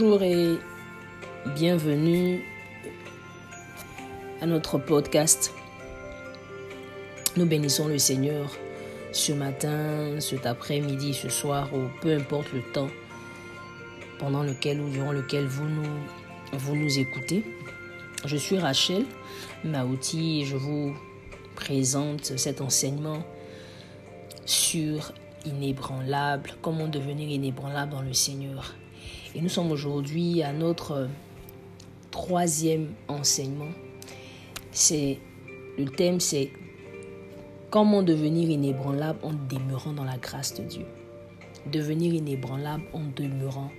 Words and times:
Bonjour 0.00 0.22
et 0.22 0.58
bienvenue 1.56 2.42
à 4.40 4.46
notre 4.46 4.78
podcast. 4.78 5.52
Nous 7.36 7.44
bénissons 7.44 7.86
le 7.86 7.98
Seigneur 7.98 8.50
ce 9.12 9.32
matin, 9.32 10.18
cet 10.18 10.46
après-midi, 10.46 11.12
ce 11.12 11.28
soir, 11.28 11.68
ou 11.74 11.80
peu 12.00 12.14
importe 12.14 12.50
le 12.54 12.62
temps 12.72 12.88
pendant 14.18 14.42
lequel 14.42 14.80
ou 14.80 14.88
durant 14.88 15.12
lequel 15.12 15.44
vous 15.44 15.68
nous, 15.68 15.98
vous 16.54 16.76
nous 16.76 16.98
écoutez. 16.98 17.44
Je 18.24 18.38
suis 18.38 18.58
Rachel 18.58 19.04
Maouti 19.64 20.40
et 20.40 20.44
je 20.46 20.56
vous 20.56 20.96
présente 21.56 22.38
cet 22.38 22.62
enseignement 22.62 23.22
sur 24.46 25.12
inébranlable, 25.44 26.54
comment 26.62 26.88
devenir 26.88 27.28
inébranlable 27.28 27.92
dans 27.92 28.02
le 28.02 28.14
Seigneur. 28.14 28.74
Et 29.34 29.40
nous 29.40 29.48
sommes 29.48 29.70
aujourd'hui 29.70 30.42
à 30.42 30.52
notre 30.52 31.08
troisième 32.10 32.88
enseignement. 33.08 33.70
C'est 34.72 35.18
le 35.78 35.86
thème, 35.86 36.20
c'est 36.20 36.50
comment 37.70 38.02
devenir 38.02 38.50
inébranlable 38.50 39.20
en 39.22 39.32
demeurant 39.32 39.92
dans 39.92 40.04
la 40.04 40.18
grâce 40.18 40.54
de 40.54 40.64
Dieu. 40.64 40.86
Devenir 41.70 42.12
inébranlable 42.14 42.84
en 42.92 43.02
demeurant 43.14 43.70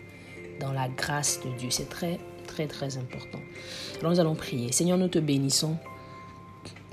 dans 0.60 0.72
la 0.72 0.88
grâce 0.88 1.40
de 1.44 1.58
Dieu. 1.58 1.70
C'est 1.70 1.90
très, 1.90 2.20
très, 2.48 2.68
très 2.68 2.98
important. 2.98 3.40
Alors 4.00 4.12
nous 4.12 4.20
allons 4.20 4.36
prier. 4.36 4.72
Seigneur, 4.72 4.98
nous 4.98 5.10
te 5.10 5.20
bénissons 5.20 5.76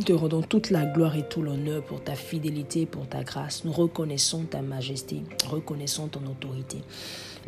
te 0.05 0.13
rendons 0.13 0.43
toute 0.43 0.71
la 0.71 0.87
gloire 0.87 1.17
et 1.17 1.29
tout 1.29 1.43
l'honneur 1.43 1.83
pour 1.83 2.03
ta 2.03 2.15
fidélité, 2.15 2.87
pour 2.87 3.09
ta 3.09 3.25
grâce. 3.25 3.65
Nous 3.65 3.73
reconnaissons 3.73 4.45
ta 4.45 4.63
majesté, 4.63 5.23
reconnaissons 5.47 6.09
ton 6.09 6.25
autorité. 6.27 6.79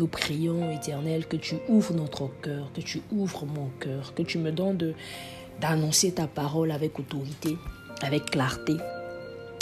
Nous 0.00 0.06
prions, 0.06 0.70
Éternel, 0.70 1.26
que 1.26 1.36
tu 1.36 1.56
ouvres 1.68 1.92
notre 1.92 2.30
cœur, 2.40 2.72
que 2.72 2.80
tu 2.80 3.02
ouvres 3.12 3.44
mon 3.44 3.68
cœur, 3.80 4.14
que 4.14 4.22
tu 4.22 4.38
me 4.38 4.50
donnes 4.50 4.94
d'annoncer 5.60 6.12
ta 6.12 6.26
parole 6.26 6.70
avec 6.70 6.98
autorité, 6.98 7.58
avec 8.00 8.30
clarté, 8.30 8.78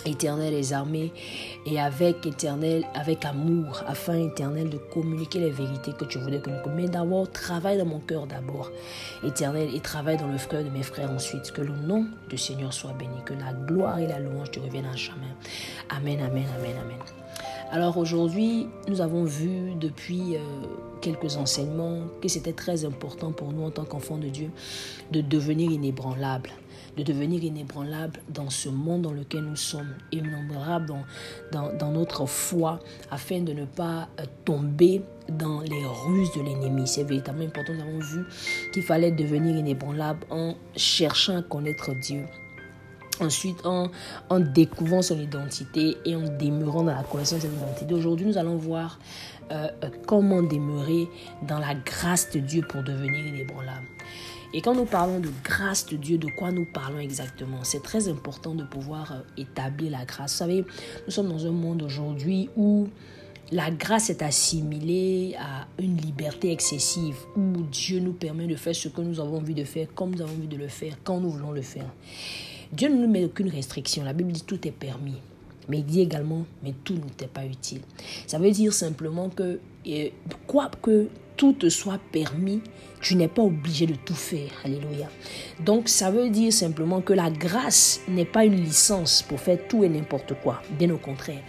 éternel 0.06 0.54
les 0.54 0.72
armées 0.72 1.12
et 1.66 1.80
avec 1.80 2.24
éternel, 2.24 2.84
avec 2.94 3.24
amour, 3.24 3.82
afin 3.88 4.16
éternel 4.16 4.70
de 4.70 4.76
communiquer 4.76 5.40
les 5.40 5.50
vérités 5.50 5.90
que 5.92 6.04
tu 6.04 6.18
voulais 6.18 6.38
que 6.38 6.50
nous 6.50 6.72
Mais 6.76 6.86
d'abord, 6.86 7.28
travaille 7.32 7.76
dans 7.76 7.86
mon 7.86 7.98
cœur 7.98 8.28
d'abord, 8.28 8.70
éternel, 9.24 9.74
et 9.74 9.80
travaille 9.80 10.18
dans 10.18 10.28
le 10.28 10.38
cœur 10.38 10.62
de 10.62 10.70
mes 10.70 10.84
frères 10.84 11.10
ensuite. 11.10 11.50
Que 11.50 11.62
le 11.62 11.74
nom 11.74 12.06
du 12.30 12.38
Seigneur 12.38 12.72
soit 12.72 12.92
béni, 12.92 13.24
que 13.24 13.34
la 13.34 13.52
gloire 13.52 13.98
et 13.98 14.06
la 14.06 14.20
louange 14.20 14.52
te 14.52 14.60
reviennent 14.60 14.86
à 14.86 14.94
jamais. 14.94 15.34
Amen, 15.90 16.20
amen, 16.20 16.46
amen, 16.56 16.76
amen. 16.80 17.17
Alors 17.70 17.98
aujourd'hui, 17.98 18.66
nous 18.88 19.00
avons 19.00 19.24
vu 19.24 19.74
depuis 19.74 20.36
euh, 20.36 20.38
quelques 21.02 21.36
enseignements 21.36 22.04
que 22.22 22.28
c'était 22.28 22.54
très 22.54 22.84
important 22.84 23.32
pour 23.32 23.52
nous 23.52 23.62
en 23.64 23.70
tant 23.70 23.84
qu'enfants 23.84 24.16
de 24.16 24.28
Dieu 24.28 24.50
de 25.12 25.20
devenir 25.20 25.70
inébranlables 25.70 26.50
de 26.98 27.04
devenir 27.04 27.44
inébranlable 27.44 28.20
dans 28.28 28.50
ce 28.50 28.68
monde 28.68 29.02
dans 29.02 29.12
lequel 29.12 29.42
nous 29.42 29.56
sommes, 29.56 29.94
dans, 31.52 31.72
dans 31.72 31.92
notre 31.92 32.26
foi, 32.26 32.80
afin 33.10 33.40
de 33.40 33.52
ne 33.52 33.64
pas 33.64 34.08
euh, 34.18 34.24
tomber 34.44 35.02
dans 35.28 35.60
les 35.60 35.84
ruses 35.84 36.32
de 36.36 36.42
l'ennemi. 36.42 36.86
C'est 36.86 37.04
véritablement 37.04 37.46
important. 37.46 37.72
Nous 37.74 37.82
avons 37.82 38.00
vu 38.00 38.24
qu'il 38.72 38.82
fallait 38.82 39.12
devenir 39.12 39.56
inébranlable 39.56 40.26
en 40.30 40.54
cherchant 40.76 41.36
à 41.38 41.42
connaître 41.42 41.94
Dieu. 41.94 42.24
Ensuite, 43.20 43.66
en, 43.66 43.90
en, 44.28 44.40
découvrant 44.40 45.02
son 45.02 45.18
identité 45.18 45.96
et 46.04 46.14
en 46.14 46.22
demeurant 46.22 46.84
dans 46.84 46.94
la 46.94 47.02
connaissance 47.02 47.42
de 47.42 47.48
son 47.48 47.56
identité. 47.56 47.94
Aujourd'hui, 47.94 48.26
nous 48.26 48.38
allons 48.38 48.56
voir 48.56 48.98
euh, 49.50 49.68
euh, 49.82 49.88
comment 50.06 50.42
demeurer 50.42 51.08
dans 51.46 51.58
la 51.58 51.74
grâce 51.74 52.30
de 52.30 52.40
Dieu 52.40 52.62
pour 52.68 52.82
devenir 52.82 53.26
inébranlable. 53.26 53.86
Et 54.54 54.60
quand 54.60 54.74
nous 54.74 54.84
parlons 54.84 55.20
de 55.20 55.30
grâce 55.42 55.86
de 55.86 55.96
Dieu, 55.96 56.18
de 56.18 56.28
quoi 56.28 56.50
nous 56.52 56.66
parlons 56.72 56.98
exactement? 56.98 57.58
C'est 57.62 57.82
très 57.82 58.08
important 58.08 58.54
de 58.54 58.64
pouvoir 58.64 59.12
euh, 59.12 59.20
établir 59.36 59.90
la 59.92 60.04
grâce. 60.04 60.32
Vous 60.32 60.38
savez, 60.38 60.64
nous 61.06 61.10
sommes 61.10 61.28
dans 61.28 61.46
un 61.46 61.50
monde 61.50 61.82
aujourd'hui 61.82 62.48
où 62.56 62.88
la 63.50 63.70
grâce 63.70 64.10
est 64.10 64.22
assimilée 64.22 65.34
à 65.38 65.66
une 65.82 65.96
liberté 65.96 66.52
excessive, 66.52 67.16
où 67.36 67.62
Dieu 67.72 68.00
nous 68.00 68.12
permet 68.12 68.46
de 68.46 68.56
faire 68.56 68.74
ce 68.74 68.88
que 68.88 69.00
nous 69.00 69.20
avons 69.20 69.38
envie 69.38 69.54
de 69.54 69.64
faire, 69.64 69.86
comme 69.94 70.14
nous 70.14 70.22
avons 70.22 70.34
envie 70.34 70.46
de 70.46 70.56
le 70.56 70.68
faire, 70.68 70.94
quand 71.02 71.20
nous 71.20 71.30
voulons 71.30 71.52
le 71.52 71.62
faire. 71.62 71.90
Dieu 72.72 72.88
ne 72.88 72.96
nous 72.96 73.08
met 73.08 73.24
aucune 73.24 73.48
restriction. 73.48 74.04
La 74.04 74.12
Bible 74.12 74.32
dit 74.32 74.42
tout 74.42 74.66
est 74.66 74.72
permis. 74.72 75.16
Mais 75.68 75.78
il 75.78 75.84
dit 75.84 76.00
également, 76.00 76.46
mais 76.62 76.74
tout 76.84 76.94
n'est 76.94 77.26
pas 77.26 77.44
utile. 77.44 77.82
Ça 78.26 78.38
veut 78.38 78.50
dire 78.50 78.72
simplement 78.72 79.28
que, 79.28 79.60
quoi 80.46 80.70
que 80.82 81.08
tout 81.36 81.52
te 81.52 81.68
soit 81.68 82.00
permis, 82.10 82.62
tu 83.00 83.14
n'es 83.14 83.28
pas 83.28 83.42
obligé 83.42 83.86
de 83.86 83.94
tout 83.94 84.14
faire. 84.14 84.50
Alléluia. 84.64 85.08
Donc 85.64 85.88
ça 85.88 86.10
veut 86.10 86.30
dire 86.30 86.52
simplement 86.52 87.00
que 87.00 87.12
la 87.12 87.30
grâce 87.30 88.00
n'est 88.08 88.24
pas 88.24 88.44
une 88.44 88.56
licence 88.56 89.22
pour 89.22 89.40
faire 89.40 89.58
tout 89.68 89.84
et 89.84 89.88
n'importe 89.88 90.34
quoi. 90.42 90.62
Bien 90.78 90.90
au 90.90 90.98
contraire. 90.98 91.42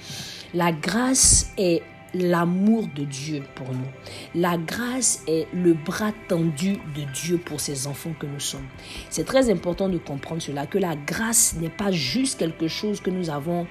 La 0.53 0.72
grâce 0.72 1.52
est 1.58 1.81
l'amour 2.14 2.88
de 2.96 3.03
Dieu 3.03 3.44
pour 3.56 3.68
nous. 3.72 3.88
La 4.36 4.58
grâce 4.58 5.24
est 5.28 5.47
le 5.53 5.74
bras 5.74 6.12
tendu 6.28 6.74
de 6.96 7.03
Dieu 7.14 7.38
pour 7.38 7.59
ses 7.59 7.88
enfants 7.88 8.14
que 8.20 8.25
nous 8.25 8.40
sommes. 8.40 8.68
C'est 9.09 9.25
très 9.25 9.50
important 9.50 9.90
de 9.90 9.97
comprendre 9.97 10.42
cela, 10.42 10.66
que 10.66 10.78
la 10.78 10.96
grâce 10.96 11.56
n'est 11.59 11.70
pas 11.70 11.92
juste 11.92 12.40
quelque 12.40 12.68
chose 12.68 13.02
que 13.02 13.09
nous 13.09 13.30
avons, 13.30 13.68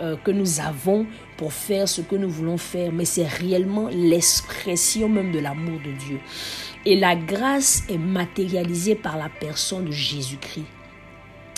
euh, 0.00 0.16
que 0.16 0.30
nous 0.30 0.60
avons 0.60 1.06
pour 1.36 1.52
faire 1.52 1.88
ce 1.88 2.00
que 2.00 2.16
nous 2.16 2.28
voulons 2.28 2.58
faire, 2.58 2.92
mais 2.92 3.04
c'est 3.04 3.26
réellement 3.26 3.88
l'expression 3.88 5.08
même 5.08 5.32
de 5.32 5.38
l'amour 5.38 5.78
de 5.78 5.92
Dieu. 5.92 6.20
Et 6.84 6.96
la 6.96 7.16
grâce 7.16 7.84
est 7.88 7.98
matérialisée 7.98 8.94
par 8.94 9.16
la 9.16 9.28
personne 9.28 9.86
de 9.86 9.92
Jésus-Christ. 9.92 10.66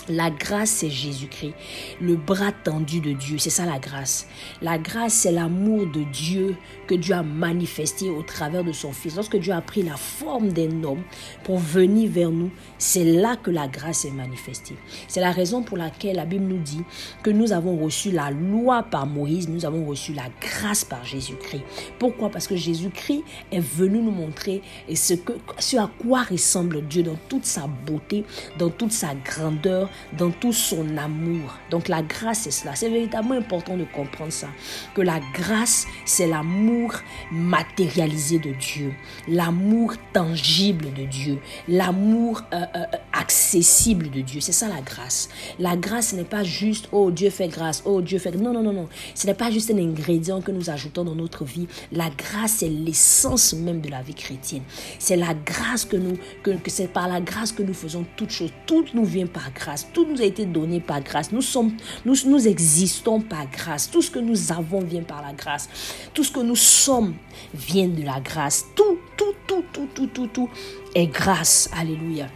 La 0.09 0.29
grâce, 0.29 0.69
c'est 0.69 0.89
Jésus-Christ, 0.89 1.53
le 2.01 2.15
bras 2.15 2.51
tendu 2.51 2.99
de 2.99 3.13
Dieu. 3.13 3.37
C'est 3.37 3.49
ça 3.49 3.65
la 3.65 3.79
grâce. 3.79 4.27
La 4.61 4.77
grâce, 4.77 5.13
c'est 5.13 5.31
l'amour 5.31 5.87
de 5.87 6.03
Dieu 6.03 6.55
que 6.87 6.95
Dieu 6.95 7.15
a 7.15 7.23
manifesté 7.23 8.09
au 8.09 8.21
travers 8.21 8.63
de 8.63 8.73
son 8.73 8.91
Fils. 8.91 9.15
Lorsque 9.15 9.37
Dieu 9.37 9.53
a 9.53 9.61
pris 9.61 9.81
la 9.81 9.95
forme 9.95 10.51
d'un 10.51 10.83
homme 10.83 11.03
pour 11.43 11.57
venir 11.57 12.11
vers 12.11 12.31
nous, 12.31 12.51
c'est 12.77 13.05
là 13.05 13.37
que 13.37 13.49
la 13.49 13.67
grâce 13.67 14.03
est 14.03 14.11
manifestée. 14.11 14.75
C'est 15.07 15.21
la 15.21 15.31
raison 15.31 15.63
pour 15.63 15.77
laquelle 15.77 16.17
la 16.17 16.25
Bible 16.25 16.45
nous 16.45 16.59
dit 16.59 16.83
que 17.23 17.29
nous 17.29 17.53
avons 17.53 17.77
reçu 17.77 18.11
la 18.11 18.29
loi 18.29 18.83
par 18.83 19.05
Moïse, 19.05 19.47
nous 19.47 19.65
avons 19.65 19.85
reçu 19.85 20.13
la 20.13 20.27
grâce 20.41 20.83
par 20.83 21.05
Jésus-Christ. 21.05 21.63
Pourquoi? 21.97 22.29
Parce 22.29 22.47
que 22.47 22.57
Jésus-Christ 22.57 23.23
est 23.51 23.59
venu 23.59 23.99
nous 23.99 24.11
montrer 24.11 24.61
ce, 24.93 25.13
ce 25.59 25.77
à 25.77 25.89
quoi 25.99 26.23
ressemble 26.23 26.85
Dieu 26.87 27.03
dans 27.03 27.17
toute 27.29 27.45
sa 27.45 27.67
beauté, 27.67 28.25
dans 28.57 28.69
toute 28.69 28.91
sa 28.91 29.15
grandeur 29.15 29.89
dans 30.17 30.31
tout 30.31 30.53
son 30.53 30.97
amour. 30.97 31.57
Donc 31.69 31.87
la 31.87 32.01
grâce, 32.01 32.41
c'est 32.41 32.51
cela. 32.51 32.75
C'est 32.75 32.89
véritablement 32.89 33.35
important 33.35 33.77
de 33.77 33.85
comprendre 33.85 34.31
ça. 34.31 34.47
Que 34.93 35.01
la 35.01 35.19
grâce, 35.33 35.85
c'est 36.05 36.27
l'amour 36.27 36.93
matérialisé 37.31 38.39
de 38.39 38.51
Dieu. 38.53 38.93
L'amour 39.27 39.93
tangible 40.13 40.93
de 40.93 41.05
Dieu. 41.05 41.39
L'amour 41.67 42.41
euh, 42.53 42.65
euh, 42.75 42.83
accessible 43.11 44.09
de 44.09 44.21
Dieu. 44.21 44.41
C'est 44.41 44.51
ça 44.51 44.67
la 44.67 44.81
grâce. 44.81 45.29
La 45.59 45.75
grâce 45.75 46.13
n'est 46.13 46.23
pas 46.23 46.43
juste, 46.43 46.89
oh 46.91 47.11
Dieu 47.11 47.29
fait 47.29 47.47
grâce, 47.47 47.83
oh 47.85 48.01
Dieu 48.01 48.19
fait... 48.19 48.31
Non, 48.31 48.53
non, 48.53 48.63
non, 48.63 48.73
non. 48.73 48.89
Ce 49.15 49.27
n'est 49.27 49.33
pas 49.33 49.51
juste 49.51 49.71
un 49.71 49.77
ingrédient 49.77 50.41
que 50.41 50.51
nous 50.51 50.69
ajoutons 50.69 51.03
dans 51.03 51.15
notre 51.15 51.43
vie. 51.45 51.67
La 51.91 52.09
grâce, 52.09 52.57
c'est 52.57 52.69
l'essence 52.69 53.53
même 53.53 53.81
de 53.81 53.89
la 53.89 54.01
vie 54.01 54.15
chrétienne. 54.15 54.63
C'est 54.99 55.15
la 55.15 55.33
grâce 55.33 55.85
que 55.85 55.97
nous, 55.97 56.17
que, 56.41 56.51
que 56.51 56.69
c'est 56.69 56.87
par 56.87 57.07
la 57.07 57.21
grâce 57.21 57.51
que 57.51 57.63
nous 57.63 57.73
faisons 57.73 58.05
toutes 58.15 58.31
choses. 58.31 58.51
Tout 58.65 58.85
nous 58.93 59.05
vient 59.05 59.27
par 59.27 59.51
grâce. 59.53 59.82
Tout 59.91 60.05
nous 60.05 60.21
a 60.21 60.25
été 60.25 60.45
donné 60.45 60.79
par 60.79 61.01
grâce. 61.01 61.31
Nous 61.31 61.41
sommes, 61.41 61.73
nous, 62.05 62.15
nous 62.25 62.47
existons 62.47 63.21
par 63.21 63.49
grâce. 63.49 63.89
Tout 63.89 64.01
ce 64.01 64.11
que 64.11 64.19
nous 64.19 64.51
avons 64.51 64.81
vient 64.81 65.03
par 65.03 65.21
la 65.21 65.33
grâce. 65.33 65.69
Tout 66.13 66.23
ce 66.23 66.31
que 66.31 66.39
nous 66.39 66.55
sommes 66.55 67.15
vient 67.53 67.87
de 67.87 68.03
la 68.03 68.19
grâce. 68.19 68.65
Tout, 68.75 68.99
tout, 69.17 69.33
tout, 69.47 69.63
tout, 69.73 69.87
tout, 69.93 70.07
tout, 70.07 70.27
tout 70.27 70.49
est 70.95 71.07
grâce. 71.07 71.69
Alléluia. 71.77 72.27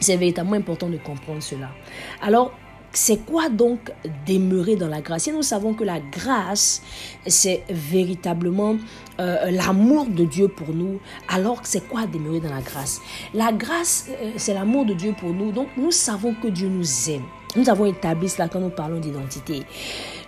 C'est 0.00 0.16
véritablement 0.16 0.56
important 0.56 0.88
de 0.88 0.96
comprendre 0.96 1.42
cela. 1.42 1.70
Alors, 2.20 2.52
c'est 2.92 3.24
quoi 3.24 3.48
donc 3.48 3.92
demeurer 4.26 4.76
dans 4.76 4.88
la 4.88 5.00
grâce? 5.00 5.28
Et 5.28 5.32
nous 5.32 5.42
savons 5.42 5.74
que 5.74 5.84
la 5.84 6.00
grâce, 6.00 6.82
c'est 7.26 7.64
véritablement 7.70 8.76
euh, 9.20 9.50
l'amour 9.50 10.06
de 10.06 10.24
Dieu 10.24 10.48
pour 10.48 10.74
nous. 10.74 11.00
Alors, 11.28 11.60
c'est 11.62 11.86
quoi 11.88 12.06
demeurer 12.06 12.40
dans 12.40 12.54
la 12.54 12.60
grâce? 12.60 13.00
La 13.34 13.52
grâce, 13.52 14.06
euh, 14.10 14.32
c'est 14.36 14.54
l'amour 14.54 14.84
de 14.84 14.94
Dieu 14.94 15.14
pour 15.18 15.30
nous. 15.30 15.52
Donc, 15.52 15.68
nous 15.76 15.90
savons 15.90 16.34
que 16.34 16.48
Dieu 16.48 16.68
nous 16.68 17.10
aime. 17.10 17.24
Nous 17.54 17.68
avons 17.68 17.84
établi 17.84 18.28
cela 18.28 18.48
quand 18.48 18.60
nous 18.60 18.70
parlons 18.70 18.98
d'identité. 18.98 19.62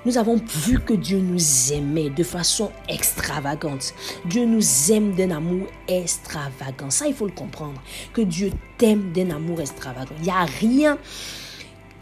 Nous 0.05 0.19
avons 0.19 0.38
vu 0.66 0.78
que 0.78 0.93
Dieu 0.93 1.19
nous 1.19 1.72
aimait 1.72 2.11
de 2.11 2.22
façon 2.22 2.70
extravagante. 2.87 3.94
Dieu 4.26 4.44
nous 4.44 4.93
aime 4.93 5.14
d'un 5.14 5.31
amour 5.31 5.66
extravagant. 5.88 6.90
Ça, 6.90 7.06
il 7.06 7.14
faut 7.14 7.25
le 7.25 7.32
comprendre. 7.32 7.81
Que 8.12 8.20
Dieu 8.20 8.50
t'aime 8.76 9.12
d'un 9.12 9.31
amour 9.31 9.62
extravagant. 9.62 10.14
Il 10.19 10.25
n'y 10.25 10.31
a 10.31 10.44
rien 10.44 10.99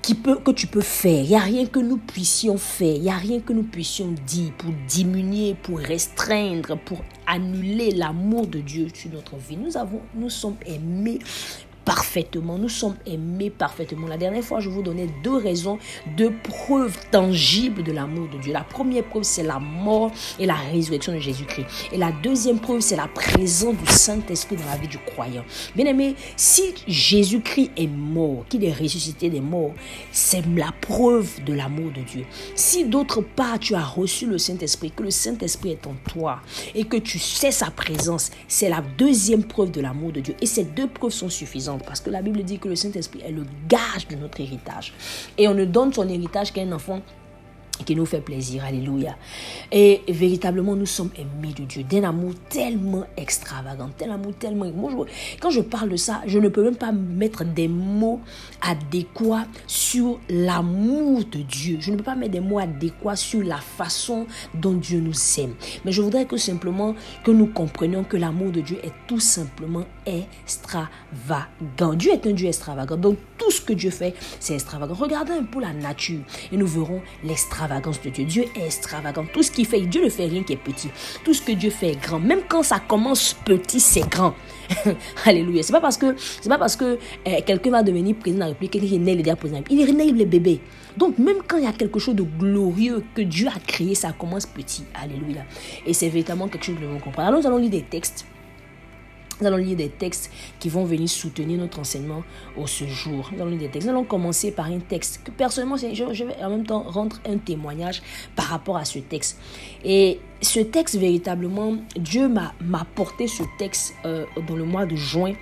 que 0.02 0.50
tu 0.50 0.66
peux 0.66 0.80
faire. 0.80 1.22
Il 1.22 1.28
n'y 1.28 1.36
a 1.36 1.40
rien 1.40 1.66
que 1.66 1.78
nous 1.78 1.96
puissions 1.96 2.58
faire. 2.58 2.96
Il 2.96 3.02
n'y 3.02 3.10
a 3.10 3.16
rien 3.16 3.40
que 3.40 3.52
nous 3.52 3.62
puissions 3.62 4.14
dire 4.26 4.52
pour 4.58 4.70
diminuer, 4.88 5.54
pour 5.62 5.78
restreindre, 5.78 6.76
pour 6.78 6.98
annuler 7.26 7.92
l'amour 7.92 8.46
de 8.46 8.60
Dieu 8.60 8.88
sur 8.92 9.10
notre 9.12 9.36
vie. 9.36 9.56
Nous 9.56 9.76
avons, 9.76 10.00
nous 10.14 10.30
sommes 10.30 10.56
aimés 10.66 11.18
parfaitement. 11.84 12.58
Nous 12.58 12.68
sommes 12.68 12.96
aimés 13.06 13.50
parfaitement. 13.50 14.06
La 14.06 14.16
dernière 14.16 14.44
fois, 14.44 14.60
je 14.60 14.68
vous 14.68 14.82
donnais 14.82 15.08
deux 15.22 15.36
raisons, 15.36 15.78
deux 16.16 16.32
preuves 16.42 16.96
tangibles 17.10 17.82
de 17.82 17.92
l'amour 17.92 18.28
de 18.28 18.38
Dieu. 18.38 18.52
La 18.52 18.64
première 18.64 19.04
preuve, 19.04 19.22
c'est 19.22 19.42
la 19.42 19.58
mort 19.58 20.10
et 20.38 20.46
la 20.46 20.54
résurrection 20.54 21.12
de 21.12 21.18
Jésus-Christ. 21.18 21.66
Et 21.92 21.98
la 21.98 22.12
deuxième 22.12 22.60
preuve, 22.60 22.80
c'est 22.80 22.96
la 22.96 23.08
présence 23.08 23.76
du 23.76 23.92
Saint-Esprit 23.92 24.56
dans 24.56 24.66
la 24.66 24.76
vie 24.76 24.88
du 24.88 24.98
croyant. 24.98 25.44
Bien 25.74 25.86
aimé, 25.86 26.14
si 26.36 26.74
Jésus-Christ 26.86 27.70
est 27.76 27.86
mort, 27.86 28.44
qu'il 28.48 28.64
est 28.64 28.72
ressuscité 28.72 29.30
des 29.30 29.40
morts, 29.40 29.72
c'est 30.10 30.44
la 30.54 30.72
preuve 30.80 31.42
de 31.44 31.54
l'amour 31.54 31.90
de 31.92 32.02
Dieu. 32.02 32.24
Si 32.54 32.84
d'autre 32.84 33.20
part, 33.20 33.58
tu 33.58 33.74
as 33.74 33.84
reçu 33.84 34.26
le 34.26 34.38
Saint-Esprit, 34.38 34.90
que 34.90 35.02
le 35.02 35.10
Saint-Esprit 35.10 35.70
est 35.72 35.86
en 35.86 35.94
toi 36.08 36.40
et 36.74 36.84
que 36.84 36.96
tu 36.96 37.18
sais 37.18 37.50
sa 37.50 37.70
présence, 37.70 38.30
c'est 38.48 38.68
la 38.68 38.82
deuxième 38.98 39.44
preuve 39.44 39.70
de 39.70 39.80
l'amour 39.80 40.12
de 40.12 40.20
Dieu. 40.20 40.34
Et 40.40 40.46
ces 40.46 40.64
deux 40.64 40.88
preuves 40.88 41.12
sont 41.12 41.28
suffisantes 41.28 41.71
parce 41.78 42.00
que 42.00 42.10
la 42.10 42.22
Bible 42.22 42.42
dit 42.42 42.58
que 42.58 42.68
le 42.68 42.76
Saint-Esprit 42.76 43.20
est 43.24 43.32
le 43.32 43.44
gage 43.68 44.08
de 44.08 44.16
notre 44.16 44.40
héritage. 44.40 44.92
Et 45.38 45.48
on 45.48 45.54
ne 45.54 45.64
donne 45.64 45.92
son 45.92 46.08
héritage 46.08 46.52
qu'à 46.52 46.62
un 46.62 46.72
enfant 46.72 47.00
qui 47.84 47.96
nous 47.96 48.06
fait 48.06 48.20
plaisir. 48.20 48.64
Alléluia. 48.64 49.16
Et 49.70 50.02
véritablement, 50.08 50.76
nous 50.76 50.86
sommes 50.86 51.10
aimés 51.16 51.52
de 51.54 51.64
Dieu, 51.64 51.82
d'un 51.82 52.04
amour 52.04 52.34
tellement 52.48 53.04
extravagant, 53.16 53.90
tel 53.96 54.10
amour 54.10 54.34
tellement... 54.38 54.66
quand 55.40 55.50
je 55.50 55.60
parle 55.60 55.88
de 55.90 55.96
ça, 55.96 56.22
je 56.26 56.38
ne 56.38 56.48
peux 56.48 56.62
même 56.62 56.76
pas 56.76 56.92
mettre 56.92 57.44
des 57.44 57.68
mots 57.68 58.20
adéquats 58.60 59.46
sur 59.66 60.20
l'amour 60.28 61.24
de 61.24 61.38
Dieu. 61.38 61.78
Je 61.80 61.90
ne 61.90 61.96
peux 61.96 62.04
pas 62.04 62.14
mettre 62.14 62.32
des 62.32 62.40
mots 62.40 62.58
adéquats 62.58 63.16
sur 63.16 63.42
la 63.42 63.58
façon 63.58 64.26
dont 64.54 64.74
Dieu 64.74 65.00
nous 65.00 65.14
aime. 65.38 65.54
Mais 65.84 65.92
je 65.92 66.02
voudrais 66.02 66.26
que 66.26 66.36
simplement 66.36 66.94
que 67.24 67.30
nous 67.30 67.46
comprenions 67.46 68.04
que 68.04 68.16
l'amour 68.16 68.52
de 68.52 68.60
Dieu 68.60 68.78
est 68.82 68.92
tout 69.06 69.20
simplement 69.20 69.84
extravagant. 70.06 71.94
Dieu 71.94 72.12
est 72.12 72.26
un 72.26 72.32
Dieu 72.32 72.48
extravagant. 72.48 72.96
Donc, 72.96 73.18
tout 73.38 73.50
ce 73.50 73.60
que 73.60 73.72
Dieu 73.72 73.90
fait, 73.90 74.14
c'est 74.38 74.54
extravagant. 74.54 74.94
Regardez 74.94 75.32
un 75.32 75.44
peu 75.44 75.60
la 75.60 75.72
nature 75.72 76.20
et 76.52 76.56
nous 76.56 76.66
verrons 76.66 77.00
l'extravagance 77.24 77.61
de 77.68 78.10
Dieu. 78.10 78.24
Dieu 78.24 78.44
est 78.56 78.66
extravagant. 78.66 79.24
Tout 79.32 79.42
ce 79.42 79.50
qu'il 79.50 79.66
fait, 79.66 79.80
Dieu 79.82 80.04
ne 80.04 80.08
fait 80.08 80.26
rien 80.26 80.42
qui 80.42 80.52
est 80.52 80.56
petit. 80.56 80.88
Tout 81.24 81.34
ce 81.34 81.42
que 81.42 81.52
Dieu 81.52 81.70
fait 81.70 81.92
est 81.92 82.00
grand. 82.00 82.18
Même 82.18 82.40
quand 82.48 82.62
ça 82.62 82.80
commence 82.80 83.34
petit, 83.44 83.80
c'est 83.80 84.08
grand. 84.08 84.34
Alléluia. 85.24 85.62
C'est 85.62 85.72
pas 85.72 85.80
parce 85.80 85.96
que 85.96 86.14
c'est 86.16 86.48
pas 86.48 86.58
parce 86.58 86.76
que 86.76 86.98
euh, 87.28 87.40
quelqu'un 87.44 87.70
va 87.70 87.82
devenir 87.82 88.16
président 88.16 88.36
de 88.36 88.40
la 88.40 88.46
République 88.48 88.72
qu'il 88.72 88.94
est 88.94 88.98
né 88.98 89.14
le 89.14 89.34
président. 89.34 89.62
Il 89.70 89.80
est 89.80 89.92
né 89.92 90.10
le 90.12 90.24
bébé. 90.24 90.60
Donc 90.96 91.18
même 91.18 91.38
quand 91.46 91.56
il 91.56 91.64
y 91.64 91.66
a 91.66 91.72
quelque 91.72 91.98
chose 91.98 92.14
de 92.14 92.22
glorieux 92.22 93.02
que 93.14 93.22
Dieu 93.22 93.48
a 93.48 93.58
créé, 93.58 93.94
ça 93.94 94.12
commence 94.12 94.46
petit. 94.46 94.84
Alléluia. 94.94 95.44
Et 95.86 95.92
c'est 95.92 96.08
véritablement 96.08 96.48
quelque 96.48 96.64
chose 96.64 96.76
que 96.76 96.80
nous 96.80 96.88
devons 96.88 97.00
comprendre. 97.00 97.28
Alors 97.28 97.40
nous 97.40 97.46
allons 97.46 97.58
lire 97.58 97.70
des 97.70 97.82
textes 97.82 98.26
nous 99.42 99.48
allons 99.48 99.56
lire 99.56 99.76
des 99.76 99.88
textes 99.88 100.30
qui 100.60 100.68
vont 100.68 100.84
venir 100.84 101.08
soutenir 101.08 101.58
notre 101.58 101.80
enseignement 101.80 102.22
au 102.56 102.66
ce 102.66 102.84
jour. 102.86 103.28
Nous 103.32 103.42
allons 103.42 103.50
lire 103.50 103.60
des 103.60 103.68
textes. 103.68 103.88
Nous 103.88 103.92
allons 103.92 104.04
commencer 104.04 104.52
par 104.52 104.66
un 104.66 104.78
texte 104.78 105.22
que 105.24 105.30
personnellement, 105.32 105.76
je, 105.76 106.24
vais 106.24 106.36
en 106.42 106.50
même 106.50 106.66
temps 106.66 106.82
rendre 106.82 107.16
un 107.28 107.38
témoignage 107.38 108.02
par 108.36 108.46
rapport 108.46 108.76
à 108.76 108.84
ce 108.84 109.00
texte. 109.00 109.38
Et 109.84 110.20
ce 110.40 110.60
texte, 110.60 110.96
véritablement, 110.96 111.74
Dieu 111.96 112.28
m'a 112.28 112.52
porté 112.94 113.26
ce 113.26 113.42
texte 113.58 113.94
euh, 114.04 114.24
dans 114.46 114.56
le 114.56 114.64
mois 114.64 114.86
de 114.86 114.94
juin 114.94 115.32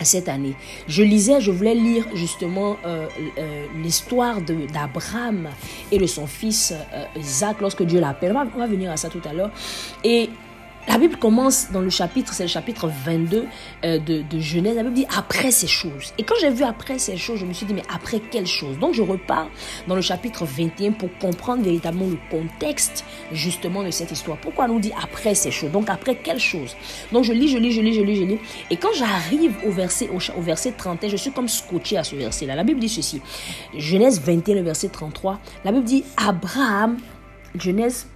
cette 0.00 0.28
année. 0.28 0.54
Je 0.86 1.02
lisais, 1.02 1.40
je 1.40 1.50
voulais 1.50 1.74
lire 1.74 2.06
justement 2.14 2.76
euh, 2.86 3.08
euh, 3.36 3.66
l'histoire 3.82 4.40
d'Abraham 4.40 5.48
et 5.90 5.98
de 5.98 6.06
son 6.06 6.26
fils 6.26 6.72
Isaac 7.16 7.60
lorsque 7.60 7.82
Dieu 7.82 8.00
l'appelle. 8.00 8.34
On, 8.54 8.58
va 8.58 8.66
venir 8.66 8.90
à 8.90 8.96
ça 8.96 9.08
tout 9.08 9.20
à 9.28 9.32
l'heure. 9.34 9.50
Et 10.04 10.30
la 10.88 10.96
Bible 10.96 11.16
commence 11.16 11.70
dans 11.70 11.82
le 11.82 11.90
chapitre, 11.90 12.32
c'est 12.32 12.44
le 12.44 12.48
chapitre 12.48 12.90
22 13.04 13.46
euh, 13.84 13.98
de, 13.98 14.24
Genèse. 14.40 14.74
La 14.74 14.82
Bible 14.82 14.94
dit 14.94 15.06
après 15.16 15.50
ces 15.50 15.66
choses. 15.66 16.14
Et 16.16 16.22
quand 16.22 16.34
j'ai 16.40 16.50
vu 16.50 16.64
après 16.64 16.98
ces 16.98 17.16
choses, 17.18 17.38
je 17.38 17.44
me 17.44 17.52
suis 17.52 17.66
dit, 17.66 17.74
mais 17.74 17.82
après 17.94 18.20
quelles 18.20 18.46
choses? 18.46 18.78
Donc 18.78 18.94
je 18.94 19.02
repars 19.02 19.48
dans 19.86 19.94
le 19.94 20.00
chapitre 20.00 20.46
21 20.46 20.92
pour 20.92 21.10
comprendre 21.18 21.62
véritablement 21.62 22.06
le 22.06 22.18
contexte 22.30 23.04
justement 23.32 23.84
de 23.84 23.90
cette 23.90 24.10
histoire. 24.10 24.38
Pourquoi 24.38 24.64
on 24.64 24.74
nous 24.74 24.80
dit 24.80 24.92
après 25.00 25.34
ces 25.34 25.50
choses? 25.50 25.70
Donc 25.70 25.90
après 25.90 26.16
quelles 26.16 26.40
choses? 26.40 26.74
Donc 27.12 27.24
je 27.24 27.34
lis, 27.34 27.48
je 27.48 27.58
lis, 27.58 27.72
je 27.72 27.82
lis, 27.82 27.92
je 27.92 28.02
lis, 28.02 28.16
je 28.16 28.24
lis. 28.24 28.38
Et 28.70 28.76
quand 28.76 28.92
j'arrive 28.96 29.54
au 29.66 29.70
verset, 29.70 30.08
au, 30.08 30.40
verset 30.40 30.72
31, 30.72 31.10
je 31.10 31.16
suis 31.16 31.32
comme 31.32 31.48
scotché 31.48 31.98
à 31.98 32.04
ce 32.04 32.16
verset-là. 32.16 32.54
La 32.54 32.64
Bible 32.64 32.80
dit 32.80 32.88
ceci. 32.88 33.20
Genèse 33.76 34.20
21, 34.20 34.54
le 34.54 34.62
verset 34.62 34.88
33. 34.88 35.38
La 35.64 35.72
Bible 35.72 35.84
dit 35.84 36.04
Abraham, 36.16 36.96
Genèse 37.58 38.06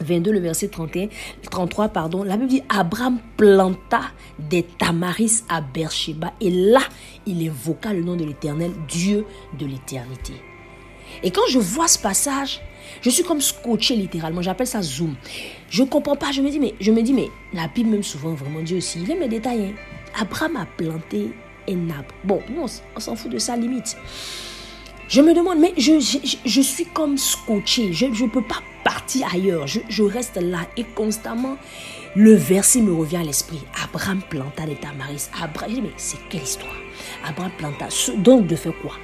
22, 0.00 0.32
le 0.32 0.40
verset 0.40 0.68
31, 0.68 1.08
33, 1.50 1.88
pardon, 1.88 2.22
la 2.22 2.36
Bible 2.36 2.48
dit 2.48 2.62
Abraham 2.68 3.18
planta 3.36 4.02
des 4.38 4.62
tamaris 4.62 5.44
à 5.48 5.60
Beersheba 5.60 6.32
et 6.40 6.50
là, 6.50 6.80
il 7.26 7.42
évoqua 7.42 7.92
le 7.92 8.02
nom 8.02 8.16
de 8.16 8.24
l'Éternel, 8.24 8.72
Dieu 8.88 9.24
de 9.58 9.66
l'éternité. 9.66 10.34
Et 11.22 11.30
quand 11.30 11.46
je 11.48 11.58
vois 11.58 11.88
ce 11.88 11.98
passage, 11.98 12.60
je 13.00 13.10
suis 13.10 13.22
comme 13.22 13.40
scotché 13.40 13.96
littéralement, 13.96 14.42
j'appelle 14.42 14.66
ça 14.66 14.82
zoom. 14.82 15.14
Je 15.68 15.82
comprends 15.82 16.16
pas, 16.16 16.32
je 16.32 16.40
me 16.40 16.50
dis 16.50 16.58
mais 16.58 16.74
je 16.80 16.90
me 16.90 17.02
dis 17.02 17.12
mais 17.12 17.28
la 17.52 17.68
Bible 17.68 17.90
même 17.90 18.02
souvent 18.02 18.34
vraiment 18.34 18.60
Dieu 18.60 18.78
aussi, 18.78 19.00
il 19.02 19.10
aime 19.10 19.20
les 19.20 19.28
détails. 19.28 19.66
Hein. 19.66 20.20
Abraham 20.20 20.56
a 20.56 20.66
planté 20.66 21.30
un 21.68 21.90
arbre. 21.90 22.14
Bon, 22.24 22.40
nous 22.50 22.64
on 22.96 23.00
s'en 23.00 23.14
fout 23.14 23.30
de 23.30 23.38
ça 23.38 23.56
limite. 23.56 23.96
Je 25.12 25.20
me 25.20 25.34
demande, 25.34 25.58
mais 25.58 25.74
je, 25.76 26.62
suis 26.62 26.86
comme 26.86 27.18
scotché. 27.18 27.92
Je 27.92 28.06
ne 28.06 28.30
peux 28.30 28.40
pas 28.40 28.62
partir 28.82 29.26
ailleurs. 29.30 29.66
Je, 29.66 30.02
reste 30.02 30.38
là 30.38 30.60
et 30.78 30.84
constamment, 30.84 31.58
le 32.16 32.32
verset 32.32 32.80
me 32.80 32.94
revient 32.94 33.18
à 33.18 33.22
l'esprit. 33.22 33.60
Abraham 33.84 34.22
planta 34.22 34.64
des 34.64 34.74
tamaris. 34.74 35.28
Abraham, 35.38 35.82
mais 35.82 35.90
c'est 35.98 36.16
quelle 36.30 36.44
histoire? 36.44 36.74
Abraham 37.26 37.52
planta. 37.58 37.88
Donc, 38.16 38.46
de 38.46 38.56
faire 38.56 38.72
quoi? 38.80 38.94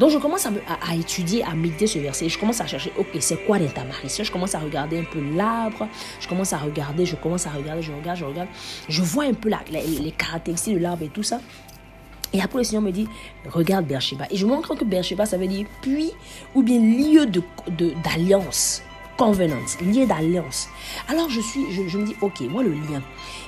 Donc 0.00 0.10
je 0.10 0.18
commence 0.18 0.44
à, 0.44 0.50
à, 0.90 0.96
étudier, 0.96 1.44
à 1.44 1.54
méditer 1.54 1.86
ce 1.86 2.00
verset. 2.00 2.28
Je 2.28 2.36
commence 2.36 2.60
à 2.60 2.66
chercher, 2.66 2.92
ok, 2.98 3.06
c'est 3.20 3.46
quoi 3.46 3.58
les 3.58 3.68
tamaris 3.68 4.18
Je 4.20 4.32
commence 4.32 4.56
à 4.56 4.58
regarder 4.58 4.98
un 4.98 5.04
peu 5.04 5.20
l'arbre. 5.36 5.86
Je 6.18 6.26
commence 6.26 6.52
à 6.52 6.58
regarder, 6.58 7.06
je 7.06 7.14
commence 7.14 7.46
à 7.46 7.50
regarder, 7.50 7.80
je 7.80 7.92
regarde, 7.92 8.18
je 8.18 8.24
regarde. 8.24 8.48
Je 8.88 9.02
vois 9.02 9.26
un 9.26 9.34
peu 9.34 9.50
la, 9.50 9.60
les 9.70 10.10
caractéristiques 10.10 10.74
de 10.74 10.80
l'arbre 10.80 11.04
et 11.04 11.10
tout 11.10 11.22
ça. 11.22 11.38
Et 12.34 12.42
après, 12.42 12.58
le 12.58 12.64
Seigneur 12.64 12.82
me 12.82 12.90
dit, 12.90 13.08
regarde 13.48 13.86
Beersheba. 13.86 14.26
Et 14.30 14.36
je 14.36 14.44
me 14.44 14.52
rends 14.52 14.60
compte 14.60 14.80
que 14.80 14.84
Beersheba, 14.84 15.24
ça 15.24 15.38
veut 15.38 15.46
dire 15.46 15.66
puits 15.80 16.12
ou 16.54 16.62
bien 16.62 16.80
lieu 16.80 17.26
d'alliance. 18.02 18.82
Covenant, 19.16 19.56
lié 19.80 20.06
d'alliance. 20.06 20.68
Alors 21.08 21.28
je 21.30 21.40
suis, 21.40 21.72
je, 21.72 21.98
me 21.98 22.06
dis, 22.06 22.16
ok, 22.20 22.40
moi 22.50 22.62
le 22.62 22.72
lien. 22.72 23.02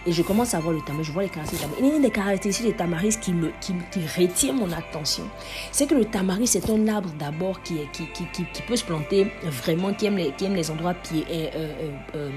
Et 0.06 0.12
je 0.12 0.22
commence 0.22 0.54
à 0.54 0.60
voir 0.60 0.72
le 0.72 0.80
tamaris, 0.80 1.04
je 1.04 1.12
vois 1.12 1.24
les 1.24 1.28
caractéristiques. 1.28 1.68
A 1.80 1.84
une 1.84 2.02
des 2.02 2.10
caractéristiques 2.10 2.66
du 2.66 2.74
tamaris 2.74 3.16
qui 3.20 3.32
me 3.32 3.50
qui, 3.60 3.74
retient 4.16 4.52
mon 4.52 4.70
attention. 4.70 5.24
C'est 5.72 5.86
que 5.88 5.94
le 5.94 6.04
tamaris 6.04 6.46
c'est 6.46 6.70
un 6.70 6.86
arbre 6.88 7.10
d'abord 7.18 7.60
qui, 7.62 7.74
qui, 7.92 8.06
qui, 8.12 8.24
qui, 8.32 8.62
peut 8.62 8.76
se 8.76 8.84
planter 8.84 9.26
vraiment, 9.44 9.92
qui 9.92 10.06
aime 10.06 10.16
les, 10.16 10.30
qui 10.32 10.44
aime 10.44 10.54
les 10.54 10.70
endroits 10.70 10.94
pieds, 10.94 11.24
euh, 11.28 11.48
euh, 11.54 11.70
euh, 12.14 12.30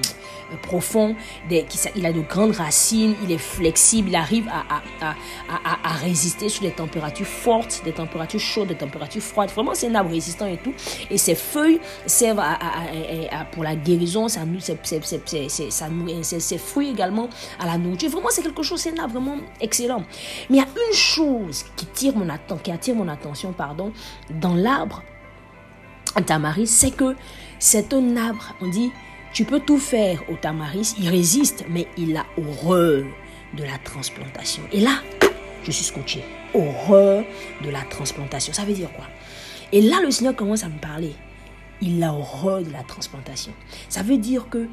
profonds. 0.64 1.16
Qui, 1.50 1.80
il 1.96 2.06
a 2.06 2.12
de 2.12 2.22
grandes 2.22 2.56
racines, 2.56 3.16
il 3.24 3.32
est 3.32 3.38
flexible, 3.38 4.10
il 4.10 4.16
arrive 4.16 4.48
à, 4.50 5.14
à, 5.50 5.94
résister 5.94 6.50
sur 6.50 6.64
des 6.64 6.72
températures 6.72 7.28
fortes, 7.28 7.82
des 7.84 7.92
températures 7.92 8.40
chaudes, 8.40 8.70
des 8.70 8.76
températures 8.76 9.22
froides. 9.22 9.52
Vraiment, 9.52 9.74
c'est 9.74 9.88
un 9.88 9.96
arbre 9.96 10.10
résistant 10.10 10.48
et 10.48 10.58
tout. 10.58 10.74
Et 11.12 11.18
ses 11.18 11.36
feuilles 11.36 11.80
servent 12.06 12.40
à 12.40 12.58
pour 13.52 13.64
la 13.64 13.76
guérison, 13.76 14.28
ça 14.28 14.46
nous, 14.46 14.60
c'est, 14.60 14.80
c'est, 14.84 16.58
fruits 16.58 16.90
également 16.90 17.30
à 17.60 17.66
la 17.66 17.78
nourriture. 17.78 18.10
Vraiment, 18.10 18.30
c'est 18.32 18.44
quelque 18.44 18.64
chose, 18.64 18.80
c'est 18.80 18.96
là 18.96 19.08
vraiment 19.08 19.38
excellent. 19.60 20.04
Mais 20.50 20.58
il 20.58 20.60
y 20.60 20.62
a 20.62 20.68
une 20.88 20.96
chose 20.96 21.66
qui 21.76 21.86
attire 22.72 22.96
mon 22.96 23.08
attention, 23.08 23.52
pardon, 23.54 23.92
dans 24.30 24.56
l'arbre 24.56 25.04
tamaris, 26.22 26.68
c'est 26.68 26.92
que 26.92 27.16
c'est 27.60 27.94
un 27.94 28.18
arbre, 28.18 28.54
on 28.62 28.68
dit, 28.68 28.92
tu 29.34 29.46
peux 29.46 29.60
tout 29.60 29.78
faire 29.78 30.22
au 30.30 30.36
tamaris, 30.36 30.96
il 31.00 31.10
résiste, 31.10 31.66
mais 31.70 31.88
il 31.98 32.16
a 32.18 32.26
horreur 32.38 33.04
de 33.54 33.64
la 33.64 33.78
transplantation. 33.84 34.64
Et 34.72 34.80
là, 34.80 35.02
je 35.64 35.72
suis 35.72 35.86
scotché. 35.86 36.24
Horreur 36.54 37.24
de 37.64 37.70
la 37.70 37.82
transplantation. 37.82 38.54
Ça 38.54 38.64
veut 38.64 38.74
dire 38.74 38.92
quoi? 38.94 39.06
Et 39.72 39.82
là, 39.82 39.98
le 40.02 40.10
Seigneur 40.10 40.36
commence 40.36 40.64
à 40.64 40.70
me 40.70 40.80
parler 40.80 41.14
il 41.82 42.04
a 42.04 42.14
horreur 42.14 42.64
de 42.64 42.72
la 42.72 42.84
transplantation. 42.84 43.54
Ça 43.88 44.04
veut 44.04 44.18
dire 44.18 44.50
que 44.50 44.68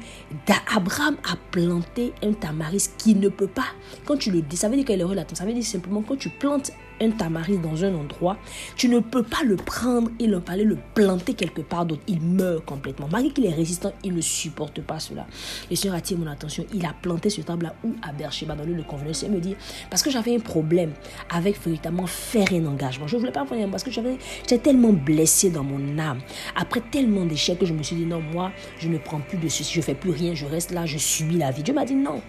Abraham 0.75 1.17
a 1.23 1.35
planté 1.51 2.13
un 2.23 2.33
tamaris 2.33 2.89
qui 2.97 3.15
ne 3.15 3.29
peut 3.29 3.47
pas, 3.47 3.67
quand 4.05 4.17
tu 4.17 4.31
le 4.31 4.41
dis, 4.41 4.57
ça 4.57 4.69
veut 4.69 4.75
dire 4.75 4.85
qu'il 4.85 5.01
a 5.01 5.03
horreur 5.03 5.15
de 5.15 5.21
la 5.21 5.25
transplantation. 5.25 5.37
Ça 5.37 5.45
veut 5.45 5.53
dire 5.53 5.69
simplement 5.69 6.01
quand 6.01 6.17
tu 6.17 6.29
plantes 6.29 6.71
un 7.01 7.11
tamaris 7.11 7.57
dans 7.57 7.83
un 7.83 7.93
endroit, 7.93 8.37
tu 8.75 8.89
ne 8.89 8.99
peux 8.99 9.23
pas 9.23 9.43
le 9.43 9.55
prendre 9.55 10.09
et 10.19 10.27
le 10.27 10.41
aller 10.47 10.63
le 10.63 10.77
planter 10.93 11.33
quelque 11.33 11.61
part 11.61 11.85
d'autre. 11.85 12.01
Il 12.07 12.21
meurt 12.21 12.65
complètement. 12.65 13.07
Malgré 13.11 13.31
qu'il 13.31 13.45
est 13.45 13.53
résistant, 13.53 13.91
il 14.03 14.13
ne 14.13 14.21
supporte 14.21 14.81
pas 14.81 14.99
cela. 14.99 15.25
Le 15.69 15.75
Seigneur 15.75 15.97
attire 15.97 16.17
mon 16.17 16.27
attention. 16.27 16.65
Il 16.73 16.85
a 16.85 16.93
planté 16.93 17.29
ce 17.29 17.41
table 17.41 17.65
là 17.65 17.75
où 17.83 17.93
à 18.01 18.11
Bercheba, 18.11 18.55
dans 18.55 18.63
le 18.63 18.83
convenu. 18.83 19.09
Le 19.09 19.13
Seigneur 19.13 19.37
me 19.37 19.41
dit, 19.41 19.55
parce 19.89 20.03
que 20.03 20.09
j'avais 20.09 20.35
un 20.35 20.39
problème 20.39 20.91
avec 21.29 21.59
véritablement 21.61 22.07
faire 22.07 22.47
un 22.53 22.65
engagement. 22.65 23.07
Je 23.07 23.15
ne 23.15 23.19
voulais 23.19 23.31
pas 23.31 23.45
faire 23.45 23.69
parce 23.69 23.83
que 23.83 23.91
j'étais 23.91 24.57
tellement 24.57 24.93
blessé 24.93 25.49
dans 25.49 25.63
mon 25.63 25.97
âme. 25.99 26.19
Après 26.55 26.81
tellement 26.81 27.25
d'échecs 27.25 27.59
que 27.59 27.65
je 27.65 27.73
me 27.73 27.83
suis 27.83 27.95
dit, 27.95 28.05
non, 28.05 28.21
moi, 28.21 28.51
je 28.79 28.87
ne 28.87 28.97
prends 28.97 29.19
plus 29.19 29.37
de 29.37 29.49
ceci, 29.49 29.73
je 29.73 29.81
fais 29.81 29.95
plus 29.95 30.11
rien, 30.11 30.33
je 30.33 30.45
reste 30.45 30.71
là, 30.71 30.85
je 30.85 30.97
subis 30.97 31.37
la 31.37 31.51
vie. 31.51 31.63
Dieu 31.63 31.73
m'a 31.73 31.85
dit 31.85 31.95
non. 31.95 32.21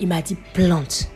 Il 0.00 0.08
m'a 0.08 0.22
dit, 0.22 0.36
plante 0.54 1.10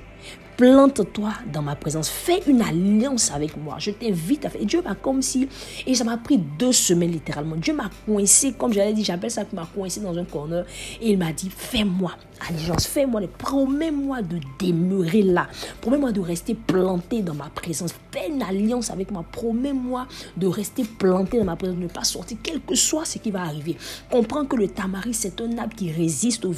plante-toi 0.63 1.33
dans 1.53 1.63
ma 1.63 1.75
présence. 1.75 2.09
Fais 2.09 2.41
une 2.47 2.63
alliance 2.63 3.33
avec 3.33 3.57
moi. 3.57 3.79
Je 3.81 3.91
t'invite 3.91 4.45
à 4.45 4.49
faire. 4.49 4.63
Et 4.63 4.65
Dieu 4.65 4.81
m'a 4.81 4.95
comme 4.95 5.21
si. 5.21 5.49
Et 5.89 5.95
ça 5.97 6.05
m'a 6.05 6.17
pris 6.17 6.39
deux 6.39 6.71
semaines 6.71 7.11
littéralement. 7.11 7.57
Dieu 7.57 7.75
m'a 7.75 7.91
coincé, 8.07 8.53
comme 8.53 8.73
j'allais 8.73 8.93
dire, 8.93 9.05
j'appelle 9.05 9.33
ça, 9.33 9.43
m'a 9.53 9.67
coincé 9.75 9.99
dans 9.99 10.17
un 10.17 10.25
corner. 10.25 10.65
Et 11.01 11.11
il 11.11 11.19
m'a 11.19 11.33
dit 11.33 11.51
Fais-moi 11.51 12.13
alliance. 12.49 12.87
Fais-moi, 12.87 13.23
promets-moi 13.39 14.23
de 14.23 14.39
demeurer 14.61 15.23
là. 15.23 15.49
Promets-moi 15.81 16.13
de 16.13 16.21
rester 16.21 16.55
planté 16.55 17.23
dans 17.23 17.35
ma 17.35 17.49
présence. 17.51 17.95
Fais 18.11 18.29
une 18.29 18.43
alliance 18.43 18.91
avec 18.91 19.11
moi. 19.11 19.25
Promets-moi 19.31 20.07
de 20.37 20.47
rester 20.47 20.85
planté 20.85 21.39
dans 21.39 21.45
ma 21.45 21.57
présence, 21.57 21.77
de 21.77 21.83
ne 21.83 21.89
pas 21.89 22.05
sortir, 22.05 22.39
quel 22.43 22.61
que 22.61 22.75
soit 22.75 23.05
ce 23.05 23.19
qui 23.19 23.31
va 23.31 23.43
arriver. 23.43 23.77
Comprends 24.11 24.45
que 24.45 24.57
le 24.57 24.69
tamaris, 24.69 25.15
c'est 25.15 25.41
un 25.41 25.59
arbre 25.59 25.75
qui 25.75 25.91
résiste 25.91 26.45
aux, 26.45 26.55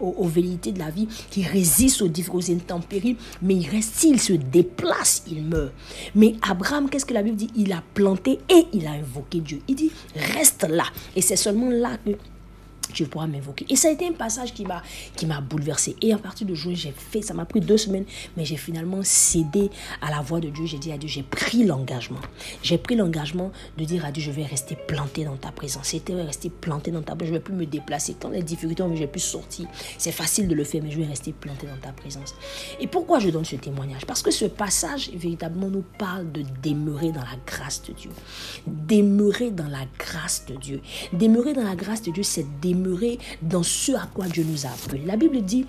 aux, 0.00 0.28
velléités 0.28 0.72
de 0.72 0.78
la 0.78 0.90
vie, 0.90 1.08
qui 1.30 1.44
résiste 1.44 2.02
aux 2.02 2.08
différentes 2.08 2.50
intempéries, 2.50 3.16
mais 3.42 3.54
il 3.54 3.68
reste, 3.68 3.94
s'il 3.96 4.20
se 4.20 4.32
déplace, 4.32 5.24
il 5.30 5.44
meurt. 5.44 5.72
Mais 6.14 6.34
Abraham, 6.48 6.88
qu'est-ce 6.88 7.06
que 7.06 7.14
la 7.14 7.22
Bible 7.22 7.36
dit? 7.36 7.50
Il 7.56 7.72
a 7.72 7.82
planté 7.94 8.38
et 8.48 8.66
il 8.72 8.86
a 8.86 8.92
invoqué 8.92 9.40
Dieu. 9.40 9.60
Il 9.68 9.74
dit, 9.74 9.90
reste 10.14 10.66
là. 10.68 10.84
Et 11.16 11.22
c'est 11.22 11.36
seulement 11.36 11.70
là 11.70 11.96
que 12.04 12.10
tu 12.92 13.06
pourras 13.06 13.26
m'invoquer. 13.26 13.66
Et 13.68 13.76
ça 13.76 13.88
a 13.88 13.90
été 13.90 14.06
un 14.06 14.12
passage 14.12 14.54
qui 14.54 14.64
m'a 14.64 14.82
qui 15.16 15.26
m'a 15.26 15.40
bouleversé. 15.40 15.96
Et 16.02 16.12
à 16.12 16.18
partir 16.18 16.46
de 16.46 16.54
juin, 16.54 16.74
j'ai 16.74 16.92
fait, 16.92 17.22
ça 17.22 17.34
m'a 17.34 17.44
pris 17.44 17.60
deux 17.60 17.78
semaines, 17.78 18.04
mais 18.36 18.44
j'ai 18.44 18.56
finalement 18.56 19.00
cédé 19.02 19.70
à 20.00 20.10
la 20.10 20.20
voix 20.20 20.40
de 20.40 20.48
Dieu. 20.48 20.66
J'ai 20.66 20.78
dit 20.78 20.92
à 20.92 20.98
Dieu, 20.98 21.08
j'ai 21.08 21.22
pris 21.22 21.64
l'engagement. 21.64 22.20
J'ai 22.62 22.78
pris 22.78 22.96
l'engagement 22.96 23.52
de 23.76 23.84
dire 23.84 24.04
à 24.04 24.12
Dieu, 24.12 24.22
je 24.22 24.30
vais 24.30 24.44
rester 24.44 24.76
planté 24.76 25.24
dans 25.24 25.36
ta 25.36 25.50
présence. 25.50 25.88
C'était 25.88 26.14
rester 26.14 26.50
planté 26.50 26.90
dans 26.90 27.02
ta 27.02 27.14
présence. 27.14 27.28
Je 27.30 27.32
ne 27.32 27.38
vais 27.38 27.44
plus 27.44 27.54
me 27.54 27.66
déplacer. 27.66 28.16
Quand 28.20 28.30
les 28.30 28.42
difficultés 28.42 28.82
ont 28.82 28.90
j'ai 28.96 29.06
pu 29.06 29.18
sortir. 29.18 29.66
C'est 29.98 30.12
facile 30.12 30.48
de 30.48 30.54
le 30.54 30.64
faire, 30.64 30.82
mais 30.82 30.90
je 30.90 30.98
vais 30.98 31.06
rester 31.06 31.32
planté 31.32 31.66
dans 31.66 31.76
ta 31.80 31.92
présence. 31.92 32.34
Et 32.80 32.86
pourquoi 32.86 33.18
je 33.18 33.30
donne 33.30 33.44
ce 33.44 33.56
témoignage? 33.56 34.04
Parce 34.06 34.22
que 34.22 34.30
ce 34.30 34.44
passage, 34.44 35.10
véritablement, 35.14 35.68
nous 35.68 35.84
parle 35.98 36.30
de 36.32 36.42
demeurer 36.62 37.12
dans 37.12 37.20
la 37.20 37.36
grâce 37.46 37.82
de 37.82 37.92
Dieu. 37.92 38.10
Demeurer 38.66 39.50
dans 39.50 39.68
la 39.68 39.84
grâce 39.98 40.44
de 40.46 40.56
Dieu. 40.56 40.80
Demeurer 41.12 41.52
dans 41.52 41.64
la 41.64 41.76
grâce 41.76 42.02
de 42.02 42.10
Dieu, 42.10 42.22
c'est 42.22 42.46
demeurer 42.60 42.79
dans 43.42 43.62
ce 43.62 43.92
à 43.92 44.08
quoi 44.12 44.26
Dieu 44.26 44.44
nous 44.48 44.66
a 44.66 44.70
appelés. 44.70 45.04
La 45.04 45.16
Bible 45.16 45.42
dit 45.42 45.66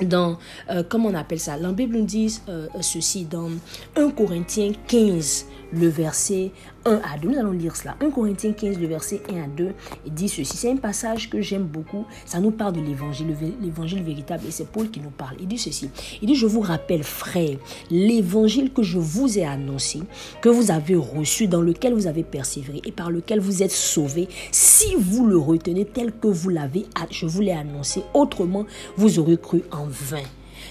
dans, 0.00 0.38
euh, 0.70 0.82
comment 0.86 1.08
on 1.08 1.14
appelle 1.14 1.40
ça? 1.40 1.56
La 1.56 1.72
Bible 1.72 1.96
nous 1.96 2.04
dit 2.04 2.38
euh, 2.48 2.68
ceci 2.80 3.24
dans 3.24 3.50
1 3.96 4.10
Corinthiens 4.10 4.72
15, 4.88 5.46
le 5.72 5.88
verset 5.88 6.52
1 6.86 7.00
à 7.02 7.18
2. 7.18 7.28
Nous 7.28 7.38
allons 7.38 7.52
lire 7.52 7.76
cela. 7.76 7.96
1 8.00 8.10
Corinthiens 8.10 8.52
15, 8.52 8.78
le 8.78 8.86
verset 8.86 9.20
1 9.30 9.42
à 9.42 9.46
2, 9.48 9.72
il 10.06 10.14
dit 10.14 10.28
ceci. 10.28 10.56
C'est 10.56 10.70
un 10.70 10.76
passage 10.76 11.28
que 11.28 11.40
j'aime 11.40 11.64
beaucoup. 11.64 12.06
Ça 12.24 12.40
nous 12.40 12.52
parle 12.52 12.74
de 12.74 12.80
l'évangile, 12.80 13.36
l'évangile 13.60 14.02
véritable. 14.02 14.44
Et 14.48 14.50
c'est 14.50 14.68
Paul 14.68 14.90
qui 14.90 15.00
nous 15.00 15.10
parle. 15.10 15.36
Il 15.40 15.48
dit 15.48 15.58
ceci. 15.58 15.90
Il 16.22 16.28
dit, 16.28 16.34
je 16.36 16.46
vous 16.46 16.60
rappelle, 16.60 17.02
frères, 17.02 17.58
l'évangile 17.90 18.72
que 18.72 18.82
je 18.82 18.98
vous 18.98 19.38
ai 19.38 19.44
annoncé, 19.44 20.00
que 20.40 20.48
vous 20.48 20.70
avez 20.70 20.94
reçu, 20.94 21.48
dans 21.48 21.60
lequel 21.60 21.92
vous 21.94 22.06
avez 22.06 22.22
persévéré 22.22 22.80
et 22.84 22.92
par 22.92 23.10
lequel 23.10 23.40
vous 23.40 23.62
êtes 23.62 23.72
sauvés, 23.72 24.28
si 24.52 24.94
vous 24.96 25.26
le 25.26 25.36
retenez 25.36 25.84
tel 25.84 26.12
que 26.12 26.28
vous 26.28 26.48
l'avez, 26.48 26.86
je 27.10 27.26
vous 27.26 27.40
l'ai 27.40 27.52
annoncé. 27.52 28.02
Autrement, 28.14 28.66
vous 28.96 29.18
aurez 29.18 29.36
cru 29.36 29.62
en 29.72 29.86
vain. 29.86 30.22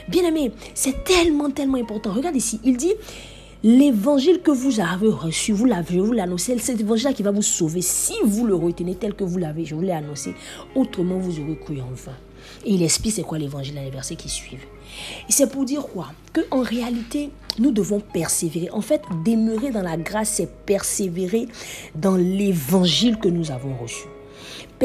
Bien 0.07 0.23
aimé, 0.23 0.51
c'est 0.73 1.03
tellement, 1.03 1.49
tellement 1.49 1.77
important. 1.77 2.13
Regarde 2.13 2.35
ici, 2.35 2.59
il 2.63 2.77
dit, 2.77 2.93
L'évangile 3.67 4.43
que 4.43 4.51
vous 4.51 4.79
avez 4.79 5.07
reçu, 5.07 5.51
vous 5.51 5.65
l'avez, 5.65 5.99
vous 5.99 6.11
l'annoncez, 6.11 6.55
c'est 6.59 6.73
cet 6.73 6.81
évangile-là 6.81 7.13
qui 7.13 7.23
va 7.23 7.31
vous 7.31 7.41
sauver. 7.41 7.81
Si 7.81 8.13
vous 8.23 8.45
le 8.45 8.53
retenez 8.53 8.93
tel 8.93 9.15
que 9.15 9.23
vous 9.23 9.39
l'avez, 9.39 9.65
je 9.65 9.73
vous 9.73 9.81
l'ai 9.81 9.91
annoncé, 9.91 10.35
autrement 10.75 11.17
vous 11.17 11.39
aurez 11.39 11.57
cru 11.57 11.81
en 11.81 11.91
vain. 11.95 12.15
Et 12.63 12.75
il 12.75 12.83
explique 12.83 13.15
c'est 13.15 13.23
quoi 13.23 13.39
l'évangile 13.39 13.73
dans 13.73 13.81
les 13.81 13.89
versets 13.89 14.17
qui 14.17 14.29
suivent. 14.29 14.67
Et 15.27 15.31
c'est 15.31 15.49
pour 15.49 15.65
dire 15.65 15.81
quoi? 15.81 16.11
Que 16.31 16.41
en 16.51 16.61
réalité, 16.61 17.31
nous 17.57 17.71
devons 17.71 17.99
persévérer. 17.99 18.69
En 18.69 18.81
fait, 18.81 19.01
demeurer 19.25 19.71
dans 19.71 19.81
la 19.81 19.97
grâce, 19.97 20.33
c'est 20.33 20.65
persévérer 20.67 21.47
dans 21.95 22.17
l'évangile 22.17 23.17
que 23.17 23.29
nous 23.29 23.49
avons 23.49 23.75
reçu 23.77 24.05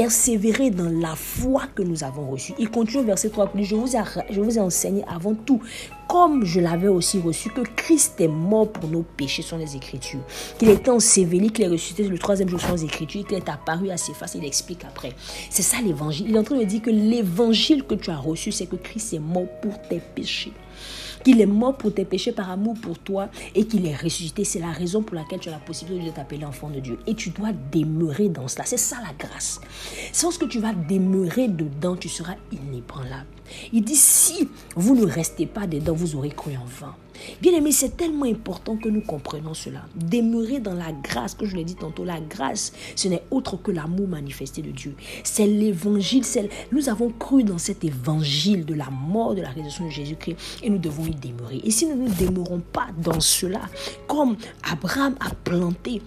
persévérer 0.01 0.71
dans 0.71 0.89
la 0.89 1.15
foi 1.15 1.65
que 1.75 1.83
nous 1.83 2.05
avons 2.05 2.31
reçue. 2.31 2.55
Il 2.59 2.71
continue 2.71 3.05
verset 3.05 3.29
3, 3.29 3.53
je 3.55 3.75
vous, 3.75 3.97
ai, 3.97 4.01
je 4.31 4.41
vous 4.41 4.57
ai 4.57 4.61
enseigné 4.61 5.05
avant 5.07 5.35
tout, 5.35 5.61
comme 6.09 6.43
je 6.43 6.59
l'avais 6.59 6.89
aussi 6.89 7.21
reçu, 7.21 7.51
que 7.51 7.61
Christ 7.77 8.19
est 8.19 8.27
mort 8.27 8.73
pour 8.73 8.89
nos 8.89 9.03
péchés 9.03 9.43
sont 9.43 9.59
les 9.59 9.77
Écritures, 9.77 10.23
qu'il 10.59 10.71
était 10.71 10.91
enseveli, 10.91 11.51
qu'il 11.51 11.67
est 11.67 11.69
ressuscité 11.69 12.05
le 12.05 12.19
troisième 12.19 12.49
jour 12.49 12.59
sont 12.63 12.73
les 12.73 12.85
Écritures, 12.85 13.27
qu'il 13.27 13.37
est 13.37 13.49
apparu 13.51 13.91
à 13.91 13.99
ses 13.99 14.15
faces, 14.15 14.37
il 14.37 14.45
explique 14.47 14.87
après. 14.87 15.13
C'est 15.51 15.61
ça 15.61 15.77
l'évangile. 15.85 16.31
Il 16.31 16.37
est 16.37 16.39
en 16.39 16.45
train 16.45 16.57
de 16.57 16.65
dire 16.65 16.81
que 16.81 16.91
l'évangile 16.91 17.85
que 17.85 17.95
tu 17.95 18.09
as 18.09 18.17
reçu, 18.17 18.53
c'est 18.53 18.65
que 18.65 18.77
Christ 18.77 19.13
est 19.13 19.19
mort 19.19 19.49
pour 19.61 19.79
tes 19.83 20.01
péchés 20.15 20.55
qu'il 21.23 21.41
est 21.41 21.47
mort 21.47 21.77
pour 21.77 21.95
tes 21.95 22.05
péchés 22.05 22.33
par 22.33 22.51
amour 22.51 22.75
pour 22.81 22.99
toi 22.99 23.29
et 23.55 23.67
qu'il 23.67 23.87
est 23.87 23.97
ressuscité. 23.97 24.45
C'est 24.45 24.61
la 24.61 24.73
raison 24.73 25.03
pour 25.03 25.17
laquelle 25.17 25.41
tu 25.41 25.49
as 25.49 25.53
la 25.53 25.59
possibilité 25.59 26.11
de 26.11 26.15
t'appeler 26.15 26.45
enfant 26.45 26.71
de 26.71 26.81
Dieu. 26.81 26.99
Et 27.07 27.15
tu 27.15 27.31
dois 27.31 27.51
demeurer 27.73 28.29
dans 28.29 28.49
cela. 28.49 28.65
C'est 28.65 28.77
ça 28.77 28.97
la 29.03 29.13
grâce. 29.19 29.61
Sans 30.13 30.37
que 30.37 30.45
tu 30.47 30.61
vas 30.61 30.73
demeurer 30.73 31.49
dedans, 31.49 31.97
tu 31.97 32.09
seras 32.09 32.35
inébranlable. 32.53 33.27
Il 33.73 33.83
dit, 33.83 33.97
si 33.97 34.49
vous 34.77 34.95
ne 34.95 35.05
restez 35.05 35.47
pas 35.47 35.67
dedans, 35.67 35.95
vous 35.95 36.17
aurez 36.17 36.31
cru 36.31 36.57
en 36.57 36.65
vain. 36.65 36.95
Bien 37.41 37.53
aimé, 37.53 37.73
c'est 37.73 37.97
tellement 37.97 38.27
important 38.27 38.77
que 38.77 38.89
nous 38.89 39.01
comprenions 39.01 39.55
cela. 39.55 39.83
Demeurer 39.95 40.61
dans 40.61 40.75
la 40.75 40.93
grâce, 40.93 41.35
que 41.35 41.47
je 41.47 41.57
l'ai 41.57 41.65
dit 41.65 41.75
tantôt, 41.75 42.05
la 42.05 42.21
grâce, 42.21 42.73
ce 42.97 43.09
n'est 43.09 43.23
autre 43.31 43.57
que 43.57 43.71
l'amour 43.71 44.09
manifesté 44.09 44.63
de 44.63 44.71
Dieu. 44.71 44.95
C'est 45.25 45.47
l'évangile. 45.47 46.25
Nous 46.73 46.89
avons 46.89 47.11
cru 47.11 47.45
dans 47.45 47.59
cet 47.59 47.85
évangile 47.85 48.65
de 48.65 48.75
la 48.75 48.91
mort, 48.91 49.35
de 49.35 49.43
la 49.43 49.51
résurrection 49.51 49.87
de 49.87 49.91
Jésus-Christ 49.91 50.37
et 50.63 50.71
nous 50.71 50.79
devons 50.79 51.07
y 51.07 51.15
demeurer. 51.15 51.61
Et 51.65 51.71
si 51.71 51.87
nous 51.87 51.97
ne 51.97 52.11
demeurons 52.11 52.61
pas 52.61 52.89
dans 53.03 53.21
cela, 53.21 53.61
comme 54.07 54.37
Abraham 54.71 55.15
a 55.21 55.31
planté 55.35 56.03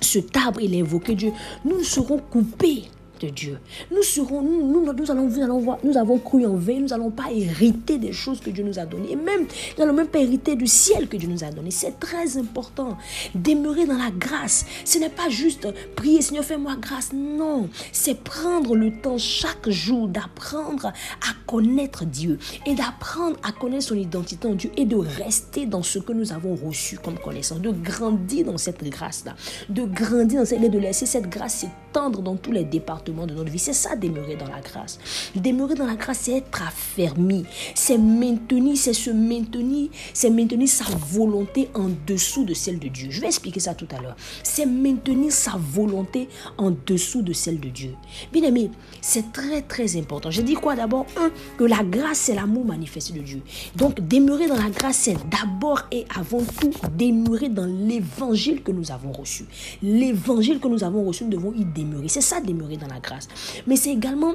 ce 0.00 0.18
arbre, 0.34 0.60
il 0.60 0.74
a 0.74 0.78
invoqué 0.78 1.14
Dieu, 1.14 1.32
nous 1.64 1.82
serons 1.82 2.18
coupés 2.18 2.84
de 3.20 3.28
Dieu. 3.28 3.58
Nous 3.90 4.02
serons, 4.02 4.42
nous, 4.42 4.82
nous, 4.82 5.10
allons, 5.10 5.28
nous, 5.28 5.42
allons 5.42 5.58
voir, 5.58 5.78
nous 5.84 5.96
avons 5.96 6.18
cru 6.18 6.46
en 6.46 6.54
vain, 6.54 6.80
nous 6.80 6.88
n'allons 6.88 7.10
pas 7.10 7.30
hériter 7.30 7.98
des 7.98 8.12
choses 8.12 8.40
que 8.40 8.50
Dieu 8.50 8.64
nous 8.64 8.78
a 8.78 8.86
données. 8.86 9.12
Et 9.12 9.16
même, 9.16 9.42
nous 9.42 9.78
n'allons 9.78 9.92
même 9.92 10.08
pas 10.08 10.20
hériter 10.20 10.56
du 10.56 10.66
ciel 10.66 11.08
que 11.08 11.16
Dieu 11.16 11.28
nous 11.28 11.44
a 11.44 11.50
donné. 11.50 11.70
C'est 11.70 12.00
très 12.00 12.36
important. 12.38 12.96
Demeurer 13.34 13.86
dans 13.86 13.98
la 13.98 14.10
grâce. 14.10 14.64
Ce 14.84 14.98
n'est 14.98 15.10
pas 15.10 15.28
juste 15.28 15.68
prier, 15.94 16.22
Seigneur, 16.22 16.44
fais-moi 16.44 16.76
grâce. 16.80 17.12
Non, 17.12 17.68
c'est 17.92 18.18
prendre 18.18 18.74
le 18.74 18.90
temps 19.00 19.18
chaque 19.18 19.68
jour 19.68 20.08
d'apprendre 20.08 20.86
à 20.86 21.32
connaître 21.46 22.04
Dieu 22.04 22.38
et 22.66 22.74
d'apprendre 22.74 23.36
à 23.42 23.52
connaître 23.52 23.84
son 23.84 23.96
identité 23.96 24.48
en 24.48 24.54
Dieu 24.54 24.70
et 24.76 24.84
de 24.84 24.96
rester 24.96 25.66
dans 25.66 25.82
ce 25.82 25.98
que 25.98 26.12
nous 26.12 26.32
avons 26.32 26.54
reçu 26.54 26.98
comme 26.98 27.18
connaissance, 27.18 27.60
de 27.60 27.70
grandir 27.70 28.46
dans 28.46 28.58
cette 28.58 28.82
grâce-là, 28.82 29.34
de 29.68 29.84
grandir 29.84 30.40
dans 30.40 30.46
cette, 30.46 30.60
de 30.60 30.78
laisser 30.78 31.06
cette 31.06 31.28
grâce 31.28 31.50
dans 31.92 32.36
tous 32.36 32.52
les 32.52 32.64
départements 32.64 33.26
de 33.26 33.34
notre 33.34 33.50
vie. 33.50 33.58
C'est 33.58 33.72
ça, 33.72 33.96
demeurer 33.96 34.36
dans 34.36 34.46
la 34.46 34.60
grâce. 34.60 34.98
Demeurer 35.34 35.74
dans 35.74 35.86
la 35.86 35.96
grâce, 35.96 36.20
c'est 36.20 36.36
être 36.38 36.62
affermi. 36.62 37.44
C'est 37.74 37.98
maintenir, 37.98 38.76
c'est 38.76 38.92
se 38.92 39.10
maintenir, 39.10 39.90
c'est 40.14 40.30
maintenir 40.30 40.68
sa 40.68 40.84
volonté 40.84 41.68
en 41.74 41.90
dessous 42.06 42.44
de 42.44 42.54
celle 42.54 42.78
de 42.78 42.88
Dieu. 42.88 43.08
Je 43.10 43.20
vais 43.20 43.26
expliquer 43.26 43.60
ça 43.60 43.74
tout 43.74 43.88
à 43.96 44.00
l'heure. 44.00 44.16
C'est 44.42 44.66
maintenir 44.66 45.32
sa 45.32 45.52
volonté 45.58 46.28
en 46.58 46.72
dessous 46.86 47.22
de 47.22 47.32
celle 47.32 47.60
de 47.60 47.68
Dieu. 47.68 47.94
Bien 48.32 48.44
aimé, 48.44 48.70
c'est 49.00 49.32
très 49.32 49.62
très 49.62 49.96
important. 49.96 50.30
Je 50.30 50.42
dis 50.42 50.54
quoi 50.54 50.76
d'abord? 50.76 51.06
Un, 51.16 51.30
que 51.58 51.64
la 51.64 51.82
grâce, 51.82 52.18
c'est 52.18 52.34
l'amour 52.34 52.64
manifesté 52.64 53.12
de 53.12 53.20
Dieu. 53.20 53.42
Donc, 53.76 54.06
demeurer 54.06 54.46
dans 54.46 54.56
la 54.56 54.70
grâce, 54.70 54.96
c'est 54.96 55.16
d'abord 55.28 55.82
et 55.90 56.06
avant 56.16 56.42
tout 56.60 56.72
demeurer 56.96 57.48
dans 57.48 57.66
l'évangile 57.66 58.62
que 58.62 58.72
nous 58.72 58.90
avons 58.90 59.12
reçu. 59.12 59.44
L'évangile 59.82 60.60
que 60.60 60.68
nous 60.68 60.84
avons 60.84 61.04
reçu, 61.04 61.24
nous 61.24 61.30
devons 61.30 61.52
y 61.52 61.64
demeurer. 61.64 61.79
C'est 62.08 62.20
ça, 62.20 62.40
demeurer 62.40 62.76
dans 62.76 62.88
la 62.88 63.00
grâce. 63.00 63.28
Mais 63.66 63.76
c'est 63.76 63.92
également, 63.92 64.34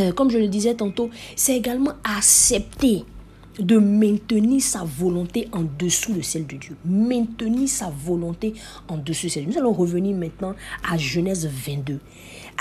euh, 0.00 0.12
comme 0.12 0.30
je 0.30 0.38
le 0.38 0.48
disais 0.48 0.74
tantôt, 0.74 1.10
c'est 1.36 1.56
également 1.56 1.92
accepter 2.04 3.04
de 3.58 3.78
maintenir 3.78 4.62
sa 4.62 4.82
volonté 4.84 5.48
en 5.52 5.62
dessous 5.78 6.14
de 6.14 6.22
celle 6.22 6.46
de 6.46 6.56
Dieu. 6.56 6.76
Maintenir 6.84 7.68
sa 7.68 7.90
volonté 7.90 8.54
en 8.88 8.96
dessous 8.96 9.26
de 9.26 9.32
celle 9.32 9.44
de 9.44 9.50
Dieu. 9.50 9.60
Nous 9.60 9.66
allons 9.66 9.76
revenir 9.76 10.16
maintenant 10.16 10.54
à 10.88 10.96
Genèse 10.96 11.46
22. 11.46 11.98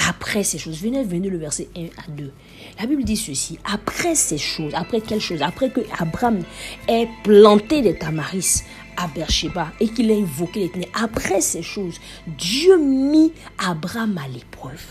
Après 0.09 0.43
ces 0.43 0.57
choses, 0.57 0.79
Genèse 0.79 1.07
22, 1.07 1.29
le 1.29 1.37
verset 1.37 1.67
1 1.75 1.85
à 1.85 2.11
2. 2.11 2.31
La 2.79 2.85
Bible 2.85 3.03
dit 3.03 3.17
ceci, 3.17 3.59
après 3.65 4.15
ces 4.15 4.37
choses, 4.37 4.73
après 4.73 5.01
quelles 5.01 5.21
choses? 5.21 5.41
Après 5.41 5.69
que 5.69 5.81
Abraham 5.99 6.41
ait 6.87 7.07
planté 7.23 7.81
des 7.81 7.97
tamaris 7.97 8.63
à 8.97 9.07
Beersheba 9.07 9.71
et 9.79 9.87
qu'il 9.87 10.11
ait 10.11 10.21
invoqué 10.21 10.61
l'éternel, 10.61 10.89
après 10.93 11.41
ces 11.41 11.61
choses, 11.61 11.99
Dieu 12.27 12.77
mit 12.77 13.33
Abraham 13.57 14.17
à 14.17 14.27
l'épreuve. 14.27 14.83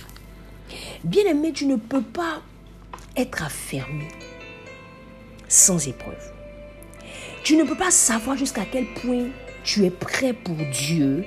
Bien 1.04 1.24
aimé, 1.24 1.52
tu 1.52 1.66
ne 1.66 1.76
peux 1.76 2.02
pas 2.02 2.42
être 3.16 3.42
affermi 3.42 4.06
sans 5.48 5.88
épreuve. 5.88 6.32
Tu 7.42 7.56
ne 7.56 7.64
peux 7.64 7.76
pas 7.76 7.90
savoir 7.90 8.36
jusqu'à 8.36 8.64
quel 8.70 8.86
point 8.94 9.28
tu 9.64 9.84
es 9.84 9.90
prêt 9.90 10.32
pour 10.32 10.56
Dieu 10.72 11.24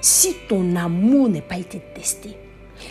si 0.00 0.34
ton 0.48 0.76
amour 0.76 1.28
n'a 1.28 1.40
pas 1.40 1.58
été 1.58 1.80
testé. 1.94 2.36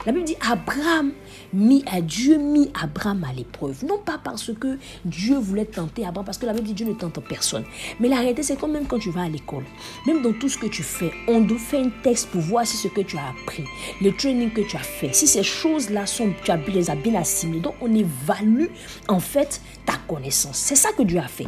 La 0.06 0.12
Bible 0.12 0.26
dit 0.26 0.38
Abraham 0.42 1.12
mis 1.54 1.84
à 1.92 2.02
Dieu 2.02 2.38
mis 2.38 2.70
Abraham 2.82 3.24
à 3.24 3.34
l'épreuve. 3.34 3.86
Non 3.86 4.00
pas 4.00 4.20
parce 4.24 4.52
que 4.54 4.78
Dieu 5.06 5.38
voulait 5.38 5.66
tenter 5.66 6.06
Abraham, 6.06 6.26
parce 6.26 6.38
que 6.38 6.46
la 6.46 6.54
Bible 6.54 6.68
dit 6.68 6.74
Dieu 6.74 6.86
ne 6.86 6.94
tente 6.94 7.20
personne. 7.28 7.64
Mais 8.00 8.08
la 8.08 8.18
réalité, 8.18 8.44
c'est 8.44 8.56
quand 8.56 8.68
même 8.68 8.88
quand 8.88 9.00
tu 9.00 9.12
vas 9.12 9.24
à 9.24 9.30
l'école, 9.30 9.64
même 10.08 10.22
dans 10.22 10.34
tout 10.34 10.50
ce 10.50 10.58
que 10.58 10.68
tu 10.68 10.84
fais, 10.84 11.12
on 11.28 11.42
doit 11.42 11.58
faire 11.58 11.86
un 11.86 11.92
texte 12.02 12.30
pour 12.30 12.42
voir 12.42 12.66
si 12.66 12.78
ce 12.78 12.88
que 12.88 13.02
tu 13.02 13.18
as 13.18 13.30
appris, 13.30 13.64
le 14.02 14.12
training 14.16 14.52
que 14.52 14.62
tu 14.62 14.76
as 14.76 14.80
fait, 14.80 15.14
si 15.14 15.28
ces 15.28 15.44
choses-là 15.44 16.06
sont, 16.06 16.34
tu 16.44 16.52
as, 16.52 16.58
les 16.58 16.90
as 16.90 16.96
bien 16.96 17.16
assimilées. 17.16 17.62
Donc 17.62 17.76
on 17.82 17.94
évalue 17.94 18.68
en 19.08 19.20
fait 19.20 19.62
ta 19.86 19.94
connaissance. 20.08 20.58
C'est 20.58 20.76
ça 20.76 20.92
que 20.92 21.04
Dieu 21.04 21.20
a 21.20 21.28
fait. 21.28 21.48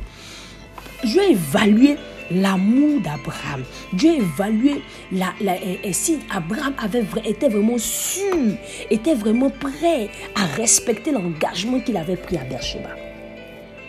Dieu 1.03 1.21
a 1.21 1.25
évalué 1.25 1.97
l'amour 2.31 3.01
d'Abraham. 3.01 3.63
Dieu 3.93 4.11
a 4.11 4.15
évalué 4.15 4.81
la, 5.11 5.33
et, 5.83 5.93
si 5.93 6.19
Abraham 6.29 6.73
avait, 6.77 7.05
était 7.25 7.49
vraiment 7.49 7.77
sûr, 7.77 8.35
était 8.89 9.15
vraiment 9.15 9.49
prêt 9.49 10.09
à 10.35 10.45
respecter 10.55 11.11
l'engagement 11.11 11.79
qu'il 11.79 11.97
avait 11.97 12.15
pris 12.15 12.37
à 12.37 12.43
Beersheba. 12.43 12.89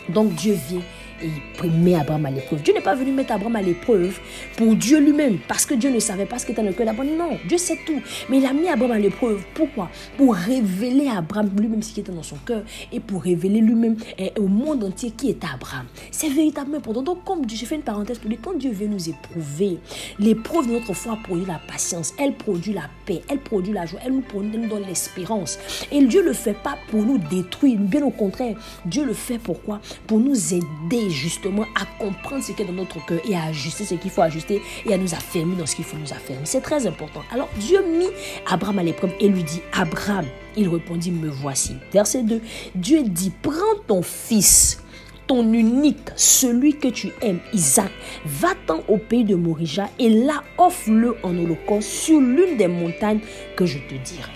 Donc 0.09 0.35
Dieu 0.35 0.57
vient 0.69 0.83
il 1.23 1.71
met 1.71 1.95
Abraham 1.95 2.27
à 2.27 2.31
l'épreuve. 2.31 2.63
Dieu 2.63 2.75
n'est 2.75 2.81
pas 2.81 2.95
venu 2.95 3.13
mettre 3.13 3.33
Abraham 3.33 3.57
à 3.57 3.63
l'épreuve 3.63 4.19
pour 4.57 4.75
Dieu 4.75 5.01
lui-même, 5.01 5.39
parce 5.49 5.67
que 5.67 5.75
Dieu 5.75 5.91
ne 5.91 5.99
savait 5.99 6.27
pas 6.27 6.39
ce 6.39 6.47
qui 6.47 6.53
était 6.53 6.63
dans 6.63 6.69
le 6.69 6.75
cœur 6.75 6.87
d'Abraham. 6.87 7.17
Non, 7.17 7.39
Dieu 7.49 7.59
sait 7.59 7.79
tout. 7.87 8.01
Mais 8.29 8.39
il 8.39 8.47
a 8.47 8.53
mis 8.53 8.69
Abraham 8.69 8.93
à 8.93 8.99
l'épreuve. 8.99 9.43
Pourquoi? 9.55 9.91
Pour 10.17 10.35
révéler 10.35 11.09
à 11.09 11.19
Abraham 11.19 11.51
lui-même 11.59 11.83
ce 11.83 11.93
qui 11.93 12.01
était 12.01 12.13
dans 12.13 12.23
son 12.23 12.37
cœur 12.37 12.63
et 12.93 13.01
pour 13.01 13.23
révéler 13.23 13.61
lui-même 13.61 13.97
eh, 14.19 14.33
au 14.39 14.49
monde 14.49 14.85
entier 14.85 15.11
qui 15.11 15.31
était 15.31 15.47
Abraham. 15.53 15.87
C'est 16.11 16.29
véritablement 16.29 16.79
important. 16.79 17.03
Donc, 17.03 17.25
comme 17.25 17.49
je 17.49 17.65
fais 17.65 17.77
une 17.77 17.83
parenthèse 17.83 18.19
pour 18.19 18.29
dire, 18.29 18.39
quand 18.43 18.57
Dieu 18.59 18.73
veut 18.73 18.87
nous 18.87 19.09
éprouver, 19.09 19.79
l'épreuve 20.19 20.69
de 20.69 20.73
notre 20.73 20.93
foi 20.95 21.19
produit 21.23 21.47
la 21.47 21.61
patience, 21.67 22.13
elle 22.19 22.35
produit 22.35 22.73
la 22.73 22.89
paix, 23.07 23.23
elle 23.29 23.41
produit 23.41 23.73
la 23.73 23.87
joie, 23.87 24.01
elle 24.05 24.13
nous, 24.13 24.21
produit, 24.21 24.51
elle 24.55 24.61
nous 24.63 24.69
donne 24.69 24.87
l'espérance. 24.87 25.59
Et 25.91 26.03
Dieu 26.05 26.23
ne 26.23 26.29
le 26.29 26.33
fait 26.33 26.57
pas 26.63 26.77
pour 26.91 27.03
nous 27.03 27.19
détruire, 27.19 27.79
bien 27.79 28.03
au 28.03 28.11
contraire, 28.11 28.57
Dieu 28.85 29.05
le 29.05 29.15
fait 29.15 29.39
pourquoi? 29.39 29.81
Pour 30.07 30.21
nous 30.21 30.55
aider 30.55 31.06
justement 31.11 31.67
à 31.75 31.85
comprendre 31.99 32.43
ce 32.43 32.53
qui 32.53 32.63
est 32.63 32.65
dans 32.65 32.73
notre 32.73 33.05
cœur 33.05 33.21
et 33.29 33.35
à 33.35 33.45
ajuster 33.45 33.85
ce 33.85 33.95
qu'il 33.95 34.11
faut 34.11 34.23
ajuster 34.23 34.63
et 34.85 34.95
à 34.95 34.99
nous 34.99 35.15
affermir 35.15 35.57
dans 35.57 35.67
ce 35.67 35.77
qu'il 35.77 35.85
faut 35.85 35.97
nous 35.97 36.13
affermir. 36.13 36.47
C'est 36.47 36.61
très 36.61 36.87
important. 36.87 37.23
Alors 37.33 37.49
Dieu 37.57 37.83
mit 37.83 38.09
Abraham 38.47 38.79
à 38.79 38.83
l'épreuve 38.83 39.13
et 39.21 39.29
lui 39.29 39.43
dit, 39.43 39.61
Abraham, 39.73 40.27
il 40.57 40.69
répondit, 40.69 41.11
me 41.11 41.29
voici. 41.29 41.77
Verset 41.93 42.23
2, 42.23 42.41
Dieu 42.75 43.03
dit, 43.05 43.33
prends 43.43 43.55
ton 43.87 44.03
fils 44.03 44.83
ton 45.27 45.53
unique, 45.53 46.11
celui 46.15 46.79
que 46.79 46.89
tu 46.89 47.11
aimes, 47.21 47.41
Isaac, 47.53 47.91
va-t'en 48.25 48.83
au 48.89 48.97
pays 48.97 49.25
de 49.25 49.35
Morija 49.35 49.89
et 49.99 50.09
là 50.09 50.45
offre-le 50.57 51.17
en 51.25 51.37
holocauste 51.37 51.89
sur 51.89 52.21
l'une 52.21 52.57
des 52.57 52.69
montagnes 52.69 53.21
que 53.57 53.67
je 53.67 53.79
te 53.79 53.95
dirai. 53.95 54.36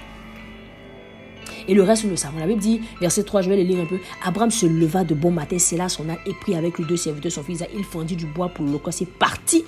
Et 1.70 1.74
le 1.74 1.85
reste, 1.85 2.02
nous 2.02 2.11
le 2.11 2.16
savons. 2.16 2.40
La 2.40 2.48
Bible 2.48 2.61
dit, 2.61 2.80
verset 3.00 3.22
3, 3.22 3.42
je 3.42 3.48
vais 3.48 3.56
le 3.56 3.62
lire 3.62 3.78
un 3.78 3.87
peu. 3.87 4.00
Abraham 4.24 4.50
se 4.50 4.66
leva 4.66 5.04
de 5.04 5.14
bon 5.14 5.30
matin, 5.30 5.56
c'est 5.56 5.76
là 5.76 5.88
son 5.88 6.09
âne 6.09 6.18
et 6.26 6.35
prit 6.35 6.56
avec 6.56 6.76
lui 6.76 6.85
deux 6.85 6.96
serviteurs, 6.96 7.30
son 7.30 7.44
fils. 7.44 7.62
Il 7.76 7.85
fendit 7.85 8.16
du 8.16 8.26
bois 8.26 8.48
pour 8.48 8.66
le 8.66 8.76
C'est 8.90 9.09
parti 9.09 9.64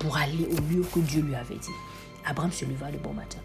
pour 0.00 0.16
aller 0.16 0.48
au 0.50 0.74
lieu 0.74 0.82
que 0.92 0.98
Dieu 0.98 1.22
lui 1.22 1.36
avait 1.36 1.54
dit. 1.54 1.70
Abraham 2.24 2.50
se 2.50 2.64
leva 2.64 2.90
de 2.90 2.98
bon 2.98 3.12
matin. 3.12 3.38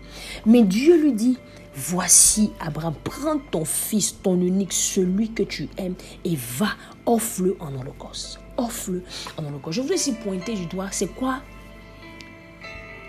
Mais 0.47 0.63
Dieu 0.63 0.99
lui 0.99 1.13
dit, 1.13 1.37
voici 1.75 2.51
Abraham, 2.59 2.95
prends 3.03 3.37
ton 3.51 3.65
fils, 3.65 4.19
ton 4.23 4.41
unique, 4.41 4.73
celui 4.73 5.29
que 5.29 5.43
tu 5.43 5.69
aimes, 5.77 5.93
et 6.25 6.35
va, 6.57 6.69
offre-le 7.05 7.55
en 7.59 7.79
holocauste. 7.79 8.39
Offre-le 8.57 9.03
en 9.37 9.45
holocauste. 9.45 9.75
Je 9.75 9.81
voudrais 9.81 9.97
ici 9.97 10.13
pointer 10.13 10.55
du 10.55 10.65
doigt, 10.65 10.87
c'est 10.89 11.13
quoi 11.13 11.43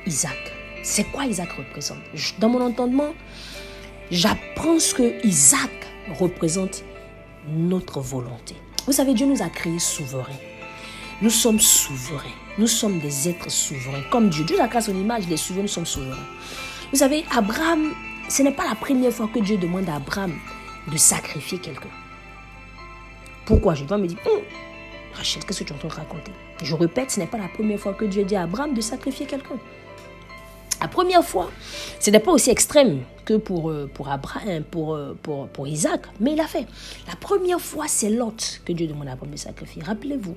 Isaac? 0.04 0.36
C'est 0.84 1.04
quoi 1.04 1.24
Isaac 1.24 1.50
représente? 1.52 2.00
Dans 2.40 2.50
mon 2.50 2.60
entendement, 2.60 3.14
j'apprends 4.10 4.78
ce 4.78 4.94
que 4.94 5.26
Isaac 5.26 5.70
représente 6.18 6.84
notre 7.48 8.00
volonté. 8.00 8.54
Vous 8.86 8.92
savez, 8.92 9.14
Dieu 9.14 9.26
nous 9.26 9.42
a 9.42 9.48
créés 9.48 9.78
souverains. 9.78 10.32
Nous 11.20 11.30
sommes 11.30 11.60
souverains. 11.60 12.28
Nous 12.58 12.66
sommes 12.66 12.98
des 12.98 13.28
êtres 13.28 13.50
souverains. 13.50 14.02
Comme 14.10 14.28
Dieu. 14.28 14.44
Dieu 14.44 14.60
a 14.60 14.68
créé 14.68 14.80
son 14.80 14.96
image, 14.96 15.28
les 15.28 15.36
souverains, 15.36 15.62
nous 15.62 15.68
sommes 15.68 15.86
souverains. 15.86 16.26
Vous 16.92 16.98
savez, 16.98 17.24
Abraham, 17.34 17.92
ce 18.28 18.42
n'est 18.42 18.52
pas 18.52 18.68
la 18.68 18.74
première 18.74 19.12
fois 19.12 19.28
que 19.32 19.38
Dieu 19.38 19.56
demande 19.56 19.88
à 19.88 19.96
Abraham 19.96 20.34
de 20.90 20.96
sacrifier 20.96 21.58
quelqu'un. 21.58 21.88
Pourquoi? 23.44 23.74
Je 23.74 23.84
dois 23.84 23.98
me 23.98 24.06
dire, 24.06 24.18
hum, 24.26 24.40
Rachel, 25.14 25.44
qu'est-ce 25.44 25.60
que 25.60 25.64
tu 25.64 25.72
es 25.72 25.76
en 25.76 25.78
train 25.78 25.88
de 25.88 25.94
raconter? 25.94 26.32
Je 26.62 26.74
répète, 26.74 27.10
ce 27.10 27.20
n'est 27.20 27.26
pas 27.26 27.38
la 27.38 27.48
première 27.48 27.78
fois 27.78 27.94
que 27.94 28.04
Dieu 28.04 28.24
dit 28.24 28.36
à 28.36 28.42
Abraham 28.42 28.74
de 28.74 28.80
sacrifier 28.80 29.26
quelqu'un. 29.26 29.58
La 30.80 30.88
première 30.88 31.24
fois, 31.24 31.50
ce 32.00 32.10
n'est 32.10 32.18
pas 32.18 32.32
aussi 32.32 32.50
extrême 32.50 33.02
que 33.24 33.34
pour, 33.34 33.70
euh, 33.70 33.90
pour 33.92 34.08
Abraham, 34.08 34.64
pour, 34.64 34.94
euh, 34.94 35.16
pour, 35.22 35.48
pour 35.48 35.66
Isaac, 35.68 36.02
mais 36.20 36.32
il 36.32 36.40
a 36.40 36.46
fait. 36.46 36.66
La 37.06 37.16
première 37.16 37.60
fois, 37.60 37.86
c'est 37.88 38.10
Lot 38.10 38.60
que 38.64 38.72
Dieu 38.72 38.86
demande 38.86 39.08
à 39.08 39.12
Abraham 39.12 39.32
de 39.32 39.38
sacrifier. 39.38 39.82
Rappelez-vous, 39.82 40.36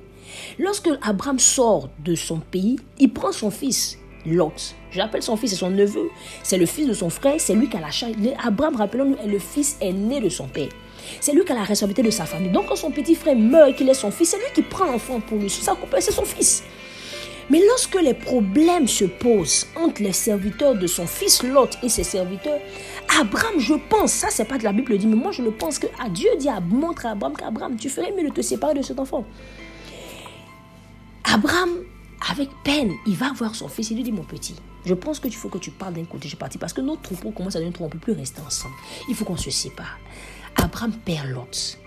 lorsque 0.58 0.88
Abraham 1.02 1.38
sort 1.38 1.88
de 2.04 2.14
son 2.14 2.38
pays, 2.38 2.78
il 2.98 3.12
prend 3.12 3.32
son 3.32 3.50
fils, 3.50 3.98
Lot. 4.24 4.74
J'appelle 4.90 5.22
son 5.22 5.36
fils, 5.36 5.50
c'est 5.50 5.56
son 5.56 5.70
neveu, 5.70 6.08
c'est 6.42 6.58
le 6.58 6.66
fils 6.66 6.88
de 6.88 6.94
son 6.94 7.10
frère, 7.10 7.34
c'est 7.38 7.54
lui 7.54 7.68
qui 7.68 7.76
a 7.76 7.80
la 7.80 7.90
charge. 7.90 8.14
Abraham, 8.42 8.76
rappelons-nous, 8.76 9.16
le 9.26 9.38
fils 9.38 9.76
aîné 9.80 10.20
de 10.20 10.28
son 10.28 10.48
père. 10.48 10.68
C'est 11.20 11.32
lui 11.32 11.44
qui 11.44 11.52
a 11.52 11.54
la 11.54 11.60
responsabilité 11.60 12.02
de 12.02 12.10
sa 12.10 12.24
famille. 12.24 12.50
Donc 12.50 12.66
quand 12.66 12.76
son 12.76 12.90
petit 12.90 13.14
frère 13.14 13.36
meurt 13.36 13.70
et 13.70 13.74
qu'il 13.74 13.88
est 13.88 13.94
son 13.94 14.10
fils, 14.10 14.30
c'est 14.30 14.38
lui 14.38 14.46
qui 14.54 14.62
prend 14.62 14.86
l'enfant 14.86 15.20
pour 15.20 15.38
lui. 15.38 15.48
C'est 15.48 15.62
son 16.10 16.24
fils. 16.24 16.64
Mais 17.50 17.60
lorsque 17.68 17.94
les 17.94 18.14
problèmes 18.14 18.88
se 18.88 19.04
posent 19.04 19.66
entre 19.76 20.02
les 20.02 20.12
serviteurs 20.12 20.74
de 20.74 20.86
son 20.86 21.06
fils 21.06 21.42
Lot 21.42 21.78
et 21.82 21.88
ses 21.88 22.02
serviteurs, 22.02 22.58
Abraham, 23.20 23.58
je 23.58 23.74
pense, 23.88 24.12
ça 24.12 24.28
c'est 24.30 24.44
pas 24.44 24.58
de 24.58 24.64
la 24.64 24.72
Bible 24.72 24.92
le 24.92 24.98
dit, 24.98 25.06
mais 25.06 25.16
moi 25.16 25.30
je 25.30 25.42
le 25.42 25.52
pense 25.52 25.78
que 25.78 25.86
à 26.00 26.08
Dieu 26.08 26.28
dit 26.38 26.48
à 26.48 26.60
montre 26.60 27.06
à 27.06 27.10
Abraham 27.10 27.36
qu'Abraham, 27.36 27.76
tu 27.76 27.88
ferais 27.88 28.12
mieux 28.12 28.28
de 28.28 28.34
te 28.34 28.40
séparer 28.42 28.74
de 28.74 28.82
cet 28.82 28.98
enfant. 28.98 29.24
Abraham, 31.24 31.70
avec 32.30 32.48
peine, 32.64 32.92
il 33.06 33.14
va 33.14 33.32
voir 33.32 33.54
son 33.54 33.68
fils, 33.68 33.90
il 33.90 33.96
lui 33.96 34.02
dit 34.02 34.12
mon 34.12 34.24
petit, 34.24 34.56
je 34.84 34.94
pense 34.94 35.20
que 35.20 35.28
tu 35.28 35.36
faut 35.36 35.48
que 35.48 35.58
tu 35.58 35.70
parles 35.70 35.94
d'un 35.94 36.04
côté, 36.04 36.28
je 36.28 36.36
parti 36.36 36.58
parce 36.58 36.72
que 36.72 36.80
notre 36.80 37.02
troupeau 37.02 37.30
commence 37.30 37.54
à 37.54 37.58
devenir 37.58 37.74
trop, 37.74 37.84
on 37.84 37.88
peut 37.88 37.98
plus 37.98 38.12
rester 38.12 38.40
ensemble. 38.44 38.74
Il 39.08 39.14
faut 39.14 39.24
qu'on 39.24 39.36
se 39.36 39.50
sépare. 39.50 39.98
Abraham 40.56 40.92
perd 40.92 41.28
Lot. 41.28 41.78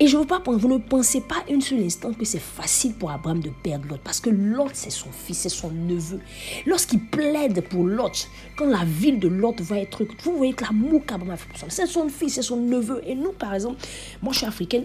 Et 0.00 0.06
je 0.06 0.16
veux 0.16 0.24
pas, 0.24 0.40
vous 0.46 0.68
ne 0.68 0.78
pensez 0.78 1.20
pas 1.20 1.42
une 1.50 1.60
seule 1.60 1.82
instant 1.82 2.12
que 2.12 2.24
c'est 2.24 2.38
facile 2.38 2.94
pour 2.94 3.10
Abraham 3.10 3.40
de 3.40 3.50
perdre 3.64 3.88
Lot, 3.88 4.00
parce 4.04 4.20
que 4.20 4.30
Lot, 4.30 4.70
c'est 4.72 4.90
son 4.90 5.10
fils, 5.10 5.38
c'est 5.38 5.48
son 5.48 5.72
neveu. 5.72 6.20
Lorsqu'il 6.66 7.04
plaide 7.04 7.62
pour 7.68 7.84
Lot, 7.84 8.28
quand 8.56 8.66
la 8.66 8.84
ville 8.84 9.18
de 9.18 9.26
Lot 9.26 9.60
va 9.60 9.80
être... 9.80 10.04
Vous 10.22 10.36
voyez 10.36 10.52
que 10.52 10.64
l'amour 10.64 11.04
qu'Abraham 11.04 11.34
a 11.34 11.36
fait 11.36 11.48
pour 11.48 11.58
c'est 11.72 11.86
son 11.86 12.08
fils, 12.08 12.34
c'est 12.34 12.42
son 12.42 12.58
neveu. 12.58 13.02
Et 13.06 13.16
nous, 13.16 13.32
par 13.32 13.54
exemple, 13.54 13.84
moi 14.22 14.32
je 14.32 14.38
suis 14.38 14.46
africaine, 14.46 14.84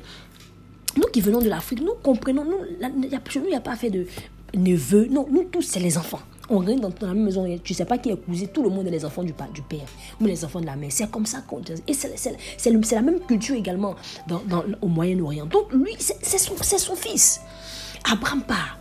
nous 0.98 1.08
qui 1.12 1.22
venons 1.22 1.42
de 1.42 1.50
l'Afrique, 1.50 1.82
nous 1.82 1.94
comprenons, 2.02 2.44
nous, 2.44 2.58
il 2.82 3.08
n'y 3.08 3.16
a, 3.16 3.58
a 3.58 3.62
pas 3.62 3.76
fait 3.76 3.92
de 3.92 4.08
neveu, 4.56 5.08
non, 5.12 5.28
nous 5.30 5.44
tous, 5.44 5.62
c'est 5.62 5.80
les 5.80 5.96
enfants 5.98 6.22
on 6.50 6.60
rentre 6.60 7.00
dans 7.00 7.08
la 7.08 7.14
même 7.14 7.24
maison, 7.24 7.46
tu 7.64 7.74
ne 7.74 7.78
sais 7.78 7.86
pas 7.86 7.98
qui 7.98 8.10
est 8.10 8.14
épousé, 8.14 8.48
tout 8.48 8.64
le 8.64 8.70
monde 8.70 8.88
est 8.88 8.92
les 8.92 9.06
enfants 9.06 9.24
du, 9.24 9.34
père 9.34 9.80
ou 10.20 10.26
les 10.26 10.44
enfants 10.44 10.60
de 10.60 10.66
la 10.66 10.76
mère. 10.76 10.92
C'est 10.92 11.10
comme 11.10 11.26
ça 11.26 11.42
qu'on. 11.42 11.62
Et 11.88 11.94
c'est 11.94 12.96
la 12.96 13.02
même 13.02 13.20
culture 13.22 13.56
également 13.56 13.96
dans, 14.28 14.42
au 14.82 14.88
Moyen-Orient. 14.88 15.46
Donc 15.46 15.72
lui, 15.74 15.96
c'est 16.00 16.38
son, 16.38 16.56
son 16.62 16.96
fils. 16.96 17.42
Abraham 18.12 18.42
part. 18.42 18.78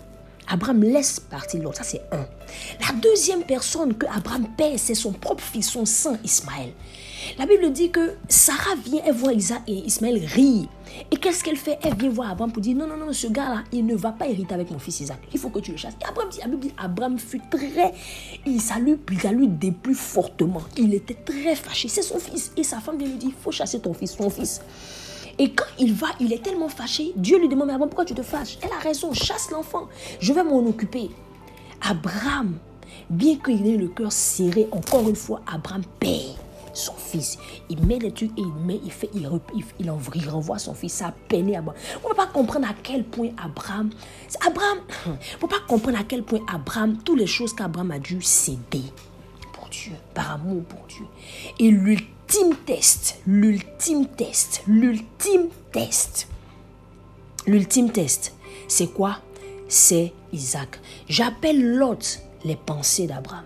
Abraham 0.49 0.83
laisse 0.83 1.21
partir 1.21 1.63
l'autre. 1.63 1.79
Ça, 1.79 1.85
c'est 1.85 2.03
un. 2.11 2.27
La 2.81 2.93
deuxième 3.01 3.45
personne 3.45 3.95
que 3.95 4.07
Abraham 4.07 4.49
perd, 4.57 4.79
c'est 4.79 4.95
son 4.95 5.13
propre 5.13 5.43
fils, 5.43 5.71
son 5.71 5.87
sang, 5.87 6.17
Ismaël. 6.25 6.73
La 7.39 7.47
Bible 7.47 7.73
dit 7.73 7.91
que 7.91 8.17
Sarah 8.29 8.75
vient, 8.85 9.01
elle 9.07 9.15
voit 9.15 9.33
Isaac 9.33 9.63
et 9.67 9.73
Ismaël 9.73 10.23
rire. 10.25 10.69
Et 11.11 11.17
qu'est-ce 11.17 11.43
qu'elle 11.43 11.57
fait? 11.57 11.79
Elle 11.83 11.95
vient 11.95 12.11
voir 12.11 12.31
Abraham 12.31 12.53
pour 12.53 12.61
dire 12.61 12.77
non, 12.77 12.87
non, 12.87 12.97
non, 12.97 13.13
ce 13.13 13.27
gars-là, 13.27 13.65
il 13.73 13.87
ne 13.87 13.95
va 13.95 14.13
pas 14.13 14.29
hériter 14.29 14.53
avec 14.53 14.71
mon 14.71 14.79
fils 14.79 15.01
Isaac. 15.01 15.19
Il 15.33 15.39
faut 15.39 15.49
que 15.49 15.61
tu 15.61 15.71
le 15.71 15.79
chasses. 15.79 15.95
Et 16.03 16.05
Abraham 16.05 16.29
dit, 16.29 16.41
la 16.41 16.47
Bible 16.47 16.61
dit, 16.61 16.73
Abraham 16.77 17.19
fut 17.19 17.41
très, 17.51 17.95
il 18.45 18.61
salue, 18.61 18.95
ça 19.21 19.33
lui 19.33 19.49
déplut 19.49 19.95
fortement. 19.95 20.63
Il 20.77 20.93
était 20.93 21.15
très 21.15 21.55
fâché. 21.55 21.89
C'est 21.89 22.03
son 22.03 22.19
fils. 22.19 22.53
Et 22.57 22.65
sa 22.65 22.81
femme 22.81 22.99
vient 22.99 23.09
lui 23.09 23.17
dire, 23.17 23.31
il 23.31 23.43
faut 23.43 23.53
chasser 23.53 23.81
ton 23.81 23.95
fils, 23.95 24.15
son 24.15 24.29
fils. 24.29 24.61
Et 25.39 25.53
quand 25.53 25.65
il 25.79 25.95
va, 25.95 26.09
il 26.21 26.33
est 26.35 26.43
tellement 26.43 26.69
fâché. 26.69 27.13
Dieu 27.17 27.39
lui 27.39 27.49
demande, 27.49 27.69
mais 27.69 27.75
avant, 27.75 27.87
pourquoi 27.87 28.05
tu 28.05 28.15
te 28.15 28.23
fâches? 28.23 28.59
Elle 28.61 28.73
a 28.73 28.79
raison, 28.79 29.15
chasse 29.15 29.51
l'enfant. 29.51 29.89
Je 30.21 30.33
vais 30.35 30.45
m'en 30.45 30.59
occuper. 30.59 31.11
Abraham, 31.81 32.59
bien 33.09 33.37
qu'il 33.37 33.67
ait 33.67 33.79
le 33.79 33.89
cœur 33.89 34.13
serré, 34.13 34.69
encore 34.71 35.09
une 35.09 35.17
fois, 35.17 35.41
Abraham 35.51 35.83
paie 35.99 36.35
son 36.73 36.95
fils. 36.95 37.39
Il 37.69 37.85
met 37.87 37.99
les 37.99 38.13
trucs 38.13 38.31
et 38.39 38.43
il 38.43 38.53
met, 38.67 38.81
il 38.85 38.91
fait, 38.91 39.11
il, 39.15 39.29
il, 39.55 39.65
il, 39.79 40.29
renvoie 40.29 40.59
son 40.59 40.75
fils. 40.75 40.93
Ça 40.93 41.09
a 41.09 41.13
peiné 41.13 41.57
Abraham. 41.57 41.79
On 42.03 42.09
ne 42.09 42.13
peut 42.13 42.17
pas 42.17 42.27
comprendre 42.27 42.69
à 42.69 42.75
quel 42.83 43.05
point 43.05 43.31
Abraham, 43.43 43.91
Abraham, 44.47 44.79
on 45.07 45.11
ne 45.11 45.39
peut 45.41 45.49
pas 45.49 45.61
comprendre 45.67 45.99
à 45.99 46.05
quel 46.05 46.23
point 46.23 46.41
Abraham, 46.53 46.99
toutes 47.05 47.19
les 47.19 47.27
choses 47.27 47.55
qu'Abraham 47.55 47.91
a 47.91 47.99
dû 47.99 48.21
céder 48.23 48.83
pour 49.53 49.69
Dieu, 49.69 49.93
par 50.15 50.33
amour 50.33 50.63
pour 50.65 50.87
Dieu. 50.87 51.07
Et 51.59 51.71
l'ultime 51.71 52.55
test, 52.67 53.21
l'ultime 53.27 54.07
test, 54.07 54.63
l'ultime 54.67 55.49
test, 55.73 56.29
l'ultime 57.47 57.91
test, 57.91 58.35
c'est 58.69 58.89
quoi? 58.89 59.19
C'est 59.69 60.13
Isaac. 60.33 60.81
J'appelle 61.09 61.77
l'autre 61.77 62.19
les 62.45 62.57
pensées 62.57 63.07
d'Abraham. 63.07 63.45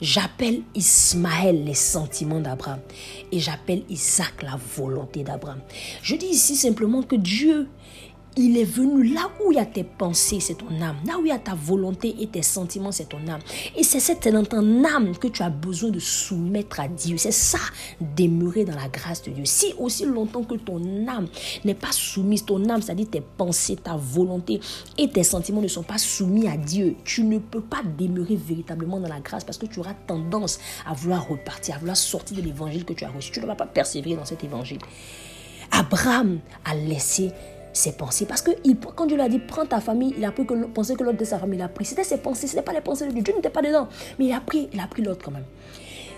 J'appelle 0.00 0.62
Ismaël 0.74 1.64
les 1.64 1.74
sentiments 1.74 2.40
d'Abraham 2.40 2.80
et 3.32 3.38
j'appelle 3.38 3.82
Isaac 3.90 4.42
la 4.42 4.58
volonté 4.76 5.24
d'Abraham. 5.24 5.60
Je 6.02 6.16
dis 6.16 6.26
ici 6.26 6.56
simplement 6.56 7.02
que 7.02 7.16
Dieu 7.16 7.68
il 8.36 8.56
est 8.56 8.64
venu 8.64 9.12
là 9.12 9.28
où 9.44 9.50
il 9.52 9.56
y 9.56 9.58
a 9.58 9.66
tes 9.66 9.84
pensées, 9.84 10.38
c'est 10.40 10.54
ton 10.54 10.80
âme. 10.80 10.96
Là 11.06 11.18
où 11.18 11.24
il 11.24 11.28
y 11.28 11.32
a 11.32 11.38
ta 11.38 11.54
volonté 11.54 12.14
et 12.20 12.28
tes 12.28 12.42
sentiments, 12.42 12.92
c'est 12.92 13.08
ton 13.08 13.26
âme. 13.28 13.40
Et 13.76 13.82
c'est 13.82 14.28
dans 14.30 14.44
ton 14.44 14.84
âme 14.84 15.16
que 15.16 15.28
tu 15.28 15.42
as 15.42 15.50
besoin 15.50 15.90
de 15.90 15.98
soumettre 15.98 16.80
à 16.80 16.88
Dieu. 16.88 17.16
C'est 17.18 17.32
ça, 17.32 17.58
demeurer 18.16 18.64
dans 18.64 18.74
la 18.74 18.88
grâce 18.88 19.22
de 19.22 19.30
Dieu. 19.30 19.44
Si 19.44 19.74
aussi 19.78 20.04
longtemps 20.04 20.44
que 20.44 20.54
ton 20.54 20.80
âme 21.08 21.26
n'est 21.64 21.74
pas 21.74 21.92
soumise, 21.92 22.44
ton 22.44 22.68
âme, 22.68 22.82
c'est-à-dire 22.82 23.10
tes 23.10 23.20
pensées, 23.20 23.76
ta 23.76 23.96
volonté 23.96 24.60
et 24.96 25.08
tes 25.08 25.24
sentiments 25.24 25.62
ne 25.62 25.68
sont 25.68 25.82
pas 25.82 25.98
soumis 25.98 26.48
à 26.48 26.56
Dieu, 26.56 26.96
tu 27.04 27.24
ne 27.24 27.38
peux 27.38 27.62
pas 27.62 27.82
demeurer 27.98 28.36
véritablement 28.36 29.00
dans 29.00 29.08
la 29.08 29.20
grâce 29.20 29.44
parce 29.44 29.58
que 29.58 29.66
tu 29.66 29.80
auras 29.80 29.94
tendance 30.06 30.60
à 30.86 30.94
vouloir 30.94 31.28
repartir, 31.28 31.74
à 31.74 31.78
vouloir 31.78 31.96
sortir 31.96 32.36
de 32.36 32.42
l'évangile 32.42 32.84
que 32.84 32.92
tu 32.92 33.04
as 33.04 33.10
reçu. 33.10 33.32
Tu 33.32 33.40
ne 33.40 33.46
vas 33.46 33.56
pas 33.56 33.66
persévérer 33.66 34.16
dans 34.16 34.24
cet 34.24 34.44
évangile. 34.44 34.78
Abraham 35.72 36.40
a 36.64 36.74
laissé 36.74 37.32
ses 37.72 37.92
pensées. 37.92 38.26
Parce 38.26 38.42
que 38.42 38.50
quand 38.94 39.06
Dieu 39.06 39.16
lui 39.16 39.22
a 39.22 39.28
dit, 39.28 39.38
prends 39.38 39.66
ta 39.66 39.80
famille, 39.80 40.14
il 40.16 40.24
a 40.24 40.32
pris 40.32 40.46
que 40.46 40.54
pensait 40.66 40.94
que 40.94 41.04
l'autre 41.04 41.18
de 41.18 41.24
sa 41.24 41.38
famille 41.38 41.58
l'a 41.58 41.68
pris. 41.68 41.84
C'était 41.84 42.04
ses 42.04 42.18
pensées, 42.18 42.46
ce 42.46 42.54
n'était 42.54 42.64
pas 42.64 42.72
les 42.72 42.80
pensées 42.80 43.06
de 43.06 43.12
Dieu. 43.12 43.22
Dieu 43.22 43.34
n'était 43.34 43.50
pas 43.50 43.62
dedans. 43.62 43.88
Mais 44.18 44.26
il 44.26 44.32
a 44.32 44.40
pris, 44.40 44.68
il 44.72 44.80
a 44.80 44.86
pris 44.86 45.02
l'autre 45.02 45.24
quand 45.24 45.30
même. 45.30 45.44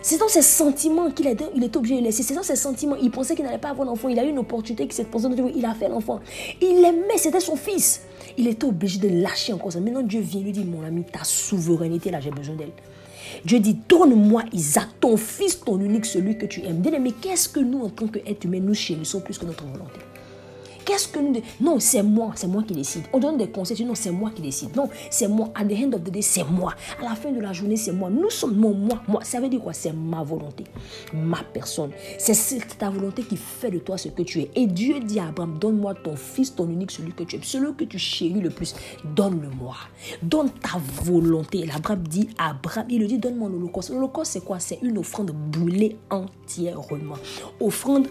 C'est 0.05 0.19
dans 0.19 0.29
ses 0.29 0.43
sentiments 0.43 1.13
qu'il 1.13 1.29
est, 1.29 1.41
il 1.55 1.63
est 1.63 1.77
obligé 1.77 2.01
de 2.01 2.05
laisser. 2.05 2.25
C'est 2.25 2.35
dans 2.35 2.43
ses 2.43 2.57
sentiments. 2.57 2.97
Il 2.97 3.13
pensait 3.13 3.37
qu'il 3.37 3.45
n'allait 3.45 3.59
pas 3.59 3.71
avoir 3.71 3.87
d'enfant. 3.87 4.09
Il 4.09 4.19
a 4.19 4.25
eu 4.25 4.31
une 4.31 4.39
opportunité 4.39 4.89
qui 4.89 4.97
s'est 4.97 5.05
posée. 5.05 5.29
Il 5.55 5.65
a 5.65 5.75
fait 5.75 5.89
l'enfant. 5.89 6.19
Il 6.61 6.83
l'aimait, 6.83 7.19
c'était 7.19 7.39
son 7.39 7.55
fils. 7.55 8.03
Il 8.37 8.49
était 8.49 8.65
obligé 8.65 8.99
de 8.99 9.23
lâcher 9.23 9.53
encore 9.53 9.73
ça. 9.73 9.79
Maintenant, 9.79 10.03
Dieu 10.03 10.21
vient 10.21 10.41
lui 10.41 10.51
dire, 10.51 10.65
mon 10.65 10.83
ami, 10.83 11.05
ta 11.05 11.23
souveraineté, 11.23 12.11
là, 12.11 12.19
j'ai 12.19 12.33
besoin 12.33 12.57
d'elle. 12.57 12.73
Dieu 13.45 13.61
dit, 13.61 13.79
donne-moi 13.89 14.43
Isaac, 14.53 14.89
ton 15.01 15.17
fils, 15.17 15.61
ton 15.61 15.79
unique, 15.79 16.07
celui 16.07 16.37
que 16.37 16.47
tu 16.47 16.63
aimes. 16.65 16.81
Bien 16.81 16.99
mais 16.99 17.13
qu'est-ce 17.13 17.49
que 17.49 17.61
nous, 17.61 17.83
en 17.85 17.89
tant 17.89 18.09
qu'êtres 18.09 18.47
humains, 18.47 18.61
nous 18.61 18.75
chérissons 18.75 19.21
plus 19.21 19.39
que 19.39 19.45
notre 19.45 19.65
volonté? 19.65 20.01
Qu'est-ce 20.85 21.09
que 21.09 21.21
nous... 21.21 21.41
Non, 21.61 21.79
c'est 21.79 22.03
moi, 22.03 22.33
c'est 22.35 22.47
moi 22.47 22.63
qui 22.63 22.75
décide. 22.75 23.03
On 23.13 23.19
donne 23.19 23.37
des 23.37 23.49
conseils, 23.49 23.85
non, 23.85 23.95
c'est 23.95 24.11
moi 24.11 24.31
qui 24.35 24.43
décide. 24.43 24.75
Non, 24.77 24.89
c'est 25.11 25.29
moi. 25.29 25.51
À 25.55 25.65
the 25.65 25.73
end 25.73 25.93
of 25.93 26.03
the 26.03 26.11
day, 26.11 26.23
c'est 26.23 26.45
moi. 26.45 26.75
À 27.01 27.05
la 27.05 27.15
fin 27.15 27.31
de 27.31 27.41
la 27.41 27.53
journée, 27.53 27.77
c'est 27.77 27.93
moi. 27.93 28.11
Nous 28.11 28.31
sommes 28.31 28.57
mon 28.57 28.75
moi. 28.75 29.03
Moi, 29.09 29.23
ça 29.25 29.41
veut 29.41 29.49
dire 29.49 29.61
quoi? 29.61 29.73
C'est 29.73 29.93
ma 29.93 30.23
volonté, 30.23 30.65
ma 31.15 31.43
personne. 31.43 31.91
C'est 32.19 32.79
ta 32.79 32.91
volonté 32.91 33.23
qui 33.23 33.37
fait 33.37 33.71
de 33.71 33.79
toi 33.79 33.97
ce 33.99 34.09
que 34.09 34.23
tu 34.23 34.41
es. 34.41 34.51
Et 34.55 34.67
Dieu 34.67 35.01
dit 35.01 35.19
à 35.19 35.29
Abraham, 35.29 35.59
donne-moi 35.59 35.95
ton 35.95 36.17
fils, 36.17 36.55
ton 36.55 36.69
unique, 36.69 36.91
celui 36.91 37.13
que 37.13 37.25
tu 37.25 37.37
aimes, 37.37 37.43
celui 37.43 37.75
que 37.75 37.85
tu 37.85 37.99
chéris 37.99 38.41
le 38.41 38.51
plus. 38.51 38.75
Donne-le-moi. 39.05 39.77
Donne 40.23 40.51
ta 40.51 40.79
volonté. 41.05 41.61
Et 41.61 41.71
Abraham 41.71 42.03
dit, 42.07 42.29
Abraham, 42.39 42.87
il 42.89 43.01
lui 43.01 43.07
dit, 43.07 43.19
donne-moi 43.19 43.49
l'holocauste. 43.49 43.91
L'holocauste, 43.91 44.33
c'est 44.33 44.45
quoi? 44.45 44.59
C'est 44.59 44.79
une 44.83 44.99
offrande 44.99 45.31
brûlée 45.31 45.97
entièrement. 46.11 47.17
Offrande 47.61 48.09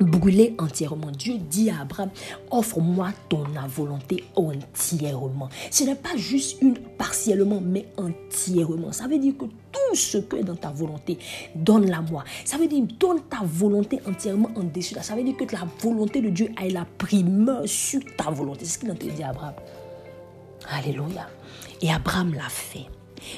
brûler 0.00 0.54
entièrement. 0.58 1.10
Dieu 1.10 1.38
dit 1.38 1.70
à 1.70 1.80
Abraham, 1.82 2.10
offre-moi 2.50 3.10
ton 3.28 3.44
volonté 3.66 4.24
entièrement. 4.36 5.48
Ce 5.70 5.84
n'est 5.84 5.94
pas 5.94 6.16
juste 6.16 6.60
une 6.62 6.78
partiellement, 6.78 7.60
mais 7.60 7.86
entièrement. 7.96 8.92
Ça 8.92 9.06
veut 9.06 9.18
dire 9.18 9.34
que 9.36 9.44
tout 9.44 9.94
ce 9.94 10.18
que 10.18 10.36
est 10.36 10.44
dans 10.44 10.56
ta 10.56 10.70
volonté, 10.70 11.18
donne-la 11.54 12.00
moi. 12.02 12.24
Ça 12.44 12.56
veut 12.56 12.68
dire, 12.68 12.84
donne 12.98 13.20
ta 13.28 13.40
volonté 13.44 14.00
entièrement 14.06 14.50
en 14.56 14.64
dessus. 14.64 14.94
Ça 15.00 15.14
veut 15.14 15.24
dire 15.24 15.36
que 15.36 15.44
la 15.52 15.66
volonté 15.80 16.20
de 16.20 16.30
Dieu 16.30 16.50
a 16.56 16.68
la 16.68 16.84
primeur 16.84 17.62
sur 17.66 18.00
ta 18.16 18.30
volonté. 18.30 18.64
C'est 18.64 18.74
ce 18.74 18.78
qu'il 18.78 18.90
a 18.90 18.94
dit 18.94 19.22
à 19.22 19.30
Abraham. 19.30 19.54
Alléluia. 20.70 21.28
Et 21.80 21.90
Abraham 21.92 22.34
l'a 22.34 22.48
fait. 22.48 22.86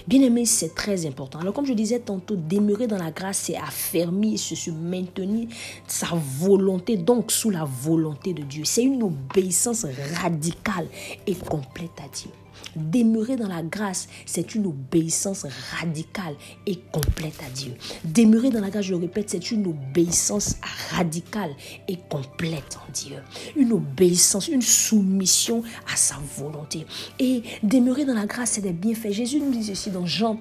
Bien 0.07 0.23
aimé, 0.23 0.45
c'est 0.45 0.75
très 0.75 1.07
important. 1.07 1.38
Alors, 1.38 1.55
comme 1.55 1.66
je 1.66 1.73
disais 1.73 2.01
tantôt, 2.01 2.37
demeurer 2.37 2.87
dans 2.87 2.99
la 2.99 3.11
grâce, 3.11 3.38
c'est 3.38 3.57
affermir, 3.57 4.38
se 4.38 4.71
maintenir 4.71 5.49
sa 5.87 6.09
volonté, 6.14 6.97
donc 6.97 7.31
sous 7.33 7.51
la 7.51 7.64
volonté 7.64 8.33
de 8.33 8.43
Dieu. 8.43 8.64
C'est 8.64 8.83
une 8.83 9.03
obéissance 9.03 9.87
radicale 10.23 10.88
et 11.27 11.35
complète 11.35 11.99
à 11.99 12.09
Dieu. 12.09 12.31
Demeurer 12.76 13.37
dans 13.37 13.48
la 13.48 13.62
grâce, 13.62 14.09
c'est 14.26 14.54
une 14.54 14.66
obéissance 14.66 15.46
radicale 15.78 16.35
et 16.66 16.78
complète 16.92 17.38
à 17.46 17.50
Dieu. 17.50 17.74
Demeurer 18.04 18.50
dans 18.50 18.61
la 18.61 18.70
grâce, 18.70 18.87
je 18.87 18.94
le 18.94 19.00
répète, 19.00 19.30
c'est 19.30 19.50
une 19.50 19.66
obéissance 19.66 20.56
radicale 20.90 21.54
et 21.88 21.98
complète 22.09 22.78
en 22.87 22.92
Dieu. 22.92 23.16
Une 23.56 23.72
obéissance, 23.72 24.48
une 24.48 24.62
soumission 24.62 25.62
à 25.92 25.96
sa 25.96 26.16
volonté. 26.37 26.87
Et 27.18 27.42
demeurer 27.62 28.04
dans 28.04 28.14
la 28.14 28.26
grâce, 28.26 28.52
c'est 28.52 28.61
des 28.61 28.72
bienfaits. 28.72 29.12
Jésus 29.12 29.40
nous 29.40 29.50
dit 29.50 29.64
ceci 29.64 29.90
dans 29.90 30.06
Jean 30.06 30.40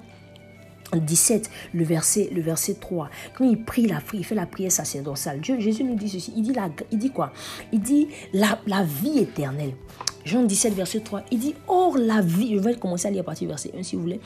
17, 0.96 1.50
le 1.74 1.84
verset, 1.84 2.30
le 2.32 2.40
verset 2.40 2.74
3. 2.74 3.10
Quand 3.34 3.44
il 3.44 3.62
prie 3.62 3.86
la, 3.86 4.00
il 4.12 4.24
fait 4.24 4.34
la 4.34 4.46
prière 4.46 4.72
sacerdotale, 4.72 5.40
Dieu, 5.40 5.60
Jésus 5.60 5.84
nous 5.84 5.94
dit 5.94 6.08
ceci. 6.08 6.32
Il 6.36 6.42
dit, 6.42 6.52
la, 6.52 6.68
il 6.90 6.98
dit 6.98 7.10
quoi? 7.10 7.32
Il 7.72 7.80
dit 7.80 8.08
la, 8.32 8.58
la 8.66 8.82
vie 8.82 9.18
éternelle. 9.18 9.74
Jean 10.24 10.42
17, 10.42 10.74
verset 10.74 11.00
3, 11.00 11.22
il 11.30 11.38
dit, 11.38 11.54
Or 11.66 11.96
la 11.96 12.20
vie, 12.20 12.54
je 12.54 12.60
vais 12.60 12.74
commencer 12.74 13.08
à 13.08 13.10
lire 13.10 13.22
à 13.22 13.24
partir 13.24 13.46
du 13.46 13.52
verset 13.52 13.72
1 13.76 13.82
si 13.82 13.96
vous 13.96 14.02
voulez. 14.02 14.20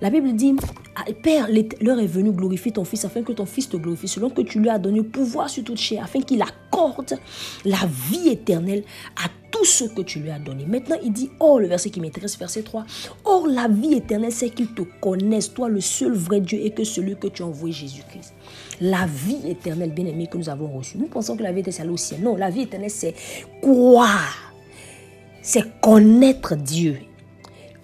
La 0.00 0.10
Bible 0.10 0.32
dit, 0.34 0.56
ah, 0.96 1.04
Père, 1.22 1.48
l'heure 1.80 2.00
est 2.00 2.06
venue, 2.06 2.32
glorifie 2.32 2.72
ton 2.72 2.84
Fils, 2.84 3.04
afin 3.04 3.22
que 3.22 3.32
ton 3.32 3.46
Fils 3.46 3.68
te 3.68 3.76
glorifie, 3.76 4.08
selon 4.08 4.30
que 4.30 4.42
tu 4.42 4.60
lui 4.60 4.68
as 4.68 4.78
donné 4.78 5.02
pouvoir 5.02 5.50
sur 5.50 5.62
toute 5.62 5.78
chair, 5.78 6.02
afin 6.02 6.20
qu'il 6.20 6.42
accorde 6.42 7.18
la 7.64 7.78
vie 8.10 8.28
éternelle 8.28 8.84
à 9.22 9.28
tout 9.50 9.64
ce 9.64 9.84
que 9.84 10.02
tu 10.02 10.18
lui 10.18 10.30
as 10.30 10.38
donné. 10.38 10.64
Maintenant, 10.66 10.96
il 11.04 11.12
dit, 11.12 11.30
Or, 11.38 11.60
le 11.60 11.68
verset 11.68 11.90
qui 11.90 12.00
m'intéresse, 12.00 12.38
verset 12.38 12.62
3, 12.62 12.86
Or 13.24 13.46
la 13.46 13.68
vie 13.68 13.94
éternelle, 13.94 14.32
c'est 14.32 14.48
qu'il 14.48 14.72
te 14.74 14.82
connaisse, 15.00 15.52
toi 15.52 15.68
le 15.68 15.80
seul 15.80 16.12
vrai 16.12 16.40
Dieu, 16.40 16.58
et 16.64 16.70
que 16.70 16.84
celui 16.84 17.16
que 17.16 17.28
tu 17.28 17.42
as 17.42 17.46
envoyé, 17.46 17.74
Jésus-Christ. 17.74 18.32
La 18.80 19.06
vie 19.06 19.50
éternelle, 19.50 19.92
bien 19.92 20.06
aimée, 20.06 20.26
que 20.26 20.38
nous 20.38 20.48
avons 20.48 20.68
reçue. 20.68 20.96
Nous 20.96 21.06
pensons 21.06 21.36
que 21.36 21.42
la 21.42 21.52
vie 21.52 21.60
éternelle, 21.60 21.86
c'est 21.86 21.92
au 21.92 21.96
ciel. 21.96 22.22
Non, 22.22 22.34
la 22.34 22.50
vie 22.50 22.62
éternelle, 22.62 22.90
c'est 22.90 23.14
croire 23.60 24.53
c'est 25.44 25.80
connaître 25.80 26.56
Dieu. 26.56 27.00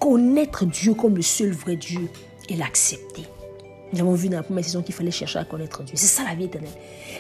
Connaître 0.00 0.64
Dieu 0.64 0.94
comme 0.94 1.14
le 1.14 1.22
seul 1.22 1.52
vrai 1.52 1.76
Dieu 1.76 2.08
et 2.48 2.56
l'accepter. 2.56 3.26
Nous 3.92 4.00
avons 4.00 4.14
vu 4.14 4.28
dans 4.28 4.38
la 4.38 4.42
première 4.42 4.64
saison 4.64 4.82
qu'il 4.82 4.94
fallait 4.94 5.10
chercher 5.10 5.40
à 5.40 5.44
connaître 5.44 5.82
Dieu. 5.82 5.94
C'est 5.96 6.06
ça 6.06 6.24
la 6.24 6.34
vie 6.34 6.44
éternelle. 6.44 6.70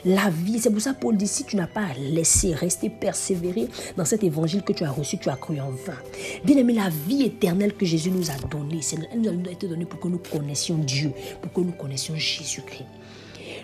La 0.04 0.30
vie, 0.30 0.58
c'est 0.58 0.70
pour 0.70 0.80
ça 0.80 0.94
Paul 0.94 1.16
dit, 1.16 1.26
si 1.26 1.44
tu 1.44 1.56
n'as 1.56 1.66
pas 1.66 1.88
laissé 1.98 2.54
rester 2.54 2.88
persévérer 2.88 3.68
dans 3.98 4.04
cet 4.06 4.24
évangile 4.24 4.62
que 4.62 4.72
tu 4.72 4.82
as 4.84 4.90
reçu, 4.90 5.18
tu 5.18 5.28
as 5.28 5.36
cru 5.36 5.60
en 5.60 5.70
vain. 5.70 5.98
Bien 6.44 6.56
aimé, 6.56 6.72
la 6.72 6.88
vie 6.88 7.24
éternelle 7.24 7.74
que 7.74 7.84
Jésus 7.84 8.10
nous 8.10 8.30
a 8.30 8.34
donnée, 8.48 8.80
elle 9.12 9.20
nous 9.20 9.48
a 9.48 9.52
été 9.52 9.68
donnée 9.68 9.84
pour 9.84 10.00
que 10.00 10.08
nous 10.08 10.20
connaissions 10.20 10.78
Dieu, 10.78 11.12
pour 11.42 11.52
que 11.52 11.60
nous 11.60 11.72
connaissions 11.72 12.14
Jésus-Christ. 12.16 12.86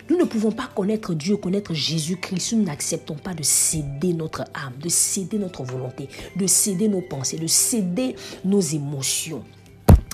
Nous 0.09 0.17
ne 0.17 0.23
pouvons 0.23 0.51
pas 0.51 0.69
connaître 0.73 1.13
Dieu, 1.13 1.37
connaître 1.37 1.73
Jésus-Christ 1.73 2.39
si 2.39 2.55
nous 2.55 2.63
n'acceptons 2.63 3.15
pas 3.15 3.33
de 3.33 3.43
céder 3.43 4.13
notre 4.13 4.41
âme, 4.53 4.73
de 4.81 4.89
céder 4.89 5.37
notre 5.37 5.63
volonté, 5.63 6.07
de 6.35 6.47
céder 6.47 6.87
nos 6.87 7.01
pensées, 7.01 7.37
de 7.37 7.47
céder 7.47 8.15
nos 8.45 8.61
émotions 8.61 9.43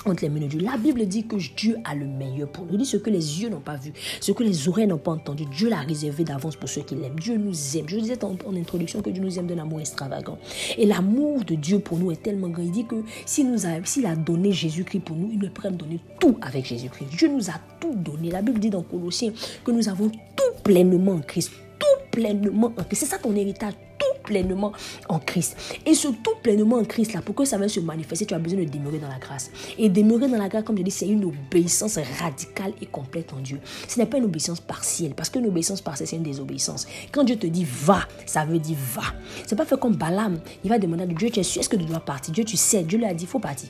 entre 0.06 0.22
les 0.22 0.28
mains 0.28 0.40
de 0.40 0.46
Dieu. 0.46 0.60
La 0.60 0.76
Bible 0.76 1.06
dit 1.06 1.26
que 1.26 1.36
Dieu 1.56 1.76
a 1.84 1.94
le 1.94 2.06
meilleur 2.06 2.48
pour 2.48 2.64
nous. 2.66 2.72
Il 2.72 2.78
dit 2.78 2.86
ce 2.86 2.96
que 2.96 3.10
les 3.10 3.42
yeux 3.42 3.48
n'ont 3.48 3.60
pas 3.60 3.76
vu, 3.76 3.92
ce 4.20 4.32
que 4.32 4.42
les 4.42 4.68
oreilles 4.68 4.86
n'ont 4.86 4.98
pas 4.98 5.12
entendu. 5.12 5.44
Dieu 5.46 5.68
l'a 5.68 5.80
réservé 5.80 6.24
d'avance 6.24 6.56
pour 6.56 6.68
ceux 6.68 6.82
qui 6.82 6.94
l'aiment. 6.94 7.18
Dieu 7.18 7.36
nous 7.36 7.54
aime. 7.76 7.88
Je 7.88 7.98
disais 7.98 8.24
en, 8.24 8.36
en, 8.46 8.56
introduction 8.56 9.00
que 9.00 9.10
Dieu 9.10 9.22
nous 9.22 9.38
aime 9.38 9.46
d'un 9.46 9.58
amour 9.58 9.80
extravagant. 9.80 10.38
Et 10.76 10.86
l'amour 10.86 11.44
de 11.44 11.54
Dieu 11.54 11.78
pour 11.78 11.98
nous 11.98 12.10
est 12.10 12.22
tellement 12.22 12.48
grand. 12.48 12.62
Il 12.62 12.70
dit 12.70 12.86
que 12.86 12.96
s'il 13.26 13.50
nous 13.50 13.66
a, 13.66 13.70
a 13.70 14.16
donné 14.16 14.52
Jésus-Christ 14.52 15.00
pour 15.00 15.16
nous, 15.16 15.30
il 15.32 15.50
prêt 15.50 15.68
à 15.68 15.70
donner 15.70 16.00
tout 16.20 16.36
avec 16.40 16.66
Jésus-Christ. 16.66 17.06
Dieu 17.16 17.28
nous 17.28 17.50
a 17.50 17.54
tout 17.80 17.94
donné. 17.94 18.30
La 18.30 18.42
Bible 18.42 18.58
dit 18.58 18.70
dans 18.70 18.82
Colossiens 18.82 19.32
que 19.64 19.70
nous 19.70 19.88
avons 19.88 20.08
tout 20.08 20.62
pleinement 20.62 21.12
en 21.12 21.20
Christ. 21.20 21.52
Tout 21.78 22.10
pleinement 22.10 22.72
en 22.76 22.84
Christ. 22.84 23.00
C'est 23.00 23.06
ça 23.06 23.18
ton 23.18 23.34
héritage. 23.34 23.74
Tout 23.98 24.13
pleinement 24.24 24.72
en 25.08 25.18
Christ. 25.18 25.56
Et 25.86 25.94
ce 25.94 26.08
tout 26.08 26.34
pleinement 26.42 26.76
en 26.76 26.84
Christ, 26.84 27.12
là, 27.12 27.22
pour 27.22 27.34
que 27.34 27.44
ça 27.44 27.58
va 27.58 27.68
se 27.68 27.80
manifester, 27.80 28.26
tu 28.26 28.34
as 28.34 28.38
besoin 28.38 28.60
de 28.60 28.68
demeurer 28.68 28.98
dans 28.98 29.08
la 29.08 29.18
grâce. 29.18 29.50
Et 29.78 29.88
demeurer 29.88 30.28
dans 30.28 30.38
la 30.38 30.48
grâce, 30.48 30.64
comme 30.64 30.76
je 30.78 30.82
dis, 30.82 30.90
c'est 30.90 31.06
une 31.08 31.24
obéissance 31.24 31.98
radicale 32.20 32.72
et 32.80 32.86
complète 32.86 33.32
en 33.32 33.40
Dieu. 33.40 33.60
Ce 33.86 33.98
n'est 33.98 34.06
pas 34.06 34.18
une 34.18 34.24
obéissance 34.24 34.60
partielle, 34.60 35.14
parce 35.14 35.30
que 35.30 35.38
l'obéissance 35.38 35.80
partielle, 35.80 36.08
c'est 36.08 36.16
une 36.16 36.22
désobéissance. 36.22 36.86
Quand 37.12 37.24
Dieu 37.24 37.36
te 37.36 37.46
dit 37.46 37.64
va, 37.64 38.00
ça 38.26 38.44
veut 38.44 38.58
dire 38.58 38.78
va. 38.94 39.02
C'est 39.46 39.56
pas 39.56 39.66
fait 39.66 39.78
comme 39.78 39.96
Balaam. 39.96 40.40
Il 40.64 40.70
va 40.70 40.78
demander 40.78 41.04
à 41.04 41.06
Dieu, 41.06 41.30
tu 41.30 41.40
es 41.40 41.42
sûr, 41.42 41.60
est-ce 41.60 41.68
que 41.68 41.76
tu 41.76 41.84
dois 41.84 42.00
partir? 42.00 42.32
Dieu, 42.34 42.44
tu 42.44 42.56
sais, 42.56 42.82
Dieu 42.82 42.98
lui 42.98 43.06
a 43.06 43.14
dit, 43.14 43.24
il 43.24 43.28
faut 43.28 43.38
partir. 43.38 43.68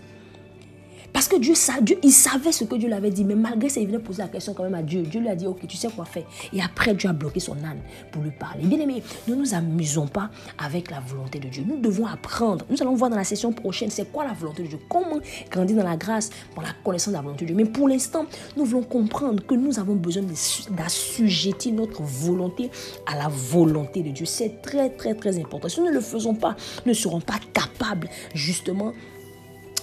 Parce 1.14 1.28
que 1.28 1.36
Dieu, 1.36 1.54
Dieu, 1.82 1.96
il 2.02 2.10
savait 2.10 2.50
ce 2.50 2.64
que 2.64 2.74
Dieu 2.74 2.88
lui 2.88 2.94
avait 2.94 3.08
dit, 3.08 3.24
mais 3.24 3.36
malgré 3.36 3.68
ça, 3.68 3.78
il 3.78 3.86
venait 3.86 4.00
poser 4.00 4.22
la 4.22 4.28
question 4.28 4.52
quand 4.52 4.64
même 4.64 4.74
à 4.74 4.82
Dieu. 4.82 5.02
Dieu 5.02 5.20
lui 5.20 5.28
a 5.28 5.36
dit, 5.36 5.46
ok, 5.46 5.64
tu 5.68 5.76
sais 5.76 5.86
quoi 5.94 6.04
faire. 6.04 6.24
Et 6.52 6.60
après, 6.60 6.92
Dieu 6.92 7.08
a 7.08 7.12
bloqué 7.12 7.38
son 7.38 7.52
âne 7.58 7.78
pour 8.10 8.20
lui 8.20 8.32
parler. 8.32 8.64
Bien 8.64 8.80
aimé, 8.80 9.00
ne 9.28 9.36
nous 9.36 9.54
amusons 9.54 10.08
pas 10.08 10.30
avec 10.58 10.90
la 10.90 10.98
volonté 10.98 11.38
de 11.38 11.48
Dieu. 11.48 11.64
Nous 11.64 11.78
devons 11.78 12.06
apprendre. 12.06 12.66
Nous 12.68 12.82
allons 12.82 12.96
voir 12.96 13.10
dans 13.10 13.16
la 13.16 13.22
session 13.22 13.52
prochaine, 13.52 13.90
c'est 13.90 14.10
quoi 14.10 14.24
la 14.24 14.32
volonté 14.32 14.64
de 14.64 14.68
Dieu? 14.68 14.78
Comment 14.88 15.20
grandir 15.52 15.76
dans 15.76 15.88
la 15.88 15.96
grâce, 15.96 16.30
dans 16.56 16.62
la 16.62 16.72
connaissance 16.82 17.12
de 17.12 17.16
la 17.16 17.22
volonté 17.22 17.44
de 17.44 17.52
Dieu? 17.52 17.56
Mais 17.56 17.70
pour 17.70 17.88
l'instant, 17.88 18.26
nous 18.56 18.64
voulons 18.64 18.82
comprendre 18.82 19.46
que 19.46 19.54
nous 19.54 19.78
avons 19.78 19.94
besoin 19.94 20.24
d'assujettir 20.70 21.74
notre 21.74 22.02
volonté 22.02 22.72
à 23.06 23.16
la 23.16 23.28
volonté 23.28 24.02
de 24.02 24.10
Dieu. 24.10 24.26
C'est 24.26 24.60
très, 24.62 24.90
très, 24.90 25.14
très 25.14 25.38
important. 25.38 25.68
Si 25.68 25.78
nous 25.78 25.86
ne 25.86 25.92
le 25.92 26.00
faisons 26.00 26.34
pas, 26.34 26.56
nous 26.84 26.90
ne 26.90 26.96
serons 26.96 27.20
pas 27.20 27.38
capables, 27.52 28.08
justement, 28.34 28.92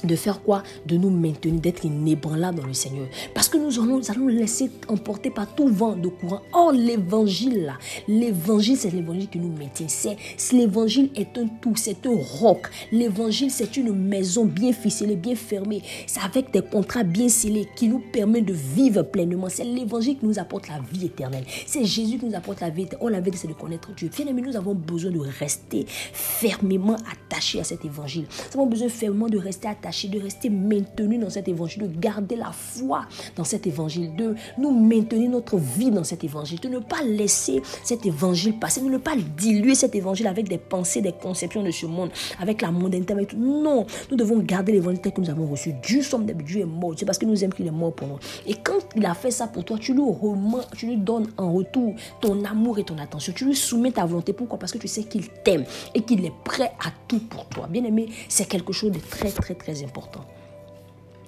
de 0.04 0.16
faire 0.16 0.42
quoi 0.42 0.64
De 0.86 0.98
nous 0.98 1.10
maintenir, 1.10 1.60
d'être 1.60 1.86
inébranlables 1.86 2.60
dans 2.60 2.68
le 2.68 2.74
Seigneur. 2.74 3.08
Parce 3.34 3.50
que 3.50 3.58
nous 3.58 3.80
allons, 3.80 3.98
nous 3.98 4.12
allons 4.12 4.28
laisser 4.28 4.72
emporter 4.88 5.30
par 5.30 5.54
tout 5.54 5.68
vent 5.68 5.96
de 5.96 6.08
courant. 6.08 6.42
Or, 6.54 6.72
l'évangile, 6.72 7.64
là, 7.64 7.78
l'évangile, 8.08 8.78
c'est 8.78 8.92
l'évangile 8.92 9.30
qui 9.30 9.40
nous 9.40 9.52
maintient. 9.56 9.88
C'est, 9.88 10.18
l'évangile 10.54 11.10
est 11.16 11.38
un 11.38 11.48
tout, 11.62 11.76
c'est 11.76 12.06
un 12.06 12.16
roc. 12.40 12.70
L'évangile, 12.92 13.52
c'est 13.52 13.78
une 13.78 13.94
maison 13.94 14.46
bien 14.46 14.74
ficelée, 14.74 15.16
bien 15.16 15.36
fermée. 15.36 15.82
C'est 16.08 16.22
avec 16.22 16.52
des 16.52 16.62
contrats 16.62 17.04
bien 17.04 17.30
scellés 17.30 17.68
qui 17.76 17.88
nous 17.88 18.00
permet 18.12 18.42
de 18.42 18.54
vivre 18.54 19.04
pleinement. 19.04 19.50
C'est 19.50 19.64
l'évangile 19.64 20.18
qui 20.18 20.26
nous 20.26 20.40
apporte 20.40 20.68
la 20.68 20.80
vie 20.92 21.06
éternelle. 21.06 21.46
C'est 21.66 21.86
Jésus 21.86 22.18
qui 22.18 22.26
nous 22.26 22.36
apporte 22.36 22.62
la 22.62 22.70
vie 22.70 22.84
éternelle. 22.84 23.06
Oh, 23.06 23.10
la 23.10 23.22
vie, 23.22 23.32
c'est 23.36 23.48
de 23.48 23.54
connaître 23.54 23.94
Dieu. 23.96 24.10
Bien 24.16 24.28
aimé, 24.28 24.42
nous 24.42 24.56
avons 24.56 24.74
besoin 24.74 25.12
de 25.12 25.20
rester 25.20 25.86
fermement 25.88 26.98
attachés 27.12 27.60
à 27.60 27.64
cet 27.64 27.86
évangile. 27.86 28.26
Nous 28.54 28.62
avons 28.62 28.70
besoin 28.70 28.90
fermement 28.90 29.28
de 29.28 29.38
rester 29.38 29.68
attachés 29.68 29.90
de 29.91 30.19
rester 30.19 30.49
maintenu 30.49 31.17
dans 31.17 31.30
cet 31.30 31.47
évangile, 31.47 31.84
de 31.84 31.99
garder 31.99 32.36
la 32.36 32.51
foi 32.51 33.06
dans 33.36 33.43
cet 33.43 33.67
évangile, 33.67 34.15
de 34.15 34.36
nous 34.58 34.71
maintenir 34.71 35.30
notre 35.30 35.58
vie 35.58 35.91
dans 35.91 36.04
cet 36.04 36.23
évangile, 36.23 36.60
de 36.60 36.69
ne 36.69 36.80
pas 36.80 37.04
laisser 37.04 37.62
cet 37.84 38.06
évangile 38.06 38.58
passer, 38.58 38.82
de 38.82 38.89
ne 38.89 38.97
pas 38.97 39.15
diluer 39.38 39.75
cet 39.75 39.95
évangile 39.95 40.27
avec 40.27 40.47
des 40.47 40.58
pensées, 40.58 41.01
des 41.01 41.12
conceptions 41.12 41.63
de 41.63 41.71
ce 41.71 41.86
monde, 41.86 42.10
avec 42.39 42.62
la 42.62 42.71
mondanité, 42.71 43.13
avec. 43.13 43.34
Non, 43.34 43.86
nous 44.10 44.17
devons 44.17 44.39
garder 44.39 44.71
l'évangile 44.71 45.01
tel 45.01 45.13
que 45.13 45.21
nous 45.21 45.30
avons 45.30 45.47
reçu. 45.47 45.73
Dieu, 45.84 46.01
sommes 46.01 46.25
Dieu 46.25 46.62
est 46.62 46.65
mort. 46.65 46.93
C'est 46.97 47.06
parce 47.06 47.17
que 47.17 47.25
nous 47.25 47.43
aimons 47.43 47.54
qu'il 47.56 47.67
est 47.67 47.71
mort 47.71 47.93
pour 47.93 48.08
nous. 48.08 48.19
Et 48.47 48.54
quand 48.54 48.80
il 48.95 49.06
a 49.06 49.13
fait 49.13 49.32
ça 49.32 49.47
pour 49.47 49.63
toi, 49.63 49.77
tu 49.80 49.93
lui, 49.93 50.01
remets, 50.01 50.63
tu 50.75 50.88
lui 50.88 50.97
donnes 50.97 51.27
en 51.38 51.54
retour 51.54 51.95
ton 52.21 52.43
amour 52.45 52.80
et 52.80 52.84
ton 52.84 52.97
attention. 52.97 53.34
Tu 53.36 53.45
lui 53.45 53.56
soumets 53.56 53.91
ta 53.91 54.06
volonté. 54.06 54.34
Pourquoi? 54.34 54.58
Parce 54.60 54.71
que 54.71 54.77
tu 54.77 54.88
sais 54.88 55.04
qu'il 55.04 55.27
t'aime 55.43 55.65
et 55.93 56.01
qu'il 56.01 56.25
est 56.25 56.34
prêt 56.43 56.71
à 56.80 56.91
tout 57.08 57.19
pour 57.19 57.45
toi. 57.45 57.67
Bien 57.67 57.84
aimé, 57.84 58.10
c'est 58.30 58.45
quelque 58.47 58.73
chose 58.73 58.91
de 58.91 58.99
très, 58.99 59.32
très, 59.32 59.56
très 59.56 59.81
important. 59.84 60.26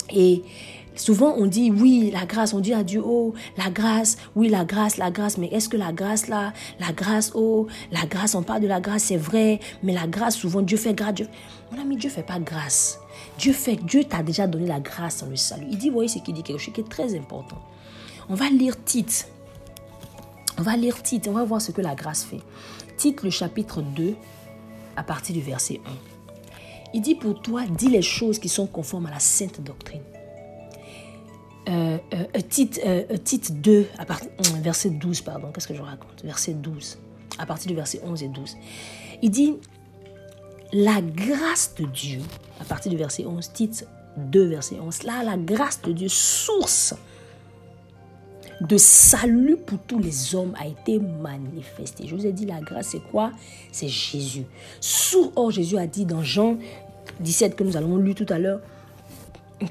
Et 0.09 0.43
souvent 0.95 1.33
on 1.37 1.45
dit 1.45 1.71
oui, 1.71 2.11
la 2.11 2.25
grâce, 2.25 2.53
on 2.53 2.59
dit 2.59 2.73
à 2.73 2.83
Dieu, 2.83 3.01
oh, 3.03 3.33
la 3.57 3.69
grâce, 3.69 4.17
oui, 4.35 4.49
la 4.49 4.65
grâce, 4.65 4.97
la 4.97 5.11
grâce, 5.11 5.37
mais 5.37 5.47
est-ce 5.47 5.69
que 5.69 5.77
la 5.77 5.91
grâce 5.91 6.27
là, 6.27 6.53
la 6.79 6.91
grâce, 6.91 7.31
oh, 7.35 7.67
la 7.91 8.05
grâce, 8.05 8.35
on 8.35 8.43
parle 8.43 8.61
de 8.61 8.67
la 8.67 8.79
grâce, 8.79 9.03
c'est 9.03 9.17
vrai, 9.17 9.59
mais 9.81 9.93
la 9.93 10.07
grâce, 10.07 10.35
souvent 10.35 10.61
Dieu 10.61 10.77
fait 10.77 10.93
grâce. 10.93 11.15
Dieu... 11.15 11.27
Mon 11.71 11.81
ami, 11.81 11.97
Dieu 11.97 12.09
fait 12.09 12.23
pas 12.23 12.39
grâce. 12.39 12.99
Dieu 13.37 13.53
fait, 13.53 13.77
Dieu 13.77 14.03
t'a 14.03 14.21
déjà 14.21 14.45
donné 14.47 14.67
la 14.67 14.79
grâce 14.79 15.23
dans 15.23 15.29
le 15.29 15.35
salut. 15.35 15.65
Il 15.71 15.77
dit, 15.77 15.89
voyez 15.89 16.09
ce 16.09 16.19
qu'il 16.19 16.33
dit, 16.33 16.43
quelque 16.43 16.59
chose 16.59 16.73
qui 16.73 16.81
est 16.81 16.89
très 16.89 17.17
important. 17.17 17.57
On 18.29 18.35
va 18.35 18.49
lire 18.49 18.81
Tite. 18.83 19.27
On 20.57 20.61
va 20.61 20.77
lire 20.77 21.01
Tite, 21.01 21.27
on 21.27 21.33
va 21.33 21.43
voir 21.43 21.61
ce 21.61 21.71
que 21.71 21.81
la 21.81 21.95
grâce 21.95 22.23
fait. 22.23 22.41
Tite, 22.97 23.23
le 23.23 23.31
chapitre 23.31 23.81
2, 23.81 24.15
à 24.95 25.03
partir 25.03 25.33
du 25.33 25.41
verset 25.41 25.81
1. 25.85 26.12
Il 26.93 27.01
dit 27.01 27.15
pour 27.15 27.41
toi, 27.41 27.63
dis 27.65 27.89
les 27.89 28.01
choses 28.01 28.39
qui 28.39 28.49
sont 28.49 28.67
conformes 28.67 29.07
à 29.07 29.11
la 29.11 29.19
sainte 29.19 29.61
doctrine. 29.61 30.01
Euh, 31.69 31.97
euh, 32.13 32.25
euh 32.35 32.41
titre, 32.41 32.79
euh, 32.85 33.17
2, 33.49 33.87
à 33.97 34.05
partir, 34.05 34.29
verset 34.61 34.89
12, 34.89 35.21
pardon, 35.21 35.51
qu'est-ce 35.51 35.67
que 35.67 35.73
je 35.73 35.81
raconte? 35.81 36.23
Verset 36.23 36.53
12, 36.53 36.97
à 37.37 37.45
partir 37.45 37.69
du 37.69 37.75
verset 37.75 38.01
11 38.03 38.23
et 38.23 38.27
12. 38.27 38.57
Il 39.21 39.31
dit, 39.31 39.55
la 40.73 41.01
grâce 41.01 41.73
de 41.75 41.85
Dieu, 41.85 42.19
à 42.59 42.65
partir 42.65 42.91
du 42.91 42.97
verset 42.97 43.25
11, 43.25 43.51
titre 43.53 43.85
2, 44.17 44.45
verset 44.45 44.79
11, 44.79 45.03
là, 45.03 45.23
la 45.23 45.37
grâce 45.37 45.81
de 45.81 45.93
Dieu, 45.93 46.09
source 46.09 46.95
de 48.61 48.77
salut 48.77 49.57
pour 49.57 49.79
tous 49.79 49.99
les 49.99 50.35
hommes 50.35 50.53
a 50.59 50.67
été 50.67 50.99
manifestée. 50.99 52.07
Je 52.07 52.15
vous 52.15 52.25
ai 52.25 52.31
dit, 52.31 52.45
la 52.45 52.61
grâce, 52.61 52.89
c'est 52.89 53.03
quoi? 53.11 53.31
C'est 53.71 53.87
Jésus. 53.87 54.45
Sous, 54.79 55.31
or, 55.35 55.51
Jésus 55.51 55.77
a 55.77 55.87
dit 55.87 56.05
dans 56.05 56.23
Jean 56.23 56.57
17 57.19 57.55
que 57.55 57.63
nous 57.63 57.77
allons 57.77 57.97
lire 57.97 58.15
tout 58.15 58.25
à 58.29 58.39
l'heure, 58.39 58.61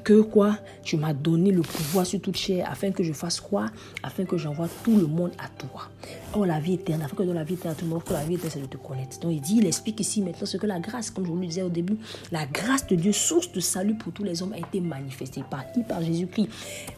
que 0.04 0.20
quoi? 0.22 0.56
Tu 0.82 0.96
m'as 0.96 1.12
donné 1.12 1.50
le 1.50 1.60
pouvoir 1.60 2.06
sur 2.06 2.20
toute 2.20 2.36
chair 2.36 2.66
afin 2.70 2.92
que 2.92 3.02
je 3.02 3.12
fasse 3.12 3.40
quoi? 3.40 3.66
Afin 4.02 4.24
que 4.24 4.38
j'envoie 4.38 4.68
tout 4.82 4.96
le 4.96 5.06
monde 5.06 5.32
à 5.38 5.48
toi. 5.48 5.90
Oh, 6.34 6.44
la 6.44 6.60
vie 6.60 6.74
éternelle, 6.74 7.04
afin 7.04 7.16
que 7.16 7.22
dans 7.24 7.34
la 7.34 7.44
vie 7.44 7.54
éternelle, 7.54 7.76
tout 7.76 7.84
le 7.84 7.90
monde, 7.90 8.04
que 8.04 8.12
la 8.12 8.24
vie 8.24 8.34
éternelle, 8.34 8.52
c'est 8.54 8.60
de 8.60 8.66
te 8.66 8.76
connaître. 8.78 9.20
Donc, 9.20 9.32
il 9.32 9.40
dit, 9.40 9.56
il 9.58 9.66
explique 9.66 10.00
ici 10.00 10.22
maintenant 10.22 10.46
ce 10.46 10.56
que 10.56 10.66
la 10.66 10.80
grâce, 10.80 11.10
comme 11.10 11.24
je 11.24 11.30
vous 11.30 11.36
le 11.36 11.46
disais 11.46 11.62
au 11.62 11.68
début, 11.68 11.98
la 12.30 12.46
grâce 12.46 12.86
de 12.86 12.96
Dieu, 12.96 13.12
source 13.12 13.52
de 13.52 13.60
salut 13.60 13.94
pour 13.94 14.12
tous 14.12 14.24
les 14.24 14.42
hommes, 14.42 14.54
a 14.54 14.58
été 14.58 14.80
manifestée. 14.80 15.44
Par 15.50 15.70
qui? 15.72 15.82
Par 15.82 16.02
Jésus-Christ. 16.02 16.48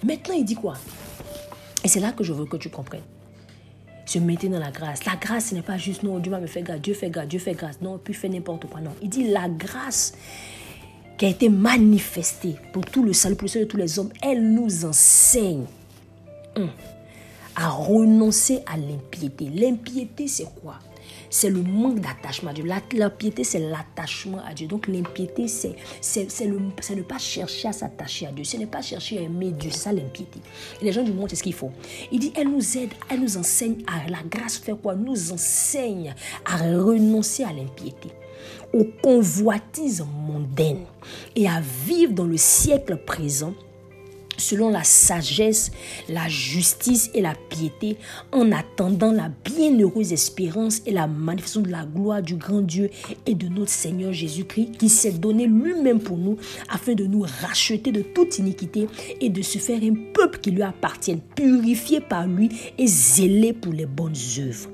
Maintenant, 0.05 0.35
il 0.35 0.45
dit 0.45 0.55
quoi? 0.55 0.75
Et 1.85 1.89
c'est 1.89 2.01
là 2.01 2.13
que 2.13 2.25
je 2.25 2.33
veux 2.33 2.47
que 2.47 2.57
tu 2.57 2.71
comprennes 2.71 3.03
se 4.07 4.19
mettre 4.19 4.47
dans 4.49 4.59
la 4.59 4.71
grâce. 4.71 5.05
La 5.05 5.17
grâce, 5.17 5.47
ce 5.47 5.55
n'est 5.55 5.63
pas 5.63 5.79
juste 5.79 6.03
non, 6.03 6.19
Dieu 6.19 6.31
me 6.33 6.47
faire 6.47 6.63
grâce, 6.63 6.81
Dieu 6.81 6.95
fait 6.95 7.11
grâce, 7.11 7.29
Dieu 7.29 7.39
fait 7.39 7.55
grâce. 7.55 7.81
Non, 7.81 7.99
puis 7.99 8.15
fait 8.15 8.29
n'importe 8.29 8.67
quoi. 8.67 8.81
Non. 8.81 8.93
Il 9.03 9.09
dit 9.09 9.29
la 9.29 9.49
grâce 9.49 10.15
qui 11.17 11.27
a 11.27 11.29
été 11.29 11.49
manifestée 11.49 12.57
pour 12.73 12.85
tout 12.85 13.05
le 13.05 13.13
salut, 13.13 13.37
pour 13.37 13.45
le 13.45 13.51
salut 13.51 13.65
de 13.65 13.71
tous 13.71 13.77
les 13.77 13.99
hommes, 13.99 14.13
elle 14.23 14.53
nous 14.53 14.85
enseigne 14.85 15.65
à 17.57 17.69
renoncer 17.69 18.63
à 18.67 18.77
l'impiété. 18.77 19.49
L'impiété, 19.49 20.29
c'est 20.29 20.49
quoi? 20.61 20.79
C'est 21.35 21.51
le 21.51 21.63
manque 21.63 21.99
d'attachement 21.99 22.51
à 22.51 22.53
Dieu. 22.53 22.65
L'impiété, 22.65 23.43
c'est 23.43 23.59
l'attachement 23.59 24.39
à 24.49 24.55
Dieu. 24.55 24.69
Donc 24.69 24.87
l'impiété, 24.87 25.49
c'est, 25.49 25.75
c'est, 26.01 26.31
c'est, 26.31 26.47
ne 26.47 27.03
pas 27.03 27.19
chercher 27.19 27.67
à 27.67 27.73
s'attacher 27.73 28.29
à 28.29 28.31
Dieu. 28.31 28.45
Ce 28.45 28.57
n'est 28.57 28.69
pas 28.69 28.83
chercher 28.83 29.19
à 29.19 29.23
aimer 29.23 29.51
Dieu. 29.51 29.73
C'est 29.73 29.81
ça 29.81 29.93
l'impiété. 29.93 30.39
Et 30.81 30.85
les 30.85 30.93
gens 30.93 31.03
du 31.03 31.13
monde, 31.13 31.31
c'est 31.31 31.35
ce 31.37 31.43
qu'il 31.43 31.53
faut. 31.53 31.73
Il 32.13 32.21
dit, 32.21 32.33
elle 32.37 32.51
nous 32.51 32.79
aide, 32.79 32.93
elle 33.11 33.19
nous 33.19 33.37
enseigne 33.37 33.79
à 33.89 34.09
la 34.09 34.23
grâce 34.31 34.59
fait 34.59 34.75
quoi? 34.81 34.95
Nous 34.95 35.33
enseigne 35.33 36.15
à 36.45 36.59
renoncer 36.59 37.43
à 37.43 37.53
l'impiété 37.53 38.11
aux 38.73 38.85
convoitises 39.03 40.07
mondaines 40.27 40.85
et 41.35 41.49
à 41.49 41.61
vivre 41.61 42.13
dans 42.13 42.27
le 42.27 42.37
siècle 42.37 42.97
présent 42.97 43.55
selon 44.37 44.71
la 44.71 44.85
sagesse, 44.85 45.71
la 46.09 46.29
justice 46.29 47.11
et 47.15 47.21
la 47.21 47.35
piété, 47.35 47.97
en 48.33 48.53
attendant 48.53 49.13
la 49.13 49.31
bienheureuse 49.45 50.13
espérance 50.13 50.83
et 50.87 50.93
la 50.93 51.07
manifestation 51.07 51.63
de 51.63 51.71
la 51.71 51.85
gloire 51.85 52.23
du 52.23 52.37
grand 52.37 52.63
Dieu 52.63 52.91
et 53.27 53.35
de 53.35 53.49
notre 53.49 53.71
Seigneur 53.71 54.13
Jésus-Christ, 54.13 54.77
qui 54.79 54.89
s'est 54.89 55.13
donné 55.13 55.47
lui-même 55.47 56.01
pour 56.01 56.19
nous, 56.19 56.37
afin 56.69 56.95
de 56.95 57.05
nous 57.05 57.25
racheter 57.43 57.93
de 57.93 58.03
toute 58.03 58.39
iniquité 58.39 58.89
et 59.21 59.31
de 59.31 59.43
se 59.43 59.59
faire 59.59 59.83
un 59.83 59.95
peuple 60.13 60.39
qui 60.39 60.51
lui 60.51 60.63
appartienne, 60.63 61.21
purifié 61.35 62.01
par 62.01 62.27
lui 62.27 62.51
et 62.79 62.87
zélé 62.87 63.53
pour 63.53 63.73
les 63.73 63.87
bonnes 63.87 64.15
œuvres. 64.39 64.71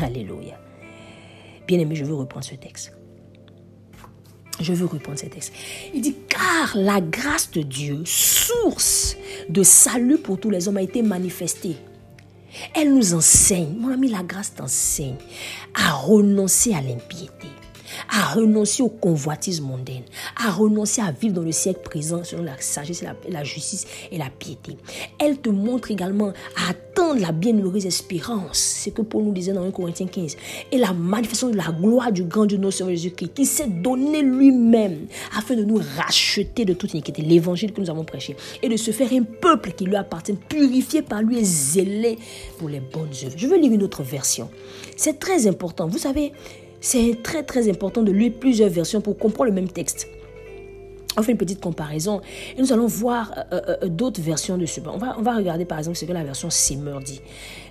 Alléluia. 0.00 0.58
Bien 1.66 1.78
aimé, 1.78 1.96
je 1.96 2.04
veux 2.04 2.14
reprendre 2.14 2.44
ce 2.44 2.54
texte. 2.54 2.95
Je 4.60 4.72
veux 4.72 4.86
reprendre 4.86 5.18
ce 5.18 5.26
texte. 5.26 5.52
Il 5.94 6.00
dit, 6.00 6.16
car 6.28 6.76
la 6.76 7.00
grâce 7.00 7.50
de 7.50 7.62
Dieu, 7.62 8.02
source 8.04 9.16
de 9.48 9.62
salut 9.62 10.18
pour 10.18 10.38
tous 10.40 10.50
les 10.50 10.68
hommes, 10.68 10.78
a 10.78 10.82
été 10.82 11.02
manifestée. 11.02 11.76
Elle 12.74 12.94
nous 12.94 13.14
enseigne, 13.14 13.74
mon 13.78 13.92
ami, 13.92 14.08
la 14.08 14.22
grâce 14.22 14.54
t'enseigne 14.54 15.16
à 15.74 15.92
renoncer 15.92 16.72
à 16.72 16.80
l'impiété 16.80 17.48
à 18.10 18.34
renoncer 18.34 18.82
aux 18.82 18.88
convoitises 18.88 19.60
mondaines, 19.60 20.04
à 20.36 20.50
renoncer 20.50 21.00
à 21.00 21.10
vivre 21.12 21.34
dans 21.34 21.42
le 21.42 21.52
siècle 21.52 21.80
présent 21.82 22.24
selon 22.24 22.42
la 22.42 22.58
sagesse, 22.58 23.04
la, 23.28 23.44
justice 23.44 23.86
et 24.10 24.18
la 24.18 24.30
piété. 24.30 24.76
Elle 25.18 25.38
te 25.38 25.48
montre 25.48 25.90
également 25.90 26.32
à 26.56 26.70
attendre 26.70 27.20
la 27.20 27.32
bienheureuse 27.32 27.86
espérance, 27.86 28.58
c'est 28.58 28.90
que 28.90 29.02
Paul 29.02 29.24
nous 29.24 29.32
disait 29.32 29.52
dans 29.52 29.64
1 29.64 29.70
Corinthiens 29.70 30.06
15, 30.06 30.36
et 30.72 30.78
la 30.78 30.92
manifestation 30.92 31.50
de 31.50 31.56
la 31.56 31.70
gloire 31.70 32.12
du 32.12 32.24
grand 32.24 32.46
Dieu 32.46 32.58
notre 32.58 32.76
Seigneur 32.76 32.94
Jésus-Christ, 32.94 33.34
qui 33.34 33.46
s'est 33.46 33.68
donné 33.68 34.22
lui-même 34.22 35.06
afin 35.36 35.54
de 35.54 35.64
nous 35.64 35.80
racheter 35.96 36.64
de 36.64 36.72
toute 36.72 36.92
iniquité, 36.94 37.22
l'évangile 37.22 37.72
que 37.72 37.80
nous 37.80 37.90
avons 37.90 38.04
prêché, 38.04 38.36
et 38.62 38.68
de 38.68 38.76
se 38.76 38.90
faire 38.90 39.12
un 39.12 39.22
peuple 39.22 39.72
qui 39.72 39.84
lui 39.84 39.96
appartient, 39.96 40.34
purifié 40.48 41.02
par 41.02 41.22
lui 41.22 41.38
et 41.38 41.44
zélé 41.44 42.18
pour 42.58 42.68
les 42.68 42.80
bonnes 42.80 43.12
œuvres. 43.24 43.36
Je 43.36 43.46
veux 43.46 43.58
lire 43.58 43.72
une 43.72 43.82
autre 43.82 44.02
version. 44.02 44.50
C'est 44.96 45.18
très 45.18 45.46
important. 45.46 45.86
Vous 45.86 45.98
savez, 45.98 46.32
C'est 46.88 47.20
très 47.20 47.42
très 47.42 47.68
important 47.68 48.00
de 48.00 48.12
lire 48.12 48.30
plusieurs 48.38 48.70
versions 48.70 49.00
pour 49.00 49.18
comprendre 49.18 49.50
le 49.50 49.54
même 49.56 49.66
texte. 49.68 50.06
On 51.16 51.22
fait 51.22 51.32
une 51.32 51.38
petite 51.38 51.60
comparaison 51.60 52.20
et 52.56 52.60
nous 52.60 52.72
allons 52.72 52.86
voir 52.86 53.32
euh, 53.36 53.42
euh, 53.54 53.76
euh, 53.82 53.88
d'autres 53.88 54.22
versions 54.22 54.56
de 54.56 54.66
ce 54.66 54.80
On 54.86 54.96
va, 54.96 55.16
on 55.18 55.22
va 55.22 55.34
regarder 55.34 55.64
par 55.64 55.80
exemple 55.80 55.96
ce 55.96 56.04
que 56.04 56.12
la 56.12 56.22
version 56.22 56.48
Simmer 56.48 56.98
dit. 57.04 57.20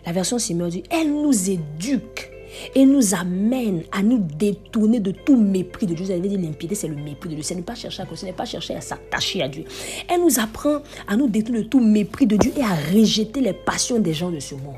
La 0.06 0.12
version 0.12 0.38
Simmer 0.38 0.68
dit, 0.68 0.84
elle 0.90 1.14
nous 1.14 1.50
éduque 1.50 2.30
et 2.76 2.86
nous 2.86 3.16
amène 3.16 3.84
à 3.94 4.04
nous 4.04 4.18
détourner 4.18 5.00
de 5.00 5.12
tout 5.12 5.38
mépris 5.38 5.86
de 5.86 5.94
Dieu. 5.94 6.08
Vous 6.08 6.12
avez 6.12 6.20
dit 6.20 6.36
l'impiété, 6.36 6.76
c'est 6.76 6.90
le 6.90 6.96
mépris 6.98 7.30
de 7.30 7.36
Dieu. 7.36 7.44
Ce 7.44 7.54
n'est 7.54 7.62
pas 7.62 7.76
chercher 7.76 8.02
à 8.02 8.08
ce 8.14 8.26
n'est 8.26 8.34
pas 8.34 8.44
chercher 8.44 8.76
à 8.76 8.82
s'attacher 8.82 9.42
à 9.42 9.48
Dieu. 9.48 9.64
Elle 10.10 10.20
nous 10.20 10.42
apprend 10.42 10.80
à 11.08 11.16
nous 11.16 11.30
détourner 11.30 11.62
de 11.62 11.70
tout 11.70 11.80
mépris 11.80 12.28
de 12.28 12.36
Dieu 12.36 12.52
et 12.58 12.64
à 12.64 12.76
rejeter 12.94 13.40
les 13.40 13.54
passions 13.54 13.98
des 13.98 14.14
gens 14.14 14.30
de 14.30 14.42
ce 14.42 14.56
monde. 14.56 14.76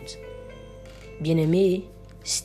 Bien-aimé, 1.22 1.86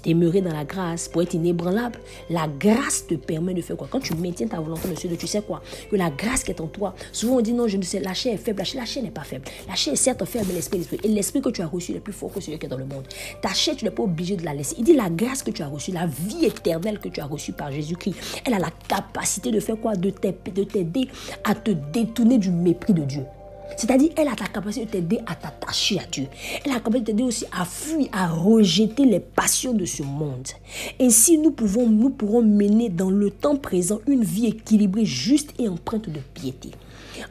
demeurer 0.05 0.41
dans 0.41 0.53
la 0.53 0.65
grâce 0.65 1.09
pour 1.09 1.23
être 1.23 1.35
inébranlable, 1.35 1.99
la 2.31 2.47
grâce 2.49 3.07
te 3.07 3.15
permet 3.15 3.55
de 3.55 3.63
faire 3.63 3.77
quoi? 3.77 3.89
Quand 3.91 4.01
tu 4.01 4.15
maintiens 4.15 4.47
ta 4.47 4.61
volonté, 4.61 4.89
monsieur, 4.89 5.09
tu 5.17 5.27
sais 5.27 5.43
quoi? 5.43 5.63
Que 5.91 5.97
la 5.97 6.11
grâce 6.11 6.45
qui 6.45 6.51
est 6.51 6.61
en 6.61 6.67
toi, 6.67 6.95
souvent 7.13 7.37
on 7.37 7.41
dit 7.41 7.53
non, 7.53 7.69
je 7.69 7.77
ne 7.77 7.83
sais, 7.83 8.01
la 8.01 8.15
chair 8.15 8.35
est 8.35 8.39
faible, 8.39 8.63
la 8.75 8.85
chair, 8.85 9.03
n'est 9.03 9.11
pas 9.11 9.25
faible. 9.25 9.45
La 9.69 9.75
chair 9.75 9.93
est 9.93 9.97
certes 9.97 10.25
faible, 10.25 10.47
mais 10.49 10.55
l'esprit 10.55 10.81
est 10.81 11.05
Et 11.05 11.09
l'esprit 11.09 11.41
que 11.41 11.51
tu 11.51 11.63
as 11.63 11.67
reçu 11.67 11.93
est 11.93 12.01
plus 12.01 12.13
fort 12.13 12.33
que 12.33 12.41
celui 12.41 12.59
qui 12.59 12.67
est 12.67 12.69
dans 12.69 12.79
le 12.79 12.85
monde. 12.85 13.05
Ta 13.41 13.53
chair, 13.53 13.77
tu 13.77 13.85
n'es 13.85 13.91
pas 13.91 14.03
obligé 14.03 14.37
de 14.37 14.45
la 14.45 14.55
laisser. 14.55 14.77
Il 14.79 14.85
dit 14.85 14.95
la 14.95 15.11
grâce 15.11 15.43
que 15.43 15.51
tu 15.51 15.63
as 15.63 15.69
reçue, 15.69 15.93
la 15.93 16.07
vie 16.07 16.45
éternelle 16.45 16.99
que 16.99 17.09
tu 17.09 17.21
as 17.21 17.27
reçue 17.27 17.53
par 17.53 17.73
Jésus-Christ, 17.73 18.43
elle 18.45 18.55
a 18.55 18.59
la 18.59 18.71
capacité 18.89 19.51
de 19.51 19.61
faire 19.61 19.79
quoi? 19.81 19.97
De 19.97 20.11
t'aider 20.11 21.09
à 21.45 21.55
te 21.55 21.71
détourner 21.71 22.39
du 22.39 22.51
mépris 22.51 22.95
de 22.95 23.03
Dieu. 23.03 23.23
C'est-à-dire, 23.77 24.11
elle 24.17 24.29
a 24.29 24.35
la 24.39 24.47
capacité 24.47 24.87
de 24.87 24.91
t'aider 24.91 25.19
à 25.27 25.35
t'attacher 25.35 25.99
à 25.99 26.05
Dieu. 26.11 26.27
Elle 26.65 26.73
a 26.73 26.75
la 26.75 26.81
capacité 26.81 27.01
de 27.01 27.07
t'aider 27.07 27.23
aussi 27.23 27.45
à 27.53 27.65
fuir, 27.65 28.09
à 28.13 28.29
rejeter 28.29 29.05
les 29.05 29.21
passions 29.21 29.73
de 29.73 29.85
ce 29.85 30.03
monde. 30.03 30.49
Ainsi, 31.01 31.39
nous, 31.39 31.51
pouvons, 31.51 31.89
nous 31.89 32.11
pourrons 32.11 32.43
mener 32.43 32.89
dans 32.89 33.11
le 33.11 33.31
temps 33.31 33.57
présent 33.57 34.01
une 34.07 34.25
vie 34.25 34.47
équilibrée, 34.47 35.05
juste 35.05 35.53
et 35.59 35.69
empreinte 35.69 36.09
de 36.09 36.21
piété. 36.35 36.71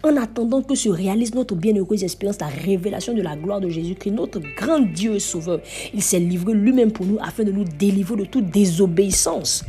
En 0.03 0.15
attendant 0.17 0.61
que 0.61 0.75
se 0.75 0.89
réalise 0.89 1.33
notre 1.33 1.55
bienheureuse 1.55 2.03
espérance, 2.03 2.39
la 2.39 2.47
révélation 2.47 3.13
de 3.13 3.21
la 3.21 3.35
gloire 3.35 3.59
de 3.59 3.69
Jésus-Christ, 3.69 4.11
notre 4.11 4.39
grand 4.55 4.79
Dieu 4.79 5.19
Sauveur, 5.19 5.59
il 5.93 6.01
s'est 6.01 6.19
livré 6.19 6.53
lui-même 6.53 6.91
pour 6.91 7.05
nous 7.05 7.17
afin 7.21 7.43
de 7.43 7.51
nous 7.51 7.65
délivrer 7.65 8.15
de 8.15 8.25
toute 8.25 8.49
désobéissance 8.49 9.63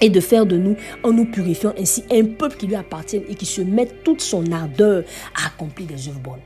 et 0.00 0.10
de 0.10 0.20
faire 0.20 0.46
de 0.46 0.56
nous, 0.56 0.76
en 1.02 1.12
nous 1.12 1.24
purifiant 1.24 1.74
ainsi, 1.78 2.04
un 2.10 2.24
peuple 2.24 2.56
qui 2.56 2.66
lui 2.66 2.74
appartient 2.74 3.22
et 3.28 3.34
qui 3.34 3.46
se 3.46 3.60
met 3.60 3.86
toute 4.04 4.20
son 4.20 4.50
ardeur 4.52 5.04
à 5.34 5.46
accomplir 5.48 5.88
des 5.88 6.08
œuvres 6.08 6.20
bonnes. 6.20 6.42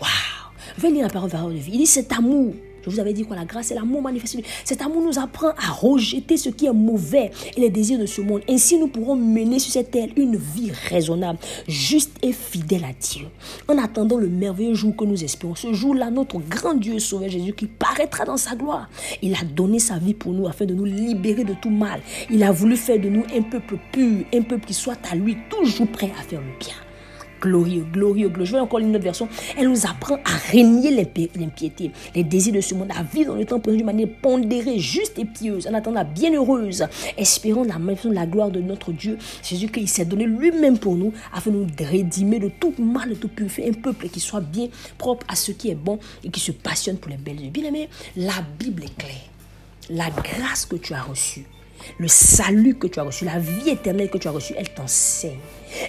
Waouh! 0.00 0.44
Venez 0.78 0.94
lire 0.94 1.04
la 1.04 1.10
parole 1.10 1.54
de 1.54 1.58
vie. 1.58 1.72
Il 1.74 1.78
dit 1.78 1.86
cet 1.86 2.12
amour 2.12 2.54
je 2.84 2.90
vous 2.90 3.00
avais 3.00 3.12
dit 3.12 3.24
quoi 3.24 3.36
La 3.36 3.44
grâce 3.44 3.70
et 3.70 3.74
l'amour 3.74 4.02
manifesté. 4.02 4.44
Cet 4.64 4.82
amour 4.82 5.02
nous 5.02 5.18
apprend 5.18 5.50
à 5.50 5.72
rejeter 5.72 6.36
ce 6.36 6.50
qui 6.50 6.66
est 6.66 6.72
mauvais 6.72 7.30
et 7.56 7.60
les 7.60 7.70
désirs 7.70 7.98
de 7.98 8.06
ce 8.06 8.20
monde. 8.20 8.42
Ainsi, 8.48 8.78
nous 8.78 8.88
pourrons 8.88 9.16
mener 9.16 9.58
sur 9.58 9.72
cette 9.72 9.90
terre 9.90 10.08
une 10.16 10.36
vie 10.36 10.70
raisonnable, 10.88 11.38
juste 11.66 12.12
et 12.22 12.32
fidèle 12.32 12.84
à 12.84 12.92
Dieu. 12.92 13.26
En 13.68 13.78
attendant 13.78 14.18
le 14.18 14.28
merveilleux 14.28 14.74
jour 14.74 14.94
que 14.96 15.04
nous 15.04 15.22
espérons, 15.24 15.54
ce 15.54 15.72
jour-là, 15.72 16.10
notre 16.10 16.38
grand 16.38 16.74
Dieu 16.74 16.98
Sauveur 16.98 17.30
Jésus 17.30 17.54
qui 17.54 17.66
paraîtra 17.66 18.24
dans 18.24 18.36
sa 18.36 18.54
gloire. 18.54 18.88
Il 19.22 19.34
a 19.34 19.44
donné 19.44 19.78
sa 19.78 19.98
vie 19.98 20.14
pour 20.14 20.32
nous 20.32 20.46
afin 20.46 20.66
de 20.66 20.74
nous 20.74 20.84
libérer 20.84 21.44
de 21.44 21.54
tout 21.54 21.70
mal. 21.70 22.00
Il 22.30 22.42
a 22.42 22.52
voulu 22.52 22.76
faire 22.76 22.98
de 22.98 23.08
nous 23.08 23.24
un 23.34 23.42
peuple 23.42 23.78
pur, 23.92 24.24
un 24.34 24.42
peuple 24.42 24.66
qui 24.66 24.74
soit 24.74 24.98
à 25.10 25.14
lui, 25.14 25.36
toujours 25.48 25.88
prêt 25.88 26.12
à 26.18 26.22
faire 26.22 26.40
le 26.40 26.58
bien 26.58 26.83
glorieux, 27.44 27.84
glorieux, 27.92 28.28
glorieux. 28.28 28.46
Je 28.46 28.52
vais 28.52 28.60
encore 28.60 28.78
une 28.78 28.94
autre 28.94 29.04
version. 29.04 29.28
Elle 29.58 29.68
nous 29.68 29.86
apprend 29.86 30.16
à 30.24 30.36
régner 30.50 30.90
l'impiété, 30.90 31.90
les 32.14 32.24
désirs 32.24 32.54
de 32.54 32.60
ce 32.60 32.74
monde, 32.74 32.90
à 32.96 33.02
vivre 33.02 33.32
dans 33.32 33.38
le 33.38 33.44
temps 33.44 33.60
présent 33.60 33.76
d'une 33.76 33.86
manière 33.86 34.08
pondérée, 34.22 34.78
juste 34.78 35.18
et 35.18 35.24
pieuse, 35.24 35.66
en 35.66 35.74
attendant 35.74 35.98
la 35.98 36.04
bienheureuse, 36.04 36.86
espérant 37.18 37.64
la 37.64 37.74
de 37.78 38.14
la 38.14 38.26
gloire 38.26 38.50
de 38.50 38.60
notre 38.60 38.92
Dieu. 38.92 39.18
Jésus 39.42 39.68
qu'il 39.68 39.88
s'est 39.88 40.06
donné 40.06 40.24
lui-même 40.24 40.78
pour 40.78 40.96
nous, 40.96 41.12
afin 41.32 41.50
de 41.50 41.56
nous 41.56 41.66
rédimer 41.78 42.38
de 42.38 42.48
tout 42.48 42.74
mal, 42.78 43.10
de 43.10 43.14
tout 43.14 43.28
purifier, 43.28 43.68
un 43.68 43.72
peuple 43.72 44.08
qui 44.08 44.20
soit 44.20 44.40
bien 44.40 44.68
propre 44.96 45.26
à 45.28 45.36
ce 45.36 45.52
qui 45.52 45.70
est 45.70 45.74
bon 45.74 45.98
et 46.24 46.30
qui 46.30 46.40
se 46.40 46.52
passionne 46.52 46.96
pour 46.96 47.10
les 47.10 47.18
belles 47.18 47.38
œuvres. 47.38 47.50
Bien 47.50 47.64
aimé, 47.64 47.88
la 48.16 48.32
Bible 48.58 48.84
est 48.84 48.96
claire. 48.96 49.30
La 49.90 50.08
grâce 50.08 50.64
que 50.64 50.76
tu 50.76 50.94
as 50.94 51.02
reçue, 51.02 51.44
le 51.98 52.08
salut 52.08 52.74
que 52.76 52.86
tu 52.86 52.98
as 52.98 53.02
reçu, 53.02 53.24
la 53.24 53.38
vie 53.38 53.68
éternelle 53.68 54.08
que 54.08 54.18
tu 54.18 54.28
as 54.28 54.30
reçue, 54.30 54.54
elle 54.56 54.72
t'enseigne. 54.72 55.38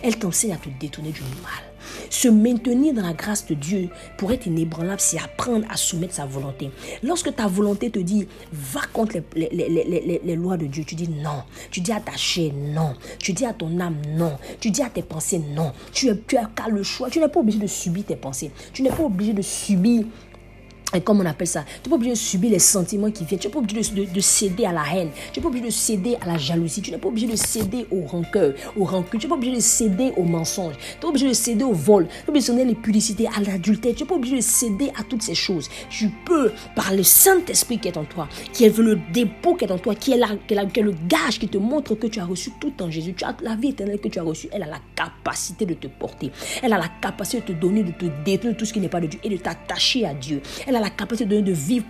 Elle 0.03 0.17
t'enseigne 0.17 0.53
à 0.53 0.57
te 0.57 0.69
détourner 0.79 1.11
du 1.11 1.21
mal. 1.21 1.63
Se 2.09 2.27
maintenir 2.27 2.93
dans 2.93 3.01
la 3.01 3.13
grâce 3.13 3.45
de 3.45 3.53
Dieu 3.53 3.89
pour 4.17 4.31
être 4.31 4.47
inébranlable, 4.47 4.99
c'est 4.99 5.19
apprendre 5.19 5.65
à 5.69 5.77
soumettre 5.77 6.15
sa 6.15 6.25
volonté. 6.25 6.71
Lorsque 7.03 7.35
ta 7.35 7.47
volonté 7.47 7.89
te 7.89 7.99
dit 7.99 8.27
va 8.51 8.81
contre 8.93 9.17
les, 9.35 10.35
lois 10.35 10.57
de 10.57 10.65
Dieu, 10.65 10.83
tu 10.83 10.95
dis 10.95 11.09
non. 11.09 11.43
Tu 11.71 11.81
dis 11.81 11.91
à 11.91 11.99
ta 11.99 12.15
chair 12.15 12.51
non. 12.53 12.95
Tu 13.19 13.33
dis 13.33 13.45
à 13.45 13.53
ton 13.53 13.79
âme 13.79 13.97
non. 14.17 14.37
Tu 14.59 14.71
dis 14.71 14.81
à 14.81 14.89
tes 14.89 15.03
pensées 15.03 15.39
non. 15.39 15.73
Tu, 15.93 16.09
tu 16.27 16.37
as 16.37 16.49
le 16.69 16.83
choix. 16.83 17.09
Tu 17.09 17.19
n'es 17.19 17.27
pas 17.27 17.39
obligé 17.39 17.59
de 17.59 17.67
subir 17.67 18.05
tes 18.05 18.15
pensées. 18.15 18.51
Tu 18.73 18.81
n'es 18.81 18.89
pas 18.89 19.03
obligé 19.03 19.33
de 19.33 19.41
subir 19.41 20.05
comme 21.01 21.21
on 21.21 21.25
appelle 21.25 21.47
ça, 21.47 21.63
tu 21.63 21.87
n'es 21.87 21.89
pas 21.89 21.95
obligé 21.95 22.11
de 22.11 22.17
subir 22.17 22.51
les 22.51 22.59
sentiments 22.59 23.11
qui 23.11 23.25
viennent. 23.25 23.39
Tu 23.39 23.47
n'es 23.47 23.53
pas 23.53 23.59
obligé 23.59 23.81
de, 24.05 24.21
céder 24.21 24.65
à 24.65 24.71
la 24.71 24.83
haine. 24.93 25.09
Tu 25.31 25.39
n'es 25.39 25.43
pas 25.43 25.49
obligé 25.49 25.65
de 25.65 25.71
céder 25.71 26.17
à 26.21 26.27
la 26.27 26.37
jalousie. 26.37 26.81
Tu 26.81 26.91
n'es 26.91 26.97
pas 26.97 27.07
obligé 27.07 27.27
de 27.27 27.35
céder 27.35 27.85
au 27.91 28.01
rancœur, 28.01 28.53
au 28.77 28.85
rancune. 28.85 29.19
Tu 29.19 29.25
n'es 29.25 29.29
pas 29.29 29.35
obligé 29.35 29.55
de 29.55 29.61
céder 29.61 30.13
au 30.17 30.23
mensonge. 30.23 30.75
Tu 30.77 30.83
n'es 30.83 31.01
pas 31.01 31.07
obligé 31.07 31.27
de 31.27 31.33
céder 31.33 31.63
au 31.63 31.73
vol. 31.73 32.07
Tu 32.07 32.11
n'es 32.11 32.23
pas 32.25 32.31
obligé 32.31 32.41
de 32.41 32.53
céder 32.53 32.61
à 32.61 32.65
l'impunicité, 32.65 33.27
à 33.27 33.41
l'adultère. 33.41 33.95
Tu 33.95 34.03
n'es 34.03 34.09
pas 34.09 34.15
obligé 34.15 34.35
de 34.37 34.41
céder 34.41 34.91
à 34.99 35.03
toutes 35.03 35.23
ces 35.23 35.35
choses. 35.35 35.69
Tu 35.89 36.09
peux, 36.25 36.51
par 36.75 36.93
le 36.93 37.03
Saint-Esprit 37.03 37.79
qui 37.79 37.87
est 37.87 37.97
en 37.97 38.05
toi, 38.05 38.27
qui 38.53 38.65
est 38.65 38.77
le 38.77 38.99
dépôt 39.13 39.55
qui 39.55 39.65
est 39.65 39.71
en 39.71 39.77
toi, 39.77 39.95
qui 39.95 40.11
est, 40.11 40.17
le 40.17 40.93
gage 41.07 41.39
qui 41.39 41.47
te 41.47 41.57
montre 41.57 41.95
que 41.95 42.07
tu 42.07 42.19
as 42.19 42.25
reçu 42.25 42.51
tout 42.59 42.73
en 42.81 42.89
Jésus. 42.89 43.13
Tu 43.13 43.23
as 43.23 43.35
la 43.41 43.55
vie 43.55 43.69
éternelle 43.69 43.99
que 43.99 44.07
tu 44.07 44.19
as 44.19 44.23
reçue. 44.23 44.47
Elle 44.51 44.63
a 44.63 44.67
la 44.67 44.79
capacité 44.95 45.65
de 45.65 45.73
te 45.73 45.87
porter. 45.87 46.31
Elle 46.61 46.73
a 46.73 46.77
la 46.77 46.89
capacité 47.01 47.41
de 47.41 47.45
te 47.47 47.51
donner, 47.53 47.83
de 47.83 47.91
te 47.91 48.05
détruire 48.23 48.55
tout 48.57 48.65
ce 48.65 48.73
qui 48.73 48.79
n'est 48.79 48.89
pas 48.89 49.01
de 49.01 49.07
Dieu 49.07 49.19
et 49.23 49.29
de 49.29 49.37
t'attacher 49.37 50.05
à 50.05 50.13
Dieu. 50.13 50.41
La 50.85 50.91
capacité 50.91 51.41
de, 51.41 51.51
vivre 51.51 51.85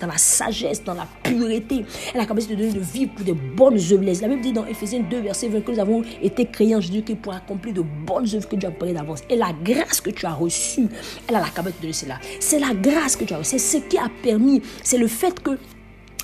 dans 0.00 0.06
la 0.06 0.18
sagesse, 0.18 0.82
dans 0.82 0.94
la 0.94 1.06
pureté. 1.22 1.84
Elle 2.12 2.20
a 2.20 2.22
la 2.22 2.26
capacité 2.26 2.56
de, 2.56 2.70
de 2.70 2.80
vivre 2.80 3.12
pour 3.14 3.24
de 3.24 3.32
bonnes 3.32 3.76
œuvres. 3.76 4.04
La 4.04 4.28
Bible 4.28 4.40
dit 4.40 4.52
dans 4.52 4.64
Ephésiens 4.66 5.00
2, 5.00 5.20
verset 5.20 5.48
20 5.48 5.60
que 5.60 5.72
nous 5.72 5.78
avons 5.78 6.02
été 6.22 6.46
créés 6.46 6.74
en 6.74 6.80
Jésus 6.80 7.02
pour 7.02 7.34
accomplir 7.34 7.74
de 7.74 7.82
bonnes 7.82 8.26
œuvres 8.34 8.48
que 8.48 8.56
Dieu 8.56 8.68
a 8.68 8.72
préparées 8.72 8.94
d'avance. 8.94 9.20
Et 9.28 9.36
la 9.36 9.52
grâce 9.62 10.00
que 10.00 10.10
tu 10.10 10.24
as 10.24 10.32
reçue, 10.32 10.88
elle 11.28 11.36
a 11.36 11.40
la 11.40 11.48
capacité 11.48 11.78
de 11.78 11.82
donner 11.82 11.92
cela. 11.92 12.18
C'est 12.40 12.58
la 12.58 12.72
grâce 12.74 13.16
que 13.16 13.24
tu 13.24 13.34
as 13.34 13.38
reçue. 13.38 13.58
C'est 13.58 13.78
ce 13.78 13.84
qui 13.86 13.98
a 13.98 14.08
permis. 14.22 14.62
C'est 14.82 14.98
le 14.98 15.08
fait 15.08 15.38
que 15.40 15.58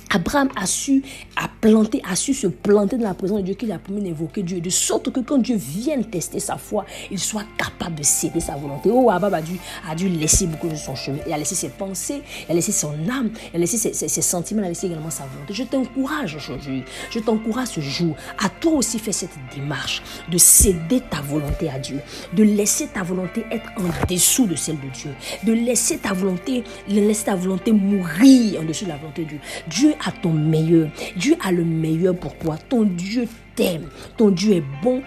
Abraham 0.09 0.49
a 0.55 0.65
su, 0.65 1.01
a 1.35 1.47
planté, 1.47 2.01
a 2.09 2.15
su 2.15 2.33
se 2.33 2.47
planter 2.47 2.97
dans 2.97 3.07
la 3.07 3.13
présence 3.13 3.39
de 3.39 3.43
Dieu 3.43 3.55
qu'il 3.55 3.71
a 3.71 3.79
permis 3.79 4.01
d'invoquer 4.01 4.43
Dieu, 4.43 4.61
de 4.61 4.69
sorte 4.69 5.11
que 5.11 5.19
quand 5.19 5.37
Dieu 5.37 5.55
vienne 5.55 6.05
tester 6.05 6.39
sa 6.39 6.57
foi, 6.57 6.85
il 7.11 7.19
soit 7.19 7.45
capable 7.57 7.95
de 7.95 8.03
céder 8.03 8.39
sa 8.39 8.55
volonté. 8.55 8.89
Oh, 8.91 9.09
Abraham 9.09 9.41
a 9.87 9.95
dû, 9.95 10.09
laisser 10.09 10.47
beaucoup 10.47 10.67
de 10.67 10.75
son 10.75 10.95
chemin. 10.95 11.19
Il 11.25 11.33
a 11.33 11.37
laissé 11.37 11.55
ses 11.55 11.69
pensées, 11.69 12.21
il 12.47 12.51
a 12.51 12.55
laissé 12.55 12.71
son 12.71 12.93
âme, 13.09 13.31
il 13.53 13.57
a 13.57 13.59
laissé 13.59 13.77
ses, 13.77 14.21
sentiments, 14.21 14.61
il 14.61 14.65
a 14.65 14.69
laissé 14.69 14.87
également 14.87 15.09
sa 15.09 15.25
volonté. 15.25 15.53
Je 15.53 15.63
t'encourage 15.63 16.35
aujourd'hui, 16.35 16.83
je 17.09 17.19
t'encourage 17.19 17.69
ce 17.69 17.81
jour 17.81 18.15
à 18.37 18.49
toi 18.49 18.73
aussi 18.73 18.99
faire 18.99 19.13
cette 19.13 19.37
démarche 19.53 20.01
de 20.29 20.37
céder 20.37 21.01
ta 21.01 21.21
volonté 21.21 21.69
à 21.69 21.79
Dieu, 21.79 21.99
de 22.33 22.43
laisser 22.43 22.87
ta 22.87 23.03
volonté 23.03 23.45
être 23.51 23.69
en 23.77 24.05
dessous 24.07 24.45
de 24.45 24.55
celle 24.55 24.79
de 24.79 24.89
Dieu, 24.89 25.11
de 25.43 25.53
laisser 25.53 25.97
ta 25.97 26.13
volonté, 26.13 26.63
laisser 26.87 27.25
ta 27.25 27.35
volonté 27.35 27.71
mourir 27.71 28.61
en 28.61 28.63
dessous 28.63 28.85
de 28.85 28.89
la 28.89 28.97
volonté 28.97 29.23
de 29.23 29.29
Dieu. 29.29 29.39
Dieu 29.67 29.94
a 30.05 30.11
ton 30.11 30.31
meilleur. 30.31 30.89
Dieu 31.15 31.35
a 31.43 31.51
le 31.51 31.63
meilleur 31.63 32.15
pour 32.15 32.37
toi. 32.37 32.57
Ton 32.69 32.83
Dieu 32.83 33.27
t'aime. 33.55 33.87
Ton 34.17 34.29
Dieu 34.29 34.53
est 34.55 34.63
bon. 34.83 35.01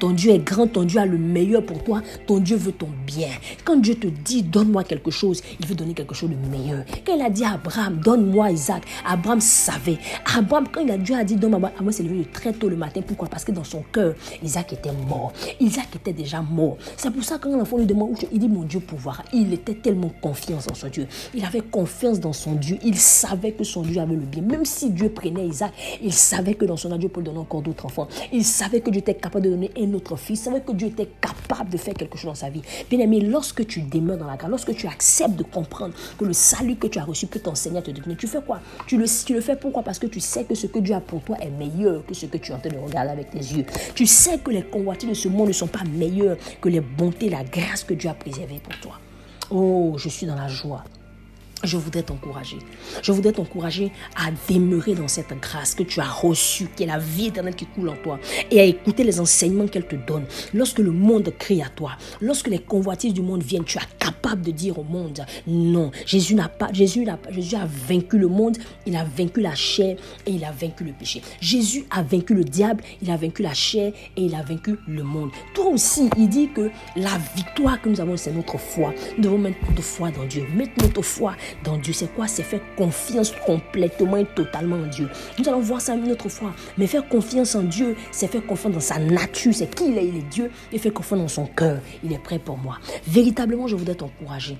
Ton 0.00 0.10
Dieu 0.10 0.32
est 0.32 0.38
grand, 0.38 0.66
ton 0.66 0.84
Dieu 0.84 1.00
a 1.00 1.06
le 1.06 1.18
meilleur 1.18 1.64
pour 1.64 1.82
toi, 1.82 2.02
ton 2.26 2.38
Dieu 2.38 2.56
veut 2.56 2.72
ton 2.72 2.88
bien. 3.06 3.28
Quand 3.64 3.76
Dieu 3.76 3.94
te 3.94 4.06
dit 4.06 4.42
donne-moi 4.42 4.84
quelque 4.84 5.10
chose, 5.10 5.42
il 5.58 5.66
veut 5.66 5.74
donner 5.74 5.94
quelque 5.94 6.14
chose 6.14 6.30
de 6.30 6.36
meilleur. 6.48 6.84
Quand 7.06 7.14
il 7.14 7.22
a 7.22 7.30
dit 7.30 7.44
à 7.44 7.52
Abraham 7.52 7.98
donne-moi 8.04 8.52
Isaac, 8.52 8.82
Abraham 9.06 9.40
savait. 9.40 9.98
Abraham, 10.36 10.66
quand 10.70 10.80
il 10.80 10.90
a, 10.90 10.98
Dieu 10.98 11.14
a 11.14 11.24
dit 11.24 11.36
donne-moi, 11.36 11.70
Abraham 11.70 11.92
s'est 11.92 12.02
levé 12.02 12.26
très 12.32 12.52
tôt 12.52 12.68
le 12.68 12.76
matin. 12.76 13.00
Pourquoi? 13.06 13.28
Parce 13.28 13.44
que 13.44 13.52
dans 13.52 13.64
son 13.64 13.82
cœur, 13.92 14.14
Isaac 14.42 14.72
était 14.72 14.92
mort. 15.08 15.32
Isaac 15.60 15.88
était 15.96 16.12
déjà 16.12 16.42
mort. 16.42 16.76
C'est 16.96 17.10
pour 17.10 17.24
ça 17.24 17.38
que 17.38 17.48
quand 17.48 17.56
l'enfant 17.56 17.78
lui 17.78 17.86
demande, 17.86 18.16
il 18.30 18.38
dit 18.38 18.48
mon 18.48 18.64
Dieu 18.64 18.80
pouvoir. 18.80 19.22
Il 19.32 19.52
était 19.52 19.74
tellement 19.74 20.12
confiance 20.20 20.66
en 20.70 20.74
son 20.74 20.88
Dieu. 20.88 21.06
Il 21.34 21.44
avait 21.44 21.60
confiance 21.60 22.20
dans 22.20 22.32
son 22.32 22.54
Dieu. 22.54 22.78
Il 22.84 22.96
savait 22.96 23.52
que 23.52 23.64
son 23.64 23.82
Dieu 23.82 24.00
avait 24.00 24.14
le 24.14 24.20
bien. 24.20 24.42
Même 24.42 24.64
si 24.64 24.90
Dieu 24.90 25.08
prenait 25.08 25.46
Isaac, 25.46 25.72
il 26.02 26.12
savait 26.12 26.54
que 26.54 26.64
dans 26.64 26.76
son 26.76 26.96
Dieu 26.96 27.08
pouvait 27.08 27.26
donner 27.26 27.38
encore 27.38 27.62
d'autres 27.62 27.86
enfants. 27.86 28.08
Il 28.32 28.44
savait 28.44 28.80
que 28.80 28.90
Dieu 28.90 29.00
était 29.00 29.14
capable 29.14 29.46
de 29.46 29.50
donner 29.50 29.70
un 29.78 29.92
autre 29.94 30.16
fils, 30.16 30.42
savait 30.42 30.60
que 30.60 30.72
Dieu 30.72 30.88
était 30.88 31.08
capable 31.20 31.70
de 31.70 31.76
faire 31.76 31.94
quelque 31.94 32.16
chose 32.16 32.30
dans 32.30 32.34
sa 32.34 32.50
vie. 32.50 32.62
Bien 32.90 33.00
aimé, 33.00 33.20
lorsque 33.20 33.66
tu 33.66 33.82
demeures 33.82 34.18
dans 34.18 34.26
la 34.26 34.36
grâce, 34.36 34.50
lorsque 34.50 34.74
tu 34.74 34.86
acceptes 34.86 35.36
de 35.36 35.42
comprendre 35.42 35.94
que 36.18 36.24
le 36.24 36.32
salut 36.32 36.76
que 36.76 36.86
tu 36.86 36.98
as 36.98 37.04
reçu 37.04 37.26
peut 37.26 37.40
t'enseigner 37.40 37.78
à 37.78 37.82
te 37.82 37.90
devenir, 37.90 38.16
tu 38.16 38.26
fais 38.26 38.40
quoi? 38.40 38.60
Tu 38.86 38.96
le, 38.96 39.06
tu 39.24 39.34
le 39.34 39.40
fais 39.40 39.56
pourquoi? 39.56 39.82
Parce 39.82 39.98
que 39.98 40.06
tu 40.06 40.20
sais 40.20 40.44
que 40.44 40.54
ce 40.54 40.66
que 40.66 40.78
Dieu 40.78 40.94
a 40.94 41.00
pour 41.00 41.22
toi 41.22 41.36
est 41.40 41.50
meilleur 41.50 42.04
que 42.06 42.14
ce 42.14 42.26
que 42.26 42.36
tu 42.36 42.52
es 42.52 42.54
en 42.54 42.58
train 42.58 42.70
de 42.70 42.78
regarder 42.78 43.10
avec 43.10 43.30
tes 43.30 43.38
yeux. 43.38 43.64
Tu 43.94 44.06
sais 44.06 44.38
que 44.38 44.50
les 44.50 44.62
convoitises 44.62 45.08
de 45.08 45.14
ce 45.14 45.28
monde 45.28 45.48
ne 45.48 45.52
sont 45.52 45.66
pas 45.66 45.84
meilleures 45.84 46.36
que 46.60 46.68
les 46.68 46.80
bontés, 46.80 47.28
la 47.28 47.44
grâce 47.44 47.84
que 47.84 47.94
Dieu 47.94 48.10
a 48.10 48.14
préservées 48.14 48.60
pour 48.62 48.78
toi. 48.80 48.98
Oh, 49.50 49.94
je 49.96 50.08
suis 50.08 50.26
dans 50.26 50.36
la 50.36 50.48
joie. 50.48 50.84
Je 51.64 51.76
voudrais 51.76 52.02
t'encourager. 52.02 52.58
Je 53.02 53.12
voudrais 53.12 53.32
t'encourager 53.32 53.90
à 54.16 54.30
demeurer 54.52 54.94
dans 54.94 55.08
cette 55.08 55.32
grâce 55.40 55.74
que 55.74 55.82
tu 55.82 56.00
as 56.00 56.08
reçue, 56.08 56.68
qui 56.76 56.84
est 56.84 56.86
la 56.86 56.98
vie 56.98 57.26
éternelle 57.26 57.54
qui 57.54 57.66
coule 57.66 57.88
en 57.88 57.96
toi, 57.96 58.18
et 58.50 58.60
à 58.60 58.64
écouter 58.64 59.04
les 59.04 59.20
enseignements 59.20 59.66
qu'elle 59.66 59.86
te 59.86 59.96
donne. 59.96 60.24
Lorsque 60.54 60.78
le 60.78 60.90
monde 60.90 61.32
crie 61.38 61.62
à 61.62 61.68
toi, 61.68 61.92
lorsque 62.20 62.48
les 62.48 62.60
convoitises 62.60 63.12
du 63.14 63.22
monde 63.22 63.42
viennent, 63.42 63.64
tu 63.64 63.78
es 63.78 63.80
capable 63.98 64.42
de 64.42 64.50
dire 64.50 64.78
au 64.78 64.84
monde, 64.84 65.24
non, 65.46 65.90
Jésus 66.06 66.34
n'a 66.34 66.48
pas, 66.48 66.72
Jésus, 66.72 67.06
a, 67.08 67.18
Jésus 67.30 67.56
a 67.56 67.66
vaincu 67.66 68.18
le 68.18 68.28
monde, 68.28 68.56
il 68.86 68.96
a 68.96 69.04
vaincu 69.04 69.40
la 69.40 69.54
chair 69.54 69.96
et 70.26 70.30
il 70.30 70.44
a 70.44 70.52
vaincu 70.52 70.84
le 70.84 70.92
péché. 70.92 71.22
Jésus 71.40 71.86
a 71.90 72.02
vaincu 72.02 72.34
le 72.34 72.44
diable, 72.44 72.82
il 73.02 73.10
a 73.10 73.16
vaincu 73.16 73.42
la 73.42 73.54
chair 73.54 73.92
et 74.16 74.22
il 74.22 74.34
a 74.34 74.42
vaincu 74.42 74.78
le 74.86 75.02
monde. 75.02 75.30
Toi 75.54 75.66
aussi, 75.66 76.08
il 76.16 76.28
dit 76.28 76.48
que 76.54 76.70
la 76.96 77.18
victoire 77.34 77.80
que 77.80 77.88
nous 77.88 78.00
avons, 78.00 78.16
c'est 78.16 78.32
notre 78.32 78.58
foi. 78.58 78.92
Nous 79.16 79.24
devons 79.24 79.38
mettre 79.38 79.58
notre 79.68 79.82
foi 79.82 80.10
dans 80.10 80.24
Dieu, 80.24 80.46
mettre 80.54 80.72
notre 80.82 81.02
foi 81.02 81.34
dans 81.64 81.76
Dieu. 81.76 81.92
C'est 81.92 82.12
quoi? 82.14 82.26
C'est 82.26 82.42
faire 82.42 82.60
confiance 82.76 83.32
complètement 83.46 84.16
et 84.16 84.24
totalement 84.24 84.76
en 84.76 84.86
Dieu. 84.86 85.08
Nous 85.38 85.48
allons 85.48 85.60
voir 85.60 85.80
ça 85.80 85.94
une 85.94 86.10
autre 86.10 86.28
fois. 86.28 86.52
Mais 86.76 86.86
faire 86.86 87.08
confiance 87.08 87.54
en 87.54 87.62
Dieu, 87.62 87.96
c'est 88.10 88.28
faire 88.28 88.44
confiance 88.46 88.74
dans 88.74 88.80
sa 88.80 88.98
nature. 88.98 89.52
C'est 89.54 89.74
qui 89.74 89.88
il 89.88 89.98
est, 89.98 90.06
il 90.06 90.16
est 90.18 90.28
Dieu. 90.30 90.50
Et 90.72 90.78
faire 90.78 90.92
confiance 90.92 91.20
dans 91.20 91.28
son 91.28 91.46
cœur. 91.46 91.80
Il 92.02 92.12
est 92.12 92.22
prêt 92.22 92.38
pour 92.38 92.58
moi. 92.58 92.78
Véritablement, 93.06 93.66
je 93.66 93.76
voudrais 93.76 93.94
t'encourager 93.94 94.56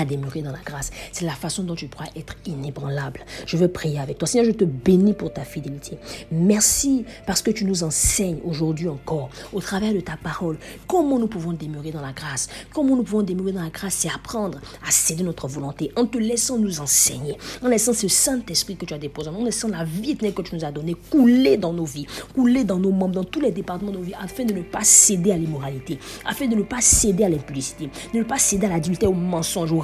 à 0.00 0.04
demeurer 0.04 0.42
dans 0.42 0.52
la 0.52 0.60
grâce. 0.64 0.90
C'est 1.12 1.24
la 1.24 1.32
façon 1.32 1.62
dont 1.62 1.74
tu 1.74 1.86
pourras 1.88 2.08
être 2.16 2.34
inébranlable. 2.46 3.20
Je 3.46 3.56
veux 3.56 3.68
prier 3.68 3.98
avec 3.98 4.18
toi. 4.18 4.28
Seigneur, 4.28 4.46
je 4.46 4.56
te 4.56 4.64
bénis 4.64 5.14
pour 5.14 5.32
ta 5.32 5.42
fidélité. 5.42 5.98
Merci 6.30 7.04
parce 7.26 7.42
que 7.42 7.50
tu 7.50 7.64
nous 7.64 7.82
enseignes 7.82 8.38
aujourd'hui 8.44 8.88
encore, 8.88 9.30
au 9.52 9.60
travers 9.60 9.92
de 9.92 10.00
ta 10.00 10.16
parole, 10.16 10.58
comment 10.86 11.18
nous 11.18 11.28
pouvons 11.28 11.52
demeurer 11.52 11.90
dans 11.90 12.02
la 12.02 12.12
grâce. 12.12 12.48
Comment 12.72 12.96
nous 12.96 13.02
pouvons 13.02 13.22
demeurer 13.22 13.52
dans 13.52 13.62
la 13.62 13.70
grâce, 13.70 13.94
c'est 13.94 14.10
apprendre 14.10 14.58
à 14.86 14.90
céder 14.90 15.22
notre 15.22 15.48
volonté 15.48 15.90
en 15.96 16.06
te 16.06 16.18
laissant 16.18 16.58
nous 16.58 16.80
enseigner, 16.80 17.36
en 17.62 17.68
laissant 17.68 17.92
ce 17.92 18.08
Saint-Esprit 18.08 18.76
que 18.76 18.86
tu 18.86 18.94
as 18.94 18.98
déposé, 18.98 19.30
en 19.30 19.44
laissant 19.44 19.68
la 19.68 19.84
vie 19.84 20.16
que 20.16 20.42
tu 20.42 20.54
nous 20.54 20.64
as 20.64 20.72
donnée 20.72 20.96
couler 21.10 21.56
dans 21.56 21.72
nos 21.72 21.84
vies, 21.84 22.06
couler 22.34 22.64
dans 22.64 22.78
nos 22.78 22.90
membres, 22.90 23.14
dans 23.14 23.24
tous 23.24 23.40
les 23.40 23.50
départements 23.50 23.90
de 23.90 23.96
nos 23.96 24.02
vies, 24.02 24.14
afin 24.20 24.44
de 24.44 24.52
ne 24.52 24.62
pas 24.62 24.84
céder 24.84 25.32
à 25.32 25.36
l'immoralité, 25.36 25.98
afin 26.24 26.46
de 26.46 26.54
ne 26.54 26.62
pas 26.62 26.80
céder 26.80 27.24
à 27.24 27.28
l'impudicité, 27.28 27.90
de 28.12 28.18
ne 28.18 28.24
pas 28.24 28.38
céder 28.38 28.66
à 28.66 28.70
l'adultère, 28.70 29.10
au 29.10 29.14
mensonge, 29.14 29.72
au 29.72 29.78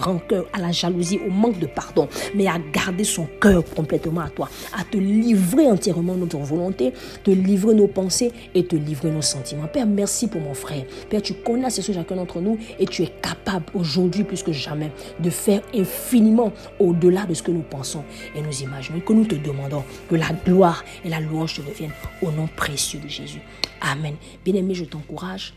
à 0.53 0.59
la 0.59 0.73
jalousie, 0.73 1.19
au 1.27 1.31
manque 1.31 1.59
de 1.59 1.67
pardon, 1.67 2.09
mais 2.35 2.47
à 2.47 2.59
garder 2.73 3.05
son 3.05 3.27
cœur 3.41 3.63
complètement 3.75 4.21
à 4.21 4.31
toi, 4.31 4.49
à 4.79 4.85
te 4.85 4.97
livrer 4.97 5.71
entièrement 5.71 6.15
notre 6.15 6.39
volonté, 6.39 6.93
te 7.25 7.31
livrer 7.31 7.75
nos 7.75 7.87
pensées 7.87 8.33
et 8.55 8.65
te 8.65 8.77
livrer 8.77 9.11
nos 9.11 9.23
sentiments. 9.23 9.67
Père, 9.67 9.87
merci 9.87 10.29
pour 10.29 10.41
mon 10.41 10.55
frère. 10.55 10.85
Père, 11.09 11.23
tu 11.23 11.35
connais 11.35 11.71
ce 11.71 11.81
chacun 11.93 12.17
d'entre 12.17 12.41
nous 12.41 12.59
et 12.79 12.87
tu 12.87 13.03
es 13.03 13.13
capable 13.23 13.67
aujourd'hui 13.75 14.25
plus 14.25 14.43
que 14.43 14.53
jamais 14.53 14.91
de 15.21 15.31
faire 15.31 15.63
infiniment 15.75 16.53
au-delà 16.79 17.27
de 17.27 17.35
ce 17.35 17.43
que 17.43 17.51
nous 17.51 17.63
pensons 17.63 18.05
et 18.35 18.43
nous 18.43 18.63
imaginons, 18.63 19.01
que 19.01 19.13
nous 19.13 19.25
te 19.25 19.35
demandons 19.35 19.85
que 20.09 20.15
la 20.15 20.31
gloire 20.45 20.85
et 21.05 21.09
la 21.09 21.21
louange 21.21 21.55
te 21.55 21.63
reviennent 21.63 21.93
au 22.23 22.31
nom 22.31 22.49
précieux 22.57 23.01
de 23.01 23.09
Jésus. 23.09 23.41
Amen. 23.81 24.15
Bien-aimé, 24.45 24.75
je 24.75 24.85
t'encourage 24.85 25.55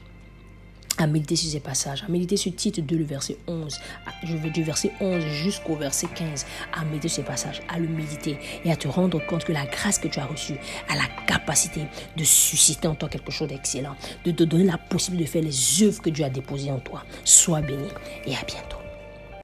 à 1.00 1.08
méditer 1.08 1.36
sur 1.36 1.50
ces 1.50 1.60
passages, 1.60 2.04
à 2.04 2.12
méditer 2.12 2.38
sur 2.38 2.54
titre 2.56 2.82
2, 2.82 2.97
le 2.97 3.06
verset 3.06 3.38
11, 3.47 3.80
je 4.24 4.36
veux 4.36 4.50
du 4.50 4.64
verset 4.64 4.91
11 5.00 5.24
jusqu'au 5.24 5.76
verset 5.76 6.08
15, 6.14 6.45
à 6.74 6.84
méditer 6.86 7.10
ces 7.10 7.24
passages, 7.24 7.62
à 7.70 7.80
le 7.80 7.88
méditer 7.88 8.38
et 8.66 8.72
à 8.72 8.76
te 8.76 8.88
rendre 8.88 9.26
compte 9.26 9.45
que 9.45 9.54
la 9.54 9.66
grâce 9.66 9.97
que 9.97 10.08
tu 10.08 10.20
as 10.20 10.26
reçue 10.26 10.58
a 10.89 10.95
la 10.95 11.08
capacité 11.26 11.86
de 12.18 12.24
susciter 12.24 12.88
en 12.88 12.95
toi 12.95 13.10
quelque 13.10 13.32
chose 13.32 13.47
d'excellent, 13.47 13.95
de 14.26 14.32
te 14.32 14.43
donner 14.43 14.66
la 14.66 14.78
possibilité 14.78 15.26
de 15.26 15.30
faire 15.30 15.43
les 15.43 15.84
œuvres 15.84 16.02
que 16.02 16.10
Dieu 16.10 16.26
a 16.26 16.30
déposées 16.30 16.72
en 16.72 16.80
toi. 16.80 17.04
Sois 17.24 17.62
béni 17.62 17.88
et 18.26 18.36
à 18.36 18.43
bientôt. 18.45 18.78